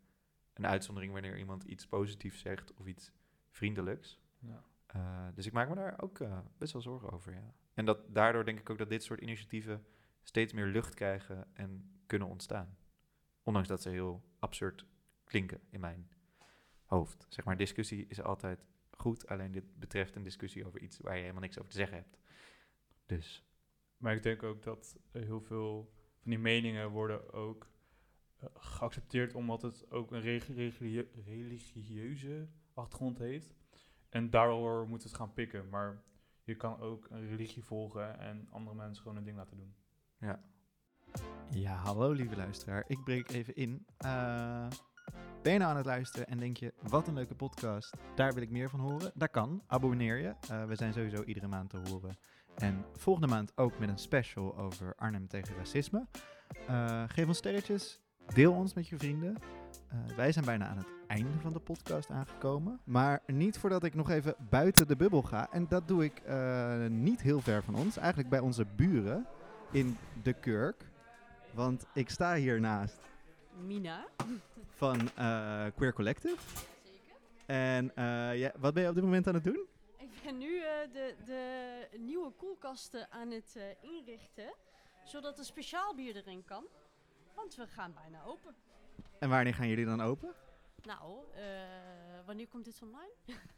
een 0.54 0.68
uitzondering 0.68 1.14
wanneer 1.14 1.38
iemand 1.38 1.64
iets 1.64 1.88
positiefs 1.88 2.40
zegt 2.40 2.74
of 2.74 2.86
iets 2.86 3.12
vriendelijks. 3.50 4.20
Ja. 4.40 4.64
Uh, 4.96 5.28
dus 5.34 5.46
ik 5.46 5.54
maak 5.54 5.70
me 5.70 5.76
daar 5.76 6.02
ook 6.02 6.20
uh, 6.20 6.40
best 6.58 6.74
wel 6.74 6.82
zorgen 6.82 7.12
over, 7.12 7.34
ja. 7.34 7.54
En 7.74 7.86
dat, 7.86 8.16
daardoor 8.16 8.46
denk 8.46 8.60
ik 8.60 8.70
ook 8.70 8.78
dat 8.78 8.90
dit 8.90 9.04
soort 9.04 9.22
initiatieven 9.22 9.86
steeds 10.24 10.54
meer 10.54 10.66
lucht 10.66 10.94
krijgen 10.94 11.48
en 11.54 12.00
kunnen 12.06 12.28
ontstaan. 12.28 12.78
Ondanks 13.44 13.68
dat 13.68 13.82
ze 13.82 13.90
heel 13.90 14.24
absurd 14.40 14.86
klinken 15.24 15.62
in 15.70 15.80
mijn 15.80 16.10
hoofd. 16.86 17.26
Zeg 17.30 17.46
maar, 17.46 17.58
discussie 17.58 18.08
is 18.08 18.22
altijd 18.22 18.66
goed, 18.92 19.28
alleen 19.28 19.52
dit 19.52 19.80
betreft 19.80 20.16
een 20.16 20.24
discussie 20.24 20.66
over 20.66 20.82
iets 20.82 21.00
waar 21.00 21.16
je 21.16 21.22
helemaal 21.22 21.42
niks 21.42 21.58
over 21.58 21.72
te 21.72 21.78
zeggen 21.78 21.98
hebt. 21.98 22.20
Dus. 23.06 23.46
Maar 23.98 24.16
ik 24.16 24.24
denk 24.24 24.44
ook 24.44 24.64
dat 24.64 25.00
heel 25.12 25.42
veel 25.42 25.94
van 26.18 26.32
die 26.32 26.40
meningen 26.40 26.90
worden 26.90 27.34
ook 27.34 27.68
uh, 28.44 28.50
geaccepteerd 28.54 29.34
omdat 29.34 29.62
het 29.62 29.92
ook 29.92 30.12
een 30.12 30.22
religie 30.22 31.10
religieuze 31.26 32.48
achtergrond 32.74 33.18
heeft. 33.18 33.56
En 34.10 34.30
daardoor 34.30 34.88
moet 34.88 35.04
het 35.04 35.14
gaan 35.14 35.34
pikken. 35.34 35.70
Maar 35.70 36.04
je 36.44 36.56
kan 36.56 36.80
ook 36.80 37.08
een 37.10 37.28
religie 37.28 37.64
volgen 37.64 38.20
en 38.20 38.48
andere 38.50 38.76
mensen 38.76 39.04
gewoon 39.04 39.18
een 39.18 39.24
ding 39.24 39.38
laten 39.38 39.58
doen. 39.58 39.76
Ja. 40.20 40.44
Ja, 41.50 41.76
hallo 41.76 42.12
lieve 42.12 42.36
luisteraar. 42.36 42.84
Ik 42.88 43.04
breek 43.04 43.30
even 43.30 43.56
in. 43.56 43.86
Uh, 44.06 44.68
ben 45.46 45.54
je 45.54 45.60
nou 45.60 45.72
aan 45.72 45.78
het 45.78 45.86
luisteren 45.86 46.28
en 46.28 46.38
denk 46.38 46.58
je, 46.58 46.74
wat 46.82 47.08
een 47.08 47.14
leuke 47.14 47.36
podcast, 47.36 47.94
daar 48.16 48.34
wil 48.34 48.42
ik 48.42 48.50
meer 48.50 48.70
van 48.70 48.80
horen? 48.80 49.12
Dat 49.14 49.32
kan, 49.32 49.62
abonneer 49.68 50.18
je. 50.18 50.34
Uh, 50.52 50.66
we 50.66 50.76
zijn 50.76 50.94
sowieso 50.94 51.24
iedere 51.24 51.48
maand 51.48 51.70
te 51.70 51.80
horen. 51.90 52.18
En 52.56 52.86
volgende 52.98 53.28
maand 53.28 53.58
ook 53.58 53.80
met 53.80 53.90
een 53.90 53.98
special 53.98 54.58
over 54.58 54.94
Arnhem 54.96 55.28
tegen 55.28 55.56
racisme. 55.56 56.06
Uh, 56.70 57.04
geef 57.08 57.28
ons 57.28 57.38
sterretjes, 57.38 58.02
deel 58.34 58.54
ons 58.54 58.74
met 58.74 58.88
je 58.88 58.98
vrienden. 58.98 59.38
Uh, 59.94 60.16
wij 60.16 60.32
zijn 60.32 60.46
bijna 60.46 60.68
aan 60.68 60.78
het 60.78 60.88
einde 61.08 61.40
van 61.42 61.54
de 61.54 61.60
podcast 61.60 62.10
aangekomen. 62.10 62.80
Maar 62.84 63.22
niet 63.26 63.58
voordat 63.58 63.84
ik 63.84 63.94
nog 63.94 64.10
even 64.10 64.36
buiten 64.50 64.88
de 64.88 64.96
bubbel 64.96 65.22
ga. 65.22 65.52
En 65.52 65.66
dat 65.68 65.88
doe 65.88 66.04
ik 66.04 66.22
niet 66.90 67.22
heel 67.22 67.42
ver 67.42 67.64
van 67.64 67.76
ons. 67.76 67.98
Eigenlijk 67.98 68.30
bij 68.30 68.40
onze 68.40 68.66
buren 68.76 69.26
in 69.72 69.98
de 70.24 70.34
Kurk. 70.34 70.90
Want 71.54 71.86
ik 71.94 72.10
sta 72.10 72.36
hier 72.36 72.60
naast 72.60 73.00
Mina. 73.56 74.08
Van 74.76 75.10
uh, 75.20 75.66
Queer 75.76 75.94
Collective. 75.94 76.38
Zeker. 76.84 77.16
En 77.46 77.92
ja, 78.38 78.52
wat 78.58 78.74
ben 78.74 78.84
je 78.84 78.90
op 78.90 78.96
dit 78.96 79.04
moment 79.04 79.28
aan 79.28 79.34
het 79.34 79.44
doen? 79.44 79.68
Ik 79.98 80.10
ben 80.24 80.38
nu 80.38 80.60
de, 80.92 81.16
de, 81.26 81.88
nieuwe 81.98 82.32
koelkasten 82.32 83.12
aan 83.12 83.32
het 83.32 83.58
inrichten. 83.82 84.54
Zodat 85.06 85.38
een 85.38 85.46
speciaal 85.46 85.96
bier 85.96 86.16
erin 86.16 86.44
kan. 86.44 86.66
Want 87.36 87.56
we 87.56 87.68
gaan 87.68 87.94
bijna 87.94 88.24
open. 88.24 88.56
En 89.20 89.30
wanneer 89.30 89.54
gaan 89.54 89.68
jullie 89.68 89.86
dan 89.86 90.02
open? 90.02 90.34
Nou, 90.86 91.20
uh, 91.36 91.42
wanneer 92.26 92.48
komt 92.48 92.66
dit 92.66 92.82
online? 92.82 93.14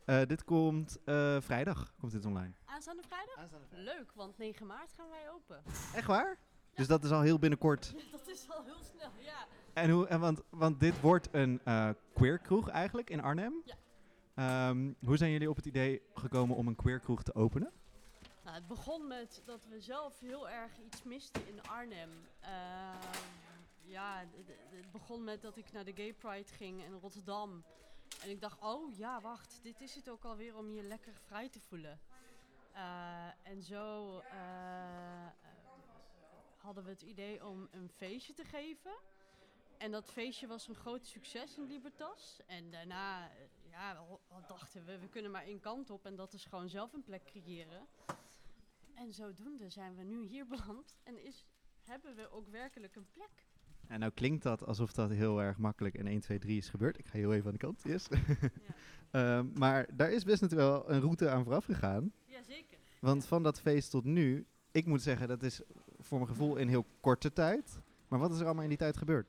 uh, 0.05 0.21
dit 0.25 0.43
komt 0.43 0.97
uh, 1.05 1.41
vrijdag. 1.41 1.93
Komt 1.99 2.11
dit 2.11 2.25
online. 2.25 2.53
Aanstaande 2.65 3.03
vrijdag? 3.07 3.37
Aanstaande 3.37 3.67
vrijdag. 3.67 3.95
Leuk, 3.95 4.11
want 4.11 4.37
9 4.37 4.65
maart 4.65 4.93
gaan 4.93 5.09
wij 5.09 5.29
open. 5.29 5.63
Echt 5.95 6.07
waar? 6.07 6.29
Ja. 6.29 6.75
Dus 6.75 6.87
dat 6.87 7.03
is 7.03 7.11
al 7.11 7.21
heel 7.21 7.39
binnenkort. 7.39 7.93
dat 8.11 8.27
is 8.27 8.49
al 8.49 8.63
heel 8.63 8.83
snel, 8.83 9.11
ja. 9.19 9.45
En 9.77 9.89
hoe, 9.89 10.07
en 10.07 10.19
want, 10.19 10.41
want 10.49 10.79
dit 10.79 11.01
wordt 11.01 11.27
een 11.31 11.61
queer 12.13 12.39
kroeg 12.39 12.69
eigenlijk 12.69 13.09
in 13.09 13.21
Arnhem. 13.21 13.63
Ja. 13.65 14.69
Um, 14.69 14.95
hoe 15.05 15.17
zijn 15.17 15.31
jullie 15.31 15.49
op 15.49 15.55
het 15.55 15.65
idee 15.65 16.01
gekomen 16.13 16.55
om 16.55 16.67
een 16.67 16.75
queer 16.75 16.99
kroeg 16.99 17.23
te 17.23 17.35
openen? 17.35 17.71
Nou, 18.43 18.55
het 18.55 18.67
begon 18.67 19.07
met 19.07 19.41
dat 19.45 19.65
we 19.69 19.79
zelf 19.79 20.19
heel 20.19 20.49
erg 20.49 20.77
iets 20.77 21.03
misten 21.03 21.47
in 21.47 21.61
Arnhem. 21.63 22.09
Uh, 22.41 22.47
ja, 23.83 24.23
het 24.69 24.91
begon 24.91 25.23
met 25.23 25.41
dat 25.41 25.57
ik 25.57 25.71
naar 25.71 25.85
de 25.85 25.93
Gay 25.93 26.13
Pride 26.13 26.53
ging 26.53 26.83
in 26.83 26.93
Rotterdam. 26.93 27.63
En 28.21 28.29
ik 28.29 28.41
dacht, 28.41 28.61
oh 28.61 28.97
ja, 28.97 29.21
wacht, 29.21 29.59
dit 29.63 29.81
is 29.81 29.95
het 29.95 30.09
ook 30.09 30.23
alweer 30.23 30.55
om 30.55 30.71
je 30.71 30.83
lekker 30.83 31.13
vrij 31.13 31.49
te 31.49 31.59
voelen. 31.59 31.99
Uh, 32.75 33.25
en 33.43 33.61
zo 33.61 34.15
uh, 34.17 35.27
hadden 36.57 36.83
we 36.83 36.89
het 36.89 37.01
idee 37.01 37.45
om 37.45 37.67
een 37.71 37.89
feestje 37.89 38.33
te 38.33 38.43
geven. 38.43 38.91
En 39.77 39.91
dat 39.91 40.11
feestje 40.11 40.47
was 40.47 40.67
een 40.67 40.75
groot 40.75 41.05
succes 41.05 41.57
in 41.57 41.63
Libertas. 41.63 42.39
En 42.45 42.71
daarna 42.71 43.31
ja, 43.69 44.05
dachten 44.47 44.85
we, 44.85 44.99
we 44.99 45.07
kunnen 45.07 45.31
maar 45.31 45.43
één 45.43 45.59
kant 45.59 45.89
op. 45.89 46.05
En 46.05 46.15
dat 46.15 46.33
is 46.33 46.45
gewoon 46.45 46.69
zelf 46.69 46.93
een 46.93 47.03
plek 47.03 47.23
creëren. 47.25 47.87
En 48.93 49.13
zodoende 49.13 49.69
zijn 49.69 49.95
we 49.95 50.03
nu 50.03 50.25
hier 50.25 50.47
beland. 50.47 50.95
En 51.03 51.23
is, 51.23 51.45
hebben 51.83 52.15
we 52.15 52.31
ook 52.31 52.47
werkelijk 52.47 52.95
een 52.95 53.07
plek. 53.11 53.45
En 53.87 53.99
nou 53.99 54.11
klinkt 54.11 54.43
dat 54.43 54.65
alsof 54.65 54.93
dat 54.93 55.09
heel 55.09 55.41
erg 55.41 55.57
makkelijk 55.57 55.95
in 55.95 56.07
1, 56.07 56.19
2, 56.19 56.39
3 56.39 56.57
is 56.57 56.69
gebeurd. 56.69 56.99
Ik 56.99 57.07
ga 57.07 57.17
heel 57.17 57.33
even 57.33 57.45
aan 57.45 57.51
de 57.51 57.57
kant, 57.57 57.81
yes. 57.83 58.07
ja. 59.11 59.39
uh, 59.39 59.45
maar 59.61 59.95
daar 59.95 60.11
is 60.11 60.23
best 60.23 60.41
natuurlijk 60.41 60.69
wel 60.69 60.89
een 60.89 61.01
route 61.01 61.29
aan 61.29 61.43
vooraf 61.43 61.65
gegaan. 61.65 62.11
Jazeker. 62.25 62.77
Want 62.99 63.25
van 63.25 63.43
dat 63.43 63.61
feest 63.61 63.91
tot 63.91 64.03
nu, 64.03 64.47
ik 64.71 64.85
moet 64.85 65.01
zeggen, 65.01 65.27
dat 65.27 65.43
is 65.43 65.61
voor 65.99 66.17
mijn 66.17 66.29
gevoel 66.29 66.55
in 66.55 66.67
heel 66.67 66.85
korte 66.99 67.33
tijd. 67.33 67.79
Maar 68.07 68.19
wat 68.19 68.31
is 68.31 68.39
er 68.39 68.45
allemaal 68.45 68.63
in 68.63 68.69
die 68.69 68.77
tijd 68.77 68.97
gebeurd? 68.97 69.27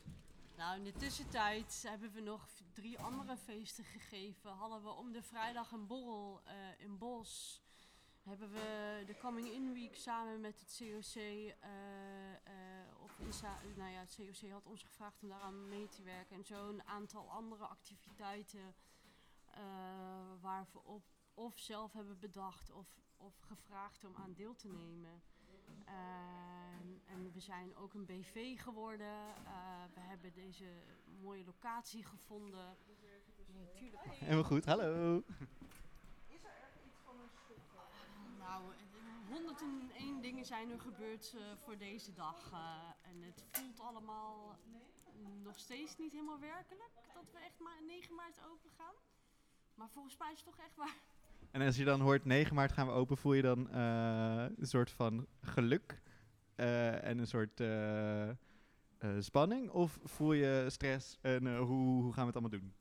Nou, 0.59 0.77
in 0.77 0.85
de 0.85 0.93
tussentijd 0.93 1.85
hebben 1.89 2.13
we 2.13 2.21
nog 2.21 2.49
drie 2.73 2.99
andere 2.99 3.37
feesten 3.37 3.85
gegeven. 3.85 4.51
Hadden 4.51 4.83
we 4.83 4.91
om 4.91 5.13
de 5.13 5.23
vrijdag 5.23 5.73
een 5.73 5.87
borrel 5.87 6.43
uh, 6.47 6.53
in 6.85 6.99
Bos 6.99 7.63
hebben 8.23 8.51
we 8.51 9.03
de 9.07 9.17
Coming 9.17 9.49
In 9.49 9.73
Week 9.73 9.97
samen 9.97 10.41
met 10.41 10.61
het 10.61 10.77
COC. 10.79 11.15
Uh, 11.15 11.55
Insta, 13.19 13.59
nou 13.77 13.91
ja, 13.91 14.01
het 14.01 14.17
COC 14.17 14.51
had 14.51 14.67
ons 14.67 14.83
gevraagd 14.83 15.23
om 15.23 15.29
daaraan 15.29 15.69
mee 15.69 15.89
te 15.89 16.03
werken. 16.03 16.37
En 16.37 16.45
zo 16.45 16.69
een 16.69 16.83
aantal 16.83 17.31
andere 17.31 17.65
activiteiten 17.65 18.75
uh, 19.51 19.55
waar 20.41 20.67
we 20.73 20.83
op 20.83 21.03
of 21.35 21.59
zelf 21.59 21.93
hebben 21.93 22.19
bedacht 22.19 22.71
of, 22.71 22.87
of 23.17 23.41
gevraagd 23.41 24.05
om 24.05 24.17
aan 24.17 24.35
deel 24.35 24.55
te 24.55 24.69
nemen. 24.69 25.23
En 27.07 27.33
we 27.33 27.41
zijn 27.41 27.77
ook 27.77 27.95
een 27.95 28.05
BV 28.05 28.61
geworden. 28.61 29.35
we 29.95 30.01
hebben 30.01 30.33
deze 30.33 30.65
mooie 31.21 31.45
locatie 31.45 32.05
gevonden. 32.05 32.77
Ja, 33.47 33.67
tuurlijk. 33.75 34.05
Helemaal 34.05 34.45
goed, 34.45 34.65
hallo. 34.65 35.23
Nou, 38.39 38.73
101 39.29 40.21
dingen 40.21 40.45
zijn 40.45 40.71
er 40.71 40.81
gebeurd 40.81 41.33
uh, 41.37 41.43
voor 41.57 41.79
deze 41.79 42.13
dag. 42.13 42.51
Uh, 42.53 42.61
en 43.03 43.23
het 43.23 43.45
voelt 43.51 43.81
allemaal 43.81 44.57
nog 45.43 45.59
steeds 45.59 45.99
niet 45.99 46.13
helemaal 46.13 46.39
werkelijk 46.39 46.91
dat 47.15 47.33
we 47.33 47.39
echt 47.39 47.59
maar 47.59 47.83
9 47.87 48.15
maart 48.15 48.41
open 48.51 48.71
gaan. 48.71 48.95
Maar 49.75 49.91
volgens 49.91 50.17
mij 50.17 50.33
is 50.33 50.41
het 50.41 50.47
toch 50.47 50.59
echt 50.59 50.77
waar. 50.77 50.97
En 51.51 51.63
als 51.63 51.77
je 51.77 51.85
dan 51.85 52.01
hoort 52.01 52.25
9 52.25 52.55
maart 52.55 52.73
gaan 52.73 52.87
we 52.87 52.93
open, 52.93 53.17
voel 53.17 53.33
je 53.33 53.43
dan 53.43 53.69
uh, 53.71 54.47
een 54.57 54.67
soort 54.67 54.91
van 54.91 55.27
geluk 55.41 56.01
en 56.55 57.19
een 57.19 57.27
soort 57.27 57.63
spanning? 59.19 59.71
Of 59.71 59.99
voel 60.03 60.33
je 60.33 60.65
stress 60.69 61.19
en 61.21 61.57
hoe, 61.57 62.03
hoe 62.03 62.13
gaan 62.13 62.27
we 62.27 62.33
het 62.33 62.43
allemaal 62.43 62.61
doen? 62.61 62.75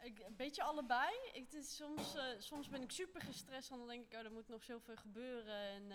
Ik, 0.00 0.18
een 0.18 0.36
beetje 0.36 0.62
allebei. 0.62 1.10
Ik, 1.32 1.46
het 1.50 1.68
soms, 1.68 2.16
soms 2.38 2.68
ben 2.68 2.82
ik 2.82 2.90
super 2.90 3.20
gestrest, 3.20 3.68
want 3.68 3.80
dan 3.80 3.90
denk 3.90 4.06
ik, 4.06 4.18
oh, 4.18 4.24
er 4.24 4.32
moet 4.32 4.48
nog 4.48 4.64
zoveel 4.64 4.96
gebeuren. 4.96 5.54
En 5.54 5.90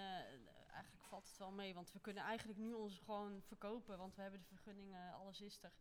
eigenlijk 0.73 1.05
valt 1.05 1.27
het 1.27 1.37
wel 1.37 1.51
mee, 1.51 1.73
want 1.73 1.91
we 1.91 1.99
kunnen 1.99 2.23
eigenlijk 2.23 2.59
nu 2.59 2.73
ons 2.73 2.99
gewoon 2.99 3.41
verkopen, 3.41 3.97
want 3.97 4.15
we 4.15 4.21
hebben 4.21 4.39
de 4.39 4.55
vergunningen, 4.55 5.13
alles 5.13 5.41
is 5.41 5.59
er. 5.61 5.71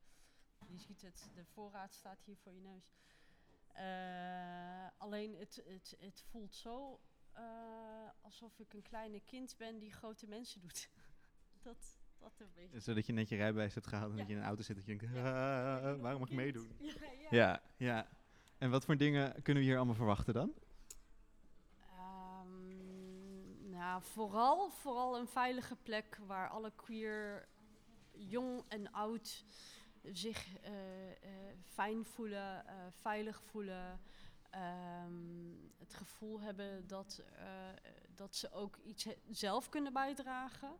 je 0.69 0.79
ziet 0.79 1.03
het, 1.03 1.31
de 1.35 1.45
voorraad 1.45 1.95
staat 1.95 2.23
hier 2.25 2.37
voor 2.37 2.53
je 2.53 2.61
neus. 2.61 2.93
Eh, 3.73 4.87
alleen 4.99 5.37
het, 5.37 5.63
het, 5.67 5.97
het 6.01 6.25
voelt 6.31 6.55
zo 6.55 7.01
eh, 7.33 7.43
alsof 8.21 8.59
ik 8.59 8.73
een 8.73 8.83
kleine 8.83 9.21
kind 9.21 9.55
ben 9.59 9.79
die 9.79 9.93
grote 9.93 10.27
mensen 10.27 10.61
doet. 10.61 10.89
dat, 11.63 11.99
dat 12.19 12.33
een 12.41 12.53
beetje. 12.55 12.81
Zodat 12.81 13.07
je 13.07 13.13
net 13.13 13.29
je 13.29 13.37
rijbewijs 13.37 13.75
hebt 13.75 13.87
gehaald 13.87 14.11
en 14.11 14.17
Ja. 14.17 14.19
dat 14.19 14.29
je 14.29 14.35
in 14.35 14.41
een 14.41 14.47
auto 14.47 14.63
zit 14.63 14.77
dat 14.77 14.85
je 14.87 14.97
denkt, 14.97 15.15
Ja. 15.15 15.77
"Ah, 15.79 16.01
waarom 16.01 16.21
mag 16.21 16.29
ik 16.31 16.37
meedoen? 16.37 16.77
Ja, 16.81 16.93
ja. 17.21 17.29
Ja, 17.31 17.63
ja. 17.77 18.09
En 18.59 18.71
wat 18.71 18.85
voor 18.85 18.97
dingen 18.97 19.43
kunnen 19.43 19.63
we 19.63 19.69
hier 19.69 19.77
allemaal 19.77 19.95
verwachten 19.95 20.35
dan? 20.35 20.53
Ehm, 21.81 23.71
nou, 23.71 24.03
vooral, 24.03 24.71
vooral 24.71 25.19
een 25.19 25.29
veilige 25.29 25.77
plek 25.77 26.19
waar 26.27 26.49
alle 26.49 26.73
queer, 26.77 27.49
jong 28.13 28.65
en 28.69 28.93
oud, 28.93 29.45
zich 30.13 30.61
eh, 30.61 31.11
eh, 31.11 31.57
fijn 31.65 32.05
voelen, 32.05 32.67
eh, 32.67 32.75
veilig 32.91 33.43
voelen. 33.43 34.01
ehm, 34.51 35.55
het 35.79 35.95
gevoel 35.95 36.41
hebben 36.41 36.87
dat, 36.87 37.23
dat 38.15 38.37
ze 38.37 38.53
ook 38.53 38.77
iets 38.77 39.07
zelf 39.31 39.69
kunnen 39.69 39.93
bijdragen. 39.93 40.77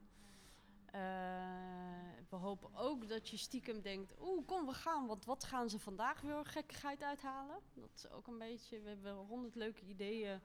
We 2.29 2.37
hopen 2.37 2.75
ook 2.75 3.09
dat 3.09 3.29
je 3.29 3.37
stiekem 3.37 3.81
denkt, 3.81 4.15
oeh, 4.21 4.47
kom 4.47 4.67
we 4.67 4.73
gaan, 4.73 5.07
want 5.07 5.25
wat 5.25 5.45
gaan 5.45 5.71
ze 5.71 5.79
vandaag 5.79 6.21
weer 6.21 6.45
gekkigheid 6.45 7.03
uithalen? 7.03 7.59
Dat 7.75 7.91
is 7.95 8.09
ook 8.09 8.27
een 8.27 8.39
beetje, 8.39 8.81
we 8.81 8.89
hebben 8.89 9.15
honderd 9.15 9.55
leuke 9.55 9.85
ideeën 9.85 10.41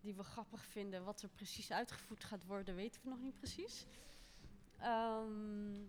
die 0.00 0.14
we 0.14 0.22
grappig 0.22 0.64
vinden. 0.64 1.04
Wat 1.04 1.22
er 1.22 1.28
precies 1.28 1.72
uitgevoerd 1.72 2.24
gaat 2.24 2.46
worden, 2.46 2.74
weten 2.74 3.02
we 3.02 3.08
nog 3.08 3.20
niet 3.20 3.36
precies. 3.36 3.86
Ehm, 4.78 5.84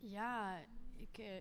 ja, 0.00 0.58
ik, 0.96 1.18
eh, 1.18 1.36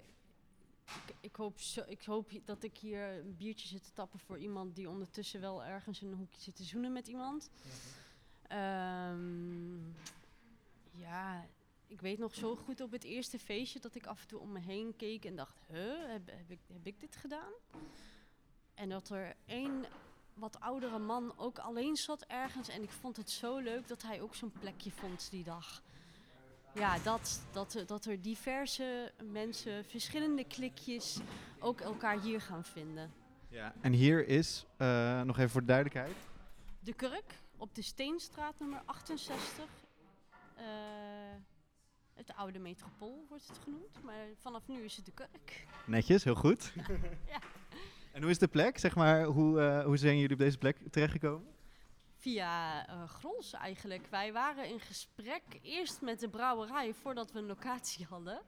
ik, 0.86 1.16
ik, 1.20 1.36
hoop 1.36 1.60
zo, 1.60 1.84
ik 1.88 2.04
hoop 2.04 2.32
dat 2.46 2.64
ik 2.64 2.78
hier 2.78 3.20
een 3.20 3.38
biertje 3.38 3.68
zit 3.68 3.84
te 3.84 3.94
tappen 3.94 4.20
voor 4.20 4.40
iemand 4.40 4.76
die 4.76 4.90
ondertussen 4.90 5.42
wel 5.42 5.64
ergens 5.64 6.02
in 6.02 6.08
een 6.08 6.18
hoekje 6.18 6.42
zit 6.42 6.56
te 6.56 6.64
zoenen 6.64 6.94
met 6.94 7.08
iemand. 7.08 7.50
Ehm, 8.48 9.78
ja, 10.92 11.48
ik 11.88 12.02
weet 12.02 12.18
nog 12.18 12.36
zo 12.36 12.56
goed 12.56 12.82
op 12.82 12.92
het 12.92 13.04
eerste 13.04 13.40
feestje 13.40 13.80
dat 13.80 13.96
ik 13.96 14.06
af 14.06 14.22
en 14.22 14.28
toe 14.28 14.40
om 14.40 14.52
me 14.52 14.60
heen 14.60 14.96
keek 14.96 15.26
en 15.26 15.36
dacht, 15.36 15.60
huh, 15.68 16.08
heb, 16.08 16.28
heb, 16.28 16.52
ik, 16.52 16.60
heb 16.74 16.88
ik 16.88 17.00
dit 17.00 17.16
gedaan? 17.16 17.52
En 18.74 18.90
dat 18.90 19.10
er 19.10 19.36
één 19.46 19.86
wat 20.34 20.60
oudere 20.60 21.00
man 21.00 21.38
ook 21.38 21.60
alleen 21.60 21.96
zat 21.96 22.22
ergens. 22.22 22.68
En 22.68 22.84
ik 22.84 22.92
vond 22.92 23.18
het 23.18 23.30
zo 23.30 23.58
leuk 23.58 23.88
dat 23.88 24.02
hij 24.02 24.22
ook 24.22 24.36
zo'n 24.36 24.52
plekje 24.60 24.92
vond 24.92 25.32
die 25.32 25.44
dag. 25.44 25.82
Ja, 26.74 26.98
dat, 27.04 27.42
dat, 27.52 27.74
er- 27.74 27.86
dat 27.86 28.06
er 28.06 28.22
diverse 28.22 29.12
mensen, 29.24 29.86
verschillende 29.86 30.44
klikjes, 30.44 31.20
ook 31.60 31.80
elkaar 31.82 32.20
hier 32.22 32.42
gaan 32.42 32.64
vinden. 32.64 33.12
Ja. 33.50 33.74
En 33.82 33.92
hier 33.94 34.28
is, 34.28 34.66
eh, 34.78 35.22
nog 35.22 35.38
even 35.38 35.50
voor 35.50 35.62
de 35.62 35.68
duidelijkheid, 35.68 36.16
De 36.80 36.94
Kurk 36.94 37.34
op 37.58 37.76
de 37.76 37.82
Steenstraat 37.82 38.60
nummer 38.60 38.82
68. 38.86 39.66
Eh, 40.56 40.64
het 42.14 42.34
oude 42.36 42.60
metropool 42.60 43.26
wordt 43.30 43.48
het 43.48 43.58
genoemd. 43.64 44.04
Maar 44.04 44.26
vanaf 44.42 44.68
nu 44.68 44.82
is 44.84 44.96
het 44.96 45.06
de 45.06 45.12
Kurk. 45.12 45.66
netjes, 45.86 46.24
heel 46.24 46.36
goed. 46.36 46.74
Ja. 47.28 47.40
En 48.12 48.22
hoe 48.22 48.32
is 48.32 48.38
de 48.38 48.48
plek? 48.48 48.78
Zeg 48.78 48.96
maar, 48.96 49.24
hoe, 49.24 49.60
eh, 49.62 49.84
hoe 49.86 49.98
zijn 49.98 50.18
jullie 50.18 50.34
op 50.34 50.40
deze 50.40 50.58
plek 50.58 50.78
terechtgekomen? 50.92 51.48
Via 52.20 52.88
eh 52.88 53.10
Grols 53.10 53.54
eigenlijk. 53.54 54.08
Wij 54.08 54.34
waren 54.34 54.68
in 54.68 54.80
gesprek 54.80 55.44
eerst 55.62 56.02
met 56.02 56.20
de 56.20 56.30
brouwerij 56.30 56.94
voordat 56.94 57.32
we 57.32 57.40
een 57.40 57.46
locatie 57.46 58.06
hadden. 58.14 58.42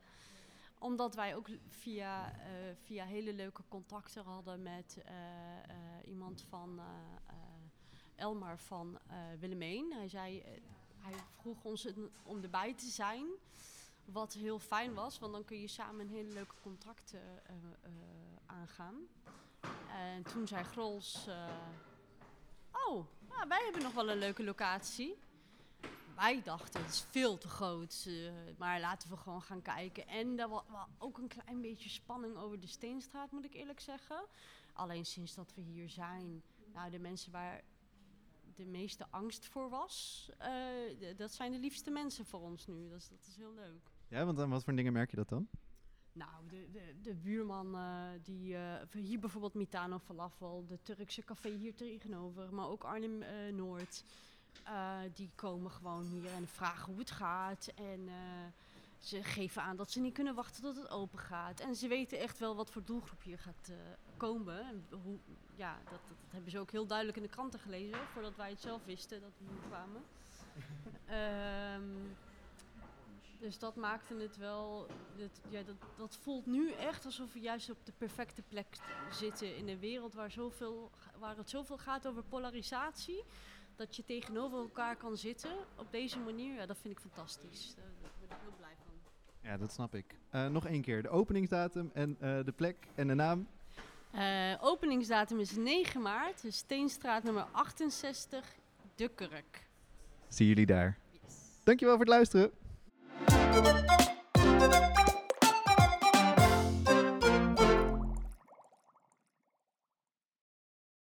Omdat 0.80 1.16
wij 1.16 1.36
ook 1.36 1.48
via, 1.68 2.40
eh, 2.40 2.50
via 2.84 3.06
hele 3.06 3.34
leuke 3.34 3.64
contacten 3.68 4.24
hadden 4.24 4.62
met 4.62 5.02
eh, 5.06 5.14
iemand 6.06 6.46
van 6.50 6.82
Elmar 8.16 8.60
van 8.60 9.00
Willemeen. 9.40 9.94
Hij, 9.94 10.08
zei, 10.08 10.44
hij 10.98 11.14
vroeg 11.40 11.64
ons 11.64 11.88
om 12.24 12.44
erbij 12.44 12.74
te 12.74 12.90
zijn. 12.90 13.26
Wat 14.06 14.34
heel 14.34 14.60
fijn 14.60 14.94
was, 14.94 15.20
want 15.20 15.34
dan 15.34 15.46
kun 15.46 15.60
je 15.60 15.68
samen 15.68 16.06
een 16.06 16.14
hele 16.16 16.34
leuke 16.34 16.56
contracten 16.62 17.46
eh, 17.46 17.56
aangaan. 18.46 18.96
En 19.90 20.24
toen 20.24 20.48
zei 20.48 20.64
Grols... 20.64 21.28
Oh, 22.88 23.06
ja, 23.38 23.48
wij 23.48 23.62
hebben 23.64 23.82
nog 23.82 23.94
wel 23.94 24.10
een 24.10 24.18
leuke 24.18 24.44
locatie. 24.44 25.18
Wij 26.16 26.42
dachten, 26.44 26.82
het 26.82 26.92
is 26.92 27.06
veel 27.10 27.38
te 27.38 27.48
groot, 27.48 28.06
eh, 28.08 28.32
maar 28.58 28.80
laten 28.80 29.10
we 29.10 29.18
gewoon 29.18 29.42
gaan 29.42 29.62
kijken. 29.62 30.08
En 30.08 30.40
er 30.40 30.50
was 30.50 30.64
ook 30.98 31.18
een 31.18 31.28
klein 31.28 31.62
beetje 31.62 31.90
spanning 31.90 32.38
over 32.38 32.60
de 32.60 32.68
Steenstraat, 32.68 33.32
moet 33.32 33.46
ik 33.46 33.54
eerlijk 33.54 33.80
zeggen. 33.80 34.26
Alleen 34.74 35.06
sinds 35.06 35.36
dat 35.36 35.54
we 35.56 35.62
hier 35.62 35.90
zijn, 35.90 36.44
nou, 36.74 36.92
de 36.92 37.00
mensen 37.00 37.32
waar 37.32 37.62
de 38.56 38.66
meeste 38.66 39.08
angst 39.10 39.48
voor 39.48 39.70
was, 39.70 40.30
eh, 40.38 41.18
dat 41.18 41.34
zijn 41.34 41.52
de 41.52 41.60
liefste 41.60 41.92
mensen 41.92 42.26
voor 42.26 42.42
ons 42.42 42.68
nu. 42.68 42.94
Is, 42.94 43.10
dat 43.10 43.26
is 43.28 43.36
heel 43.36 43.54
leuk. 43.54 43.92
Ja, 44.08 44.26
want 44.26 44.40
aan 44.40 44.50
wat 44.50 44.64
voor 44.64 44.76
dingen 44.76 44.94
merk 44.94 45.10
je 45.10 45.16
dat 45.16 45.30
dan? 45.30 45.50
Nou, 46.14 46.32
de, 46.49 46.68
de, 46.72 46.95
de 47.01 47.16
buurman, 47.16 47.76
eh, 47.76 48.07
die, 48.24 48.55
eh, 48.55 49.03
hier 49.03 49.20
bijvoorbeeld 49.20 49.53
Mitano 49.53 49.99
Falafel, 49.99 50.66
de 50.68 50.80
Turkse 50.82 51.24
café 51.24 51.49
hier 51.49 51.76
tegenover, 51.76 52.53
maar 52.53 52.68
ook 52.68 52.84
Arnhem 52.84 53.22
eh, 53.22 53.53
Noord. 53.53 54.03
die 55.14 55.30
komen 55.36 55.72
gewoon 55.72 56.05
hier 56.05 56.26
en 56.26 56.47
vragen 56.47 56.91
hoe 56.91 56.99
het 56.99 57.12
gaat. 57.12 57.72
En 57.76 58.09
ze 58.97 59.24
geven 59.24 59.62
aan 59.62 59.76
dat 59.76 59.91
ze 59.91 59.99
niet 59.99 60.14
kunnen 60.14 60.36
wachten 60.36 60.62
tot 60.62 60.76
het 60.76 60.89
open 60.89 61.20
gaat. 61.20 61.59
En 61.59 61.76
ze 61.76 61.88
weten 61.88 62.20
echt 62.20 62.39
wel 62.39 62.55
wat 62.55 62.72
voor 62.72 62.84
doelgroep 62.84 63.24
hier 63.24 63.39
gaat 63.39 63.72
komen. 64.18 64.59
En 64.59 64.86
hoe, 65.03 65.18
ja, 65.55 65.78
dat, 65.84 65.91
dat, 65.91 66.01
dat 66.07 66.32
hebben 66.32 66.51
ze 66.51 66.59
ook 66.59 66.72
heel 66.72 66.88
duidelijk 66.88 67.18
in 67.18 67.24
de 67.24 67.30
kranten 67.30 67.59
gelezen, 67.59 68.07
voordat 68.14 68.36
wij 68.36 68.49
het 68.49 68.62
zelf 68.62 68.86
wisten 68.86 69.22
dat 69.22 69.32
we 69.38 69.45
hier 69.45 69.62
kwamen. 69.68 70.01
Ehm, 71.05 72.14
dus 73.42 73.60
dat 73.60 73.76
maakte 73.76 74.16
het 74.16 74.38
wel. 74.38 74.88
Dat, 75.18 75.42
ja, 75.50 75.64
dat, 75.64 75.76
dat 75.98 76.18
voelt 76.22 76.46
nu 76.46 76.72
echt 76.72 77.06
alsof 77.06 77.34
we 77.34 77.39
juist 77.39 77.70
op 77.70 77.86
de 77.86 77.92
perfecte 77.98 78.42
plek 78.42 78.78
zitten 79.12 79.56
in 79.58 79.68
een 79.68 79.80
wereld 79.80 80.14
waar, 80.14 80.32
zoveel, 80.32 80.92
waar 81.20 81.38
het 81.38 81.50
zoveel 81.50 81.78
gaat 81.78 82.08
over 82.08 82.24
polarisatie. 82.24 83.24
Dat 83.76 83.96
je 83.96 84.04
tegenover 84.04 84.58
elkaar 84.58 84.96
kan 84.96 85.18
zitten 85.18 85.52
op 85.76 85.92
deze 85.92 86.20
manier, 86.20 86.56
ja, 86.56 86.66
dat 86.66 86.78
vind 86.78 86.94
ik 86.94 87.00
fantastisch. 87.00 87.74
Daar, 87.76 87.86
daar 88.02 88.12
ben 88.20 88.30
ik 88.30 88.44
heel 88.44 88.54
blij 88.58 88.76
van. 88.86 88.94
Ja, 89.50 89.58
dat 89.58 89.72
snap 89.74 89.96
ik. 89.96 90.16
Eh, 90.30 90.48
nog 90.48 90.66
één 90.66 90.82
keer, 90.82 91.02
de 91.02 91.10
openingsdatum 91.10 91.92
en 91.94 92.18
eh, 92.20 92.44
de 92.46 92.52
plek 92.52 92.76
en 92.96 93.08
de 93.08 93.14
naam. 93.14 93.48
Eh, 94.12 94.58
openingsdatum 94.60 95.39
is 95.39 95.56
9 95.56 96.02
maart, 96.02 96.44
Steenstraat 96.48 97.24
nummer 97.24 97.44
68, 97.52 98.56
De 98.96 99.10
Kurk. 99.10 99.68
Zie 100.28 100.48
jullie 100.48 100.66
daar. 100.66 100.98
Dankjewel 101.64 101.96
voor 101.96 102.06
het 102.06 102.14
luisteren. 102.14 102.52
Thank 103.54 104.86
you. 104.86 104.91